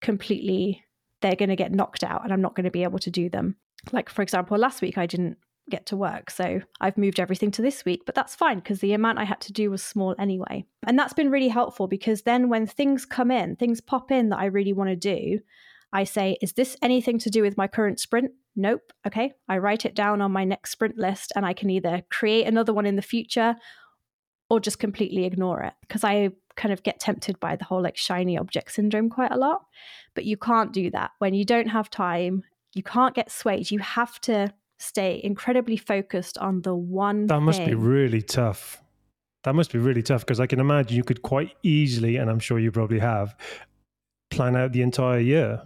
completely, 0.00 0.84
they're 1.20 1.36
going 1.36 1.48
to 1.50 1.56
get 1.56 1.72
knocked 1.72 2.04
out 2.04 2.24
and 2.24 2.32
I'm 2.32 2.40
not 2.40 2.54
going 2.54 2.64
to 2.64 2.70
be 2.70 2.84
able 2.84 2.98
to 3.00 3.10
do 3.10 3.28
them. 3.28 3.56
Like, 3.92 4.08
for 4.08 4.22
example, 4.22 4.56
last 4.58 4.82
week 4.82 4.98
I 4.98 5.06
didn't 5.06 5.36
get 5.68 5.86
to 5.86 5.96
work. 5.96 6.30
So 6.30 6.60
I've 6.80 6.96
moved 6.96 7.20
everything 7.20 7.50
to 7.52 7.62
this 7.62 7.84
week, 7.84 8.02
but 8.06 8.14
that's 8.14 8.34
fine 8.34 8.58
because 8.58 8.80
the 8.80 8.94
amount 8.94 9.18
I 9.18 9.24
had 9.24 9.40
to 9.42 9.52
do 9.52 9.70
was 9.70 9.82
small 9.82 10.14
anyway. 10.18 10.64
And 10.86 10.98
that's 10.98 11.12
been 11.12 11.30
really 11.30 11.48
helpful 11.48 11.86
because 11.86 12.22
then 12.22 12.48
when 12.48 12.66
things 12.66 13.04
come 13.04 13.30
in, 13.30 13.56
things 13.56 13.80
pop 13.80 14.10
in 14.10 14.30
that 14.30 14.38
I 14.38 14.46
really 14.46 14.72
want 14.72 14.90
to 14.90 14.96
do, 14.96 15.40
I 15.92 16.04
say, 16.04 16.36
is 16.42 16.52
this 16.52 16.76
anything 16.82 17.18
to 17.20 17.30
do 17.30 17.42
with 17.42 17.56
my 17.56 17.66
current 17.66 18.00
sprint? 18.00 18.32
Nope. 18.56 18.92
Okay. 19.06 19.32
I 19.48 19.58
write 19.58 19.84
it 19.84 19.94
down 19.94 20.20
on 20.20 20.32
my 20.32 20.44
next 20.44 20.72
sprint 20.72 20.98
list 20.98 21.32
and 21.36 21.46
I 21.46 21.52
can 21.52 21.70
either 21.70 22.02
create 22.10 22.46
another 22.46 22.72
one 22.72 22.86
in 22.86 22.96
the 22.96 23.02
future 23.02 23.56
or 24.50 24.60
just 24.60 24.78
completely 24.78 25.24
ignore 25.24 25.62
it 25.62 25.74
because 25.82 26.04
I 26.04 26.30
kind 26.56 26.72
of 26.72 26.82
get 26.82 26.98
tempted 26.98 27.38
by 27.38 27.56
the 27.56 27.64
whole 27.64 27.82
like 27.82 27.96
shiny 27.96 28.36
object 28.36 28.72
syndrome 28.72 29.10
quite 29.10 29.32
a 29.32 29.38
lot. 29.38 29.62
But 30.14 30.24
you 30.24 30.36
can't 30.36 30.72
do 30.72 30.90
that 30.90 31.12
when 31.18 31.34
you 31.34 31.44
don't 31.44 31.68
have 31.68 31.88
time. 31.90 32.42
You 32.74 32.82
can't 32.82 33.14
get 33.14 33.30
swayed. 33.30 33.70
You 33.70 33.78
have 33.78 34.20
to 34.22 34.52
stay 34.78 35.20
incredibly 35.22 35.76
focused 35.76 36.38
on 36.38 36.62
the 36.62 36.74
one 36.74 37.26
that 37.26 37.40
must 37.40 37.58
thing. 37.58 37.68
be 37.68 37.74
really 37.74 38.22
tough 38.22 38.82
that 39.44 39.54
must 39.54 39.72
be 39.72 39.78
really 39.78 40.02
tough 40.02 40.20
because 40.20 40.40
i 40.40 40.46
can 40.46 40.60
imagine 40.60 40.96
you 40.96 41.04
could 41.04 41.22
quite 41.22 41.52
easily 41.62 42.16
and 42.16 42.30
i'm 42.30 42.38
sure 42.38 42.58
you 42.58 42.70
probably 42.70 42.98
have 42.98 43.36
plan 44.30 44.56
out 44.56 44.72
the 44.72 44.82
entire 44.82 45.18
year 45.18 45.60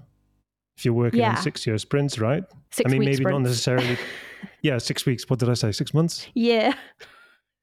if 0.77 0.85
you're 0.85 0.95
working 0.95 1.21
Yeah. 1.21 1.37
on 1.37 1.43
six 1.43 1.67
year 1.67 1.79
sprints 1.79 2.19
right 2.19 2.45
Six 2.71 2.89
i 2.89 2.93
mean 2.93 3.05
maybe 3.05 3.25
not 3.25 3.39
necessarily 3.43 3.97
yeah 4.63 4.79
six 4.79 5.05
weeks 5.07 5.29
what 5.29 5.39
did 5.39 5.49
i 5.49 5.55
say 5.55 5.73
six 5.73 5.93
months 5.95 6.27
Yeah. 6.35 6.73
Six 6.73 6.79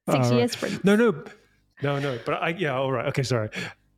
All 0.08 0.16
right. 0.22 0.34
years 0.34 0.52
sprint. 0.54 0.84
no 0.86 0.96
no 0.96 1.24
no 1.82 2.00
no 2.00 2.20
but 2.26 2.42
i 2.42 2.50
yeah 2.50 2.76
all 2.76 2.92
right 2.92 3.06
okay 3.08 3.24
sorry 3.24 3.50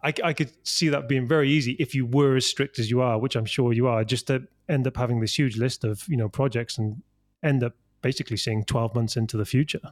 I, 0.04 0.14
I 0.24 0.34
could 0.34 0.52
see 0.68 0.90
that 0.90 1.08
being 1.08 1.28
very 1.28 1.50
easy 1.52 1.74
if 1.80 1.94
you 1.94 2.08
were 2.08 2.36
as 2.36 2.48
strict 2.48 2.80
as 2.80 2.90
you 2.90 3.02
are, 3.02 3.20
which 3.20 3.36
I'm 3.36 3.46
sure 3.46 3.72
you 3.72 3.86
are, 3.86 4.04
just 4.04 4.26
to 4.28 4.48
end 4.68 4.88
up 4.88 4.98
having 4.98 5.20
this 5.20 5.38
huge 5.38 5.58
list 5.58 5.84
of 5.84 6.04
you 6.08 6.18
know 6.18 6.28
projects 6.28 6.80
and 6.80 7.04
end 7.44 7.64
up 7.64 7.74
basically 8.02 8.36
seeing 8.38 8.64
12 8.64 8.96
months 8.96 9.16
into 9.16 9.38
the 9.38 9.46
future. 9.46 9.92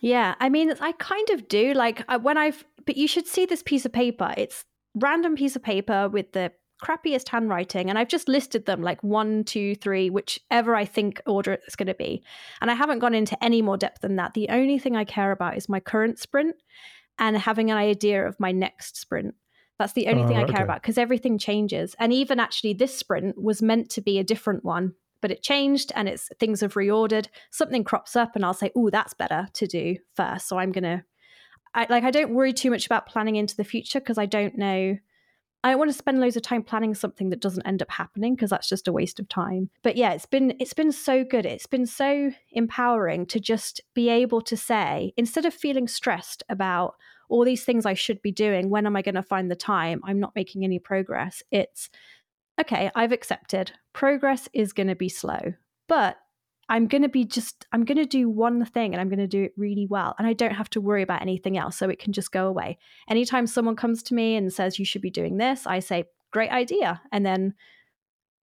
Yeah, 0.00 0.34
I 0.40 0.48
mean, 0.48 0.72
I 0.80 0.90
kind 0.92 1.30
of 1.30 1.46
do. 1.46 1.74
Like 1.74 2.02
when 2.22 2.36
I've, 2.38 2.64
but 2.86 2.96
you 2.96 3.06
should 3.06 3.28
see 3.28 3.46
this 3.46 3.62
piece 3.62 3.84
of 3.86 3.92
paper. 3.92 4.34
It's 4.36 4.64
random 4.96 5.36
piece 5.36 5.54
of 5.54 5.62
paper 5.62 6.08
with 6.08 6.32
the 6.32 6.50
crappiest 6.80 7.28
handwriting, 7.28 7.88
and 7.88 7.98
I've 7.98 8.08
just 8.08 8.28
listed 8.28 8.66
them 8.66 8.82
like 8.82 9.02
one, 9.02 9.44
two, 9.44 9.74
three, 9.76 10.10
whichever 10.10 10.74
I 10.74 10.84
think 10.84 11.20
order 11.26 11.52
it's 11.52 11.76
going 11.76 11.86
to 11.86 11.94
be. 11.94 12.22
And 12.60 12.70
I 12.70 12.74
haven't 12.74 12.98
gone 13.00 13.14
into 13.14 13.42
any 13.42 13.62
more 13.62 13.76
depth 13.76 14.00
than 14.02 14.16
that. 14.16 14.34
The 14.34 14.48
only 14.48 14.78
thing 14.78 14.96
I 14.96 15.04
care 15.04 15.32
about 15.32 15.56
is 15.56 15.68
my 15.68 15.80
current 15.80 16.18
sprint 16.18 16.56
and 17.18 17.36
having 17.36 17.70
an 17.70 17.76
idea 17.76 18.26
of 18.26 18.40
my 18.40 18.52
next 18.52 18.96
sprint. 18.96 19.34
That's 19.78 19.92
the 19.94 20.08
only 20.08 20.24
Oh, 20.24 20.28
thing 20.28 20.36
I 20.36 20.42
right, 20.42 20.50
care 20.50 20.64
about 20.64 20.82
because 20.82 20.98
everything 20.98 21.38
changes. 21.38 21.96
And 21.98 22.12
even 22.12 22.38
actually, 22.38 22.74
this 22.74 22.96
sprint 22.96 23.40
was 23.40 23.62
meant 23.62 23.88
to 23.90 24.00
be 24.02 24.18
a 24.18 24.24
different 24.24 24.64
one, 24.64 24.94
but 25.22 25.30
it 25.30 25.42
changed 25.42 25.90
and 25.94 26.08
it's 26.08 26.28
things 26.38 26.60
have 26.60 26.74
reordered. 26.74 27.28
Something 27.50 27.82
crops 27.84 28.14
up, 28.14 28.36
and 28.36 28.44
I'll 28.44 28.52
say, 28.54 28.70
"Oh, 28.76 28.90
that's 28.90 29.14
better 29.14 29.48
to 29.54 29.66
do 29.66 29.96
first. 30.14 30.48
So 30.48 30.58
I'm 30.58 30.70
gonna, 30.72 31.04
I, 31.74 31.86
like, 31.88 32.04
I 32.04 32.10
don't 32.10 32.34
worry 32.34 32.52
too 32.52 32.70
much 32.70 32.84
about 32.84 33.06
planning 33.06 33.36
into 33.36 33.56
the 33.56 33.64
future 33.64 34.00
because 34.00 34.18
I 34.18 34.26
don't 34.26 34.58
know. 34.58 34.98
I 35.62 35.70
don't 35.70 35.78
want 35.78 35.90
to 35.90 35.96
spend 35.98 36.20
loads 36.20 36.36
of 36.36 36.42
time 36.42 36.62
planning 36.62 36.94
something 36.94 37.30
that 37.30 37.40
doesn't 37.40 37.66
end 37.66 37.82
up 37.82 37.90
happening 37.90 38.34
because 38.34 38.50
that's 38.50 38.68
just 38.68 38.88
a 38.88 38.92
waste 38.92 39.20
of 39.20 39.28
time. 39.28 39.68
But 39.82 39.96
yeah, 39.96 40.12
it's 40.12 40.26
been 40.26 40.54
it's 40.58 40.72
been 40.72 40.92
so 40.92 41.22
good. 41.22 41.44
It's 41.44 41.66
been 41.66 41.86
so 41.86 42.30
empowering 42.52 43.26
to 43.26 43.40
just 43.40 43.80
be 43.94 44.08
able 44.08 44.40
to 44.42 44.56
say 44.56 45.12
instead 45.16 45.44
of 45.44 45.52
feeling 45.52 45.86
stressed 45.86 46.42
about 46.48 46.94
all 47.28 47.44
these 47.44 47.64
things 47.64 47.86
I 47.86 47.94
should 47.94 48.22
be 48.22 48.32
doing, 48.32 48.70
when 48.70 48.86
am 48.86 48.96
I 48.96 49.02
going 49.02 49.14
to 49.14 49.22
find 49.22 49.50
the 49.50 49.56
time? 49.56 50.00
I'm 50.02 50.18
not 50.18 50.34
making 50.34 50.64
any 50.64 50.78
progress. 50.78 51.42
It's 51.50 51.90
okay, 52.60 52.90
I've 52.94 53.12
accepted. 53.12 53.72
Progress 53.92 54.48
is 54.52 54.72
going 54.72 54.88
to 54.88 54.96
be 54.96 55.08
slow, 55.08 55.54
but 55.88 56.16
I'm 56.70 56.86
going 56.86 57.02
to 57.02 57.08
be 57.08 57.24
just, 57.24 57.66
I'm 57.72 57.84
going 57.84 57.98
to 57.98 58.06
do 58.06 58.28
one 58.30 58.64
thing 58.64 58.94
and 58.94 59.00
I'm 59.00 59.08
going 59.08 59.18
to 59.18 59.26
do 59.26 59.42
it 59.42 59.52
really 59.56 59.86
well. 59.86 60.14
And 60.18 60.26
I 60.26 60.32
don't 60.32 60.54
have 60.54 60.70
to 60.70 60.80
worry 60.80 61.02
about 61.02 61.20
anything 61.20 61.58
else. 61.58 61.76
So 61.76 61.90
it 61.90 61.98
can 61.98 62.12
just 62.12 62.30
go 62.32 62.46
away. 62.46 62.78
Anytime 63.08 63.46
someone 63.46 63.76
comes 63.76 64.02
to 64.04 64.14
me 64.14 64.36
and 64.36 64.52
says, 64.52 64.78
you 64.78 64.84
should 64.84 65.02
be 65.02 65.10
doing 65.10 65.36
this, 65.36 65.66
I 65.66 65.80
say, 65.80 66.04
great 66.30 66.50
idea. 66.50 67.02
And 67.10 67.26
then 67.26 67.54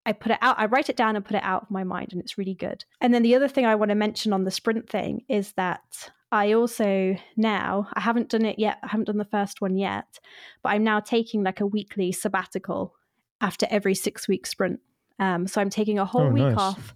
I 0.05 0.11
put 0.11 0.31
it 0.33 0.39
out, 0.41 0.59
I 0.59 0.65
write 0.65 0.89
it 0.89 0.97
down 0.97 1.15
and 1.15 1.25
put 1.25 1.35
it 1.35 1.43
out 1.43 1.63
of 1.63 1.71
my 1.71 1.83
mind, 1.83 2.09
and 2.11 2.21
it's 2.21 2.37
really 2.37 2.53
good. 2.53 2.85
And 3.01 3.13
then 3.13 3.23
the 3.23 3.35
other 3.35 3.47
thing 3.47 3.65
I 3.65 3.75
want 3.75 3.89
to 3.89 3.95
mention 3.95 4.31
on 4.31 4.43
the 4.45 4.51
sprint 4.51 4.89
thing 4.89 5.23
is 5.27 5.53
that 5.53 6.11
I 6.31 6.53
also 6.53 7.17
now, 7.35 7.87
I 7.93 7.99
haven't 8.01 8.29
done 8.29 8.45
it 8.45 8.57
yet, 8.59 8.77
I 8.83 8.87
haven't 8.87 9.05
done 9.05 9.17
the 9.17 9.25
first 9.25 9.59
one 9.61 9.77
yet, 9.77 10.19
but 10.63 10.69
I'm 10.69 10.83
now 10.83 10.99
taking 10.99 11.43
like 11.43 11.59
a 11.61 11.65
weekly 11.65 12.11
sabbatical 12.11 12.93
after 13.41 13.67
every 13.69 13.95
six 13.95 14.27
week 14.27 14.47
sprint. 14.47 14.79
Um, 15.19 15.47
so 15.47 15.59
I'm 15.59 15.69
taking 15.69 15.99
a 15.99 16.05
whole 16.05 16.27
Oh, 16.27 16.31
week 16.31 16.43
nice. 16.43 16.57
off 16.57 16.93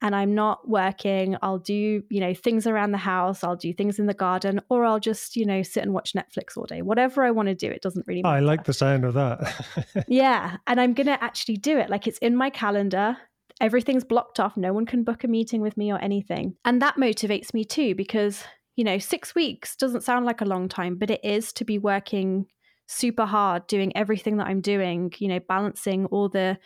and 0.00 0.14
I'm 0.14 0.34
not 0.34 0.68
working, 0.68 1.36
I'll 1.42 1.58
do, 1.58 2.02
you 2.08 2.20
know, 2.20 2.32
things 2.32 2.66
around 2.66 2.92
the 2.92 2.98
house, 2.98 3.42
I'll 3.42 3.56
do 3.56 3.72
things 3.72 3.98
in 3.98 4.06
the 4.06 4.14
garden, 4.14 4.60
or 4.68 4.84
I'll 4.84 5.00
just, 5.00 5.34
you 5.34 5.44
know, 5.44 5.62
sit 5.62 5.82
and 5.82 5.92
watch 5.92 6.12
Netflix 6.12 6.56
all 6.56 6.66
day. 6.66 6.82
Whatever 6.82 7.24
I 7.24 7.32
want 7.32 7.48
to 7.48 7.54
do, 7.54 7.68
it 7.68 7.82
doesn't 7.82 8.06
really 8.06 8.22
matter. 8.22 8.36
I 8.36 8.40
like 8.40 8.64
the 8.64 8.72
sound 8.72 9.04
of 9.04 9.14
that. 9.14 10.04
yeah. 10.08 10.56
And 10.66 10.80
I'm 10.80 10.94
going 10.94 11.08
to 11.08 11.22
actually 11.22 11.56
do 11.56 11.78
it. 11.78 11.90
Like 11.90 12.06
it's 12.06 12.18
in 12.18 12.36
my 12.36 12.48
calendar. 12.50 13.16
Everything's 13.60 14.04
blocked 14.04 14.38
off. 14.38 14.56
No 14.56 14.72
one 14.72 14.86
can 14.86 15.02
book 15.02 15.24
a 15.24 15.28
meeting 15.28 15.60
with 15.60 15.76
me 15.76 15.92
or 15.92 15.98
anything. 15.98 16.54
And 16.64 16.80
that 16.80 16.96
motivates 16.96 17.52
me 17.52 17.64
too, 17.64 17.96
because, 17.96 18.44
you 18.76 18.84
know, 18.84 18.98
six 18.98 19.34
weeks 19.34 19.74
doesn't 19.74 20.04
sound 20.04 20.26
like 20.26 20.40
a 20.40 20.46
long 20.46 20.68
time, 20.68 20.96
but 20.96 21.10
it 21.10 21.24
is 21.24 21.52
to 21.54 21.64
be 21.64 21.78
working 21.78 22.46
super 22.86 23.26
hard, 23.26 23.66
doing 23.66 23.94
everything 23.96 24.36
that 24.38 24.46
I'm 24.46 24.60
doing, 24.60 25.12
you 25.18 25.28
know, 25.28 25.40
balancing 25.40 26.06
all 26.06 26.28
the 26.28 26.58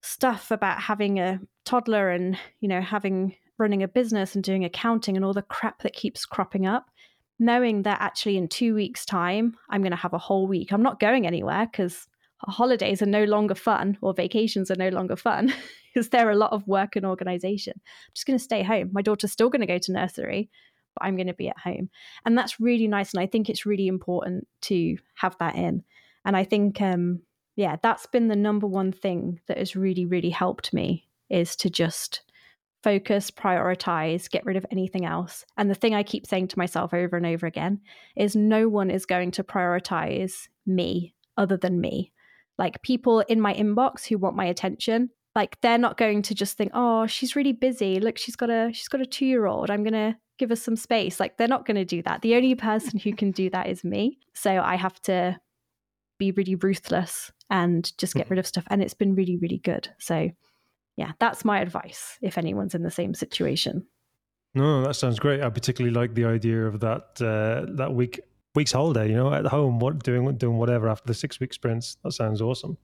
stuff 0.00 0.50
about 0.50 0.80
having 0.80 1.18
a 1.18 1.40
toddler 1.64 2.10
and 2.10 2.38
you 2.60 2.68
know 2.68 2.80
having 2.80 3.34
running 3.58 3.82
a 3.82 3.88
business 3.88 4.34
and 4.34 4.44
doing 4.44 4.64
accounting 4.64 5.16
and 5.16 5.24
all 5.24 5.32
the 5.32 5.42
crap 5.42 5.82
that 5.82 5.92
keeps 5.92 6.24
cropping 6.24 6.66
up. 6.66 6.86
Knowing 7.40 7.82
that 7.82 8.00
actually 8.00 8.36
in 8.36 8.48
2 8.48 8.74
weeks 8.74 9.04
time 9.04 9.56
I'm 9.70 9.82
going 9.82 9.92
to 9.92 9.96
have 9.96 10.14
a 10.14 10.18
whole 10.18 10.46
week. 10.46 10.72
I'm 10.72 10.82
not 10.82 11.00
going 11.00 11.26
anywhere 11.26 11.68
cuz 11.72 12.06
holidays 12.40 13.02
are 13.02 13.06
no 13.06 13.24
longer 13.24 13.54
fun 13.54 13.98
or 14.00 14.14
vacations 14.14 14.70
are 14.70 14.76
no 14.76 14.88
longer 14.88 15.16
fun 15.16 15.52
because 15.94 16.08
they're 16.08 16.30
a 16.30 16.36
lot 16.36 16.52
of 16.52 16.66
work 16.68 16.94
and 16.94 17.04
organization. 17.04 17.74
I'm 17.76 18.14
just 18.14 18.26
going 18.26 18.38
to 18.38 18.44
stay 18.44 18.62
home. 18.62 18.90
My 18.92 19.02
daughter's 19.02 19.32
still 19.32 19.50
going 19.50 19.60
to 19.60 19.66
go 19.66 19.78
to 19.78 19.92
nursery 19.92 20.50
but 20.94 21.06
I'm 21.06 21.16
going 21.16 21.28
to 21.28 21.34
be 21.34 21.48
at 21.48 21.58
home. 21.58 21.90
And 22.24 22.36
that's 22.36 22.60
really 22.60 22.88
nice 22.88 23.12
and 23.12 23.20
I 23.20 23.26
think 23.26 23.48
it's 23.48 23.66
really 23.66 23.86
important 23.86 24.46
to 24.62 24.96
have 25.14 25.36
that 25.38 25.54
in. 25.54 25.84
And 26.24 26.36
I 26.36 26.44
think 26.44 26.80
um 26.80 27.22
yeah, 27.58 27.74
that's 27.82 28.06
been 28.06 28.28
the 28.28 28.36
number 28.36 28.68
one 28.68 28.92
thing 28.92 29.40
that 29.48 29.58
has 29.58 29.74
really, 29.74 30.06
really 30.06 30.30
helped 30.30 30.72
me 30.72 31.08
is 31.28 31.56
to 31.56 31.68
just 31.68 32.22
focus, 32.84 33.32
prioritize, 33.32 34.30
get 34.30 34.46
rid 34.46 34.56
of 34.56 34.64
anything 34.70 35.04
else. 35.04 35.44
And 35.56 35.68
the 35.68 35.74
thing 35.74 35.92
I 35.92 36.04
keep 36.04 36.24
saying 36.24 36.46
to 36.48 36.58
myself 36.58 36.94
over 36.94 37.16
and 37.16 37.26
over 37.26 37.46
again 37.46 37.80
is 38.14 38.36
no 38.36 38.68
one 38.68 38.92
is 38.92 39.06
going 39.06 39.32
to 39.32 39.42
prioritize 39.42 40.46
me 40.66 41.16
other 41.36 41.56
than 41.56 41.80
me. 41.80 42.12
Like 42.58 42.80
people 42.82 43.20
in 43.22 43.40
my 43.40 43.54
inbox 43.54 44.06
who 44.06 44.18
want 44.18 44.36
my 44.36 44.44
attention, 44.44 45.10
like 45.34 45.60
they're 45.60 45.78
not 45.78 45.96
going 45.96 46.22
to 46.22 46.36
just 46.36 46.56
think, 46.56 46.70
"Oh, 46.74 47.08
she's 47.08 47.34
really 47.34 47.52
busy. 47.52 47.98
Look, 47.98 48.18
she's 48.18 48.36
got 48.36 48.50
a 48.50 48.70
she's 48.72 48.88
got 48.88 49.00
a 49.02 49.04
2-year-old. 49.04 49.68
I'm 49.68 49.82
going 49.82 49.94
to 49.94 50.16
give 50.38 50.50
her 50.50 50.56
some 50.56 50.76
space." 50.76 51.18
Like 51.18 51.38
they're 51.38 51.48
not 51.48 51.66
going 51.66 51.76
to 51.76 51.84
do 51.84 52.02
that. 52.02 52.22
The 52.22 52.36
only 52.36 52.54
person 52.54 53.00
who 53.00 53.12
can 53.14 53.32
do 53.32 53.50
that 53.50 53.68
is 53.68 53.82
me. 53.82 54.18
So 54.34 54.60
I 54.60 54.76
have 54.76 55.02
to 55.02 55.40
be 56.18 56.32
really 56.32 56.54
ruthless 56.56 57.32
and 57.50 57.96
just 57.98 58.14
get 58.14 58.24
mm-hmm. 58.24 58.34
rid 58.34 58.38
of 58.38 58.46
stuff. 58.46 58.64
And 58.68 58.82
it's 58.82 58.94
been 58.94 59.14
really, 59.14 59.36
really 59.36 59.58
good. 59.58 59.88
So, 59.98 60.30
yeah, 60.96 61.12
that's 61.18 61.44
my 61.44 61.60
advice 61.60 62.18
if 62.22 62.38
anyone's 62.38 62.74
in 62.74 62.82
the 62.82 62.90
same 62.90 63.14
situation. 63.14 63.86
No, 64.54 64.82
that 64.82 64.94
sounds 64.94 65.18
great. 65.18 65.42
I 65.42 65.50
particularly 65.50 65.94
like 65.94 66.14
the 66.14 66.24
idea 66.24 66.66
of 66.66 66.80
that 66.80 67.20
uh, 67.20 67.70
that 67.76 67.94
week 67.94 68.20
week's 68.54 68.72
holiday. 68.72 69.08
You 69.08 69.16
know, 69.16 69.32
at 69.32 69.46
home, 69.46 69.78
what 69.78 70.02
doing 70.02 70.36
doing 70.36 70.58
whatever 70.58 70.88
after 70.88 71.06
the 71.06 71.14
six 71.14 71.38
week 71.38 71.52
sprints. 71.52 71.96
That 72.02 72.12
sounds 72.12 72.40
awesome. 72.40 72.76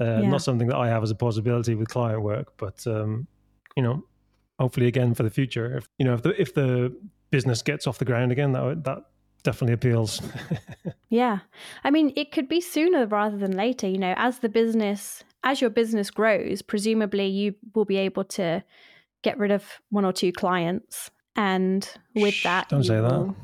Uh, 0.00 0.20
yeah. 0.22 0.28
Not 0.28 0.42
something 0.42 0.68
that 0.68 0.76
I 0.76 0.88
have 0.88 1.02
as 1.02 1.10
a 1.10 1.14
possibility 1.14 1.74
with 1.74 1.88
client 1.88 2.22
work, 2.22 2.54
but 2.56 2.84
um, 2.86 3.26
you 3.76 3.82
know, 3.82 4.04
hopefully 4.58 4.86
again 4.86 5.14
for 5.14 5.22
the 5.22 5.30
future. 5.30 5.76
If 5.76 5.88
you 5.98 6.04
know, 6.04 6.14
if 6.14 6.22
the 6.22 6.40
if 6.40 6.54
the 6.54 6.96
business 7.30 7.62
gets 7.62 7.86
off 7.86 7.98
the 7.98 8.04
ground 8.04 8.32
again, 8.32 8.52
that 8.52 8.84
that 8.84 8.98
definitely 9.42 9.74
appeals. 9.74 10.22
yeah. 11.12 11.40
I 11.84 11.90
mean, 11.90 12.10
it 12.16 12.32
could 12.32 12.48
be 12.48 12.62
sooner 12.62 13.04
rather 13.06 13.36
than 13.36 13.52
later. 13.52 13.86
You 13.86 13.98
know, 13.98 14.14
as 14.16 14.38
the 14.38 14.48
business, 14.48 15.22
as 15.44 15.60
your 15.60 15.68
business 15.68 16.10
grows, 16.10 16.62
presumably 16.62 17.26
you 17.26 17.54
will 17.74 17.84
be 17.84 17.98
able 17.98 18.24
to 18.24 18.64
get 19.20 19.38
rid 19.38 19.50
of 19.50 19.62
one 19.90 20.06
or 20.06 20.12
two 20.12 20.32
clients. 20.32 21.10
And 21.36 21.86
with 22.14 22.32
Shh, 22.32 22.44
that, 22.44 22.70
don't 22.70 22.82
say 22.82 22.98
that. 22.98 23.34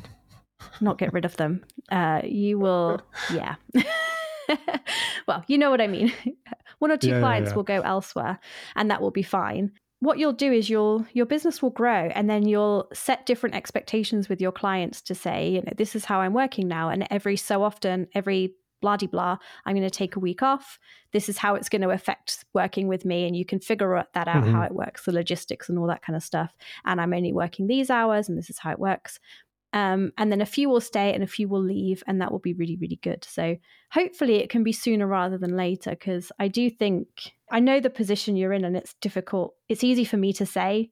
Not 0.81 0.97
get 0.97 1.13
rid 1.13 1.27
of 1.27 1.37
them. 1.37 1.63
Uh, 1.93 2.23
you 2.25 2.59
will, 2.59 3.03
yeah. 3.33 3.57
well, 5.27 5.45
you 5.47 5.59
know 5.59 5.71
what 5.71 5.83
I 5.83 5.89
mean. 5.89 6.11
one 6.79 6.91
or 6.91 6.97
two 6.97 7.11
yeah, 7.11 7.21
clients 7.21 7.49
yeah, 7.49 7.53
yeah. 7.53 7.57
will 7.57 7.65
go 7.65 7.81
elsewhere, 7.83 8.39
and 8.77 8.91
that 8.91 9.03
will 9.03 9.11
be 9.11 9.23
fine 9.23 9.73
what 10.01 10.19
you'll 10.19 10.33
do 10.33 10.53
is 10.53 10.71
you'll 10.71 11.07
your 11.13 11.27
business 11.27 11.61
will 11.61 11.71
grow 11.71 12.09
and 12.15 12.31
then 12.31 12.47
you'll 12.47 12.89
set 12.93 13.27
different 13.27 13.57
expectations 13.57 14.29
with 14.29 14.41
your 14.41 14.53
clients 14.53 15.03
to 15.03 15.15
say 15.15 15.51
you 15.51 15.61
know 15.61 15.73
this 15.77 15.97
is 15.97 16.05
how 16.05 16.21
i'm 16.21 16.35
working 16.35 16.69
now 16.69 16.89
and 16.89 17.07
every 17.11 17.37
so 17.37 17.63
often 17.63 18.07
every 18.15 18.55
blah 18.81 18.97
de 18.97 19.07
blah 19.07 19.37
i'm 19.67 19.75
going 19.75 19.83
to 19.83 19.91
take 19.91 20.17
a 20.17 20.21
week 20.21 20.43
off. 20.43 20.79
This 21.11 21.29
is 21.31 21.39
how 21.39 21.55
it's 21.55 21.71
going 21.71 21.83
to 21.83 21.91
affect 21.91 22.45
working 22.53 22.87
with 22.87 23.05
me 23.05 23.27
and 23.27 23.35
you 23.35 23.45
can 23.45 23.61
figure 23.61 24.05
that 24.13 24.29
out 24.29 24.45
mm-hmm. 24.45 24.53
how 24.53 24.63
it 24.63 24.75
works 24.75 25.05
the 25.05 25.13
logistics 25.13 25.69
and 25.69 25.79
all 25.79 25.87
that 25.87 26.03
kind 26.03 26.17
of 26.17 26.23
stuff. 26.23 26.53
And 26.85 27.01
i'm 27.01 27.13
only 27.13 27.33
working 27.33 27.67
these 27.67 27.91
hours 27.91 28.29
and 28.29 28.39
this 28.39 28.51
is 28.51 28.59
how 28.59 28.71
it 28.71 28.79
works 28.79 29.19
um, 29.73 30.13
and 30.17 30.33
then 30.33 30.41
a 30.41 30.47
few 30.47 30.69
will 30.69 30.81
stay 30.81 31.13
and 31.13 31.23
a 31.23 31.27
few 31.27 31.49
will 31.49 31.63
leave 31.63 32.03
and 32.07 32.21
that 32.21 32.33
will 32.33 32.39
be 32.39 32.55
really 32.55 32.77
really 32.77 32.99
good 33.03 33.23
so 33.25 33.57
hopefully 33.91 34.37
it 34.37 34.51
can 34.51 34.63
be 34.63 34.73
sooner 34.73 35.07
rather 35.07 35.37
than 35.37 35.57
later 35.57 35.91
because 35.91 36.33
i 36.39 36.49
do 36.49 36.71
think 36.71 37.09
I 37.51 37.61
know 37.61 37.81
the 37.81 37.91
position 37.91 38.37
you're 38.37 38.53
in 38.53 38.65
and 38.65 38.77
it's 38.77 38.95
difficult. 38.95 39.55
It's 39.69 39.83
easy 39.83 40.05
for 40.05 40.17
me 40.17 40.33
to 40.35 40.47
say, 40.47 40.91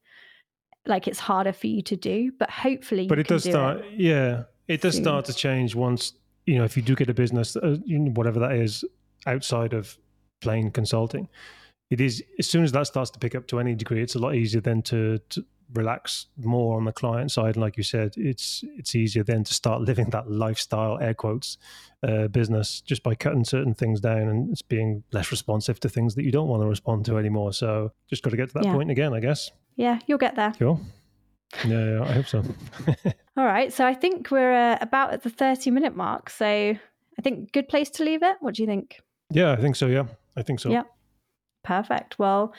like 0.86 1.08
it's 1.08 1.18
harder 1.18 1.52
for 1.52 1.66
you 1.66 1.82
to 1.82 1.96
do, 1.96 2.32
but 2.38 2.50
hopefully 2.50 3.06
But 3.06 3.18
it 3.18 3.26
does 3.26 3.44
do 3.44 3.50
start, 3.50 3.78
it 3.78 4.00
yeah, 4.00 4.44
it 4.68 4.80
does 4.80 4.94
soon. 4.94 5.04
start 5.04 5.24
to 5.26 5.34
change 5.34 5.74
once, 5.74 6.14
you 6.46 6.58
know, 6.58 6.64
if 6.64 6.76
you 6.76 6.82
do 6.82 6.94
get 6.94 7.10
a 7.10 7.14
business, 7.14 7.56
uh, 7.56 7.76
whatever 7.86 8.40
that 8.40 8.52
is, 8.52 8.84
outside 9.26 9.72
of 9.72 9.98
plain 10.40 10.70
consulting. 10.70 11.28
It 11.90 12.00
is, 12.00 12.22
as 12.38 12.46
soon 12.46 12.64
as 12.64 12.72
that 12.72 12.86
starts 12.86 13.10
to 13.12 13.18
pick 13.18 13.34
up 13.34 13.46
to 13.48 13.60
any 13.60 13.74
degree, 13.74 14.02
it's 14.02 14.14
a 14.14 14.18
lot 14.18 14.34
easier 14.34 14.60
then 14.60 14.82
to, 14.82 15.18
to 15.30 15.44
relax 15.74 16.26
more 16.36 16.76
on 16.76 16.84
the 16.84 16.92
client 16.92 17.30
side. 17.30 17.56
And 17.56 17.62
like 17.62 17.76
you 17.76 17.82
said, 17.82 18.14
it's 18.16 18.64
it's 18.76 18.94
easier 18.94 19.22
then 19.22 19.44
to 19.44 19.54
start 19.54 19.80
living 19.90 20.10
that 20.10 20.30
lifestyle, 20.30 20.98
air 21.00 21.14
quotes, 21.14 21.58
uh, 22.02 22.28
business 22.28 22.80
just 22.80 23.02
by 23.02 23.14
cutting 23.14 23.44
certain 23.44 23.74
things 23.74 24.00
down 24.00 24.28
and 24.28 24.50
it's 24.50 24.62
being 24.62 25.02
less 25.12 25.30
responsive 25.30 25.80
to 25.80 25.88
things 25.88 26.14
that 26.14 26.24
you 26.24 26.32
don't 26.32 26.48
want 26.48 26.62
to 26.62 26.68
respond 26.68 27.04
to 27.06 27.18
anymore. 27.18 27.52
So 27.52 27.92
just 28.08 28.22
got 28.22 28.30
to 28.30 28.36
get 28.36 28.48
to 28.48 28.54
that 28.54 28.64
yeah. 28.64 28.72
point 28.72 28.90
again, 28.90 29.12
I 29.12 29.20
guess. 29.20 29.50
Yeah, 29.76 29.98
you'll 30.06 30.18
get 30.18 30.36
there. 30.36 30.52
Cool. 30.58 30.80
Yeah, 31.64 31.84
yeah 31.84 32.02
I 32.02 32.12
hope 32.12 32.26
so. 32.26 32.42
All 33.36 33.44
right. 33.44 33.72
So 33.72 33.86
I 33.86 33.94
think 33.94 34.30
we're 34.30 34.54
uh, 34.54 34.78
about 34.80 35.12
at 35.12 35.22
the 35.22 35.30
30 35.30 35.70
minute 35.70 35.96
mark. 35.96 36.30
So 36.30 36.46
I 36.46 37.22
think 37.22 37.52
good 37.52 37.68
place 37.68 37.90
to 37.90 38.04
leave 38.04 38.22
it. 38.22 38.36
What 38.40 38.54
do 38.54 38.62
you 38.62 38.66
think? 38.66 39.00
Yeah, 39.30 39.52
I 39.52 39.56
think 39.56 39.76
so. 39.76 39.86
Yeah, 39.86 40.04
I 40.36 40.42
think 40.42 40.60
so. 40.60 40.70
Yeah. 40.70 40.84
Perfect. 41.64 42.18
Well, 42.18 42.54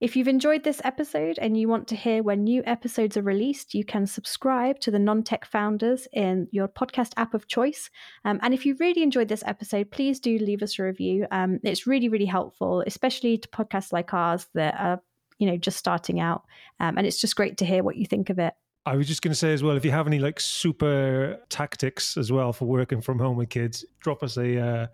if 0.00 0.14
you've 0.14 0.28
enjoyed 0.28 0.62
this 0.62 0.80
episode 0.84 1.38
and 1.40 1.58
you 1.58 1.68
want 1.68 1.88
to 1.88 1.96
hear 1.96 2.22
when 2.22 2.44
new 2.44 2.62
episodes 2.66 3.16
are 3.16 3.22
released, 3.22 3.74
you 3.74 3.84
can 3.84 4.06
subscribe 4.06 4.78
to 4.80 4.92
the 4.92 4.98
Non 4.98 5.24
Tech 5.24 5.44
Founders 5.46 6.06
in 6.12 6.46
your 6.52 6.68
podcast 6.68 7.12
app 7.16 7.34
of 7.34 7.48
choice. 7.48 7.90
Um, 8.24 8.38
and 8.42 8.54
if 8.54 8.64
you 8.64 8.76
really 8.78 9.02
enjoyed 9.02 9.28
this 9.28 9.42
episode, 9.44 9.90
please 9.90 10.20
do 10.20 10.38
leave 10.38 10.62
us 10.62 10.78
a 10.78 10.84
review. 10.84 11.26
Um, 11.32 11.58
it's 11.64 11.86
really, 11.86 12.08
really 12.08 12.26
helpful, 12.26 12.84
especially 12.86 13.38
to 13.38 13.48
podcasts 13.48 13.92
like 13.92 14.14
ours 14.14 14.46
that 14.54 14.78
are, 14.78 15.02
you 15.38 15.48
know, 15.48 15.56
just 15.56 15.78
starting 15.78 16.20
out. 16.20 16.44
Um, 16.78 16.96
and 16.96 17.06
it's 17.06 17.20
just 17.20 17.34
great 17.34 17.56
to 17.58 17.66
hear 17.66 17.82
what 17.82 17.96
you 17.96 18.06
think 18.06 18.30
of 18.30 18.38
it. 18.38 18.54
I 18.88 18.96
was 18.96 19.06
just 19.06 19.22
going 19.22 19.32
to 19.32 19.38
say 19.38 19.52
as 19.52 19.62
well, 19.62 19.76
if 19.76 19.84
you 19.84 19.90
have 19.90 20.06
any 20.06 20.18
like 20.18 20.40
super 20.40 21.38
tactics 21.48 22.16
as 22.16 22.32
well 22.32 22.52
for 22.52 22.64
working 22.64 23.00
from 23.00 23.18
home 23.18 23.36
with 23.36 23.50
kids, 23.50 23.84
drop 24.00 24.22
us 24.22 24.36
a 24.36 24.58
uh, 24.58 24.86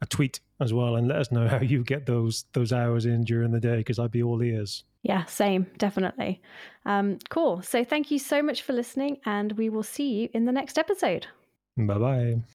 a 0.00 0.06
tweet 0.06 0.40
as 0.60 0.72
well 0.74 0.96
and 0.96 1.08
let 1.08 1.18
us 1.18 1.32
know 1.32 1.48
how 1.48 1.60
you 1.60 1.82
get 1.82 2.06
those 2.06 2.44
those 2.52 2.72
hours 2.72 3.06
in 3.06 3.24
during 3.24 3.50
the 3.50 3.60
day 3.60 3.76
because 3.76 3.98
I'd 3.98 4.10
be 4.10 4.22
all 4.22 4.42
ears. 4.42 4.84
Yeah, 5.02 5.24
same, 5.24 5.66
definitely. 5.78 6.42
Um, 6.84 7.18
cool. 7.30 7.62
So 7.62 7.84
thank 7.84 8.10
you 8.10 8.18
so 8.18 8.42
much 8.42 8.62
for 8.62 8.72
listening, 8.72 9.18
and 9.24 9.52
we 9.52 9.68
will 9.70 9.82
see 9.82 10.12
you 10.12 10.28
in 10.34 10.44
the 10.44 10.52
next 10.52 10.78
episode. 10.78 11.26
Bye 11.76 11.98
bye. 11.98 12.42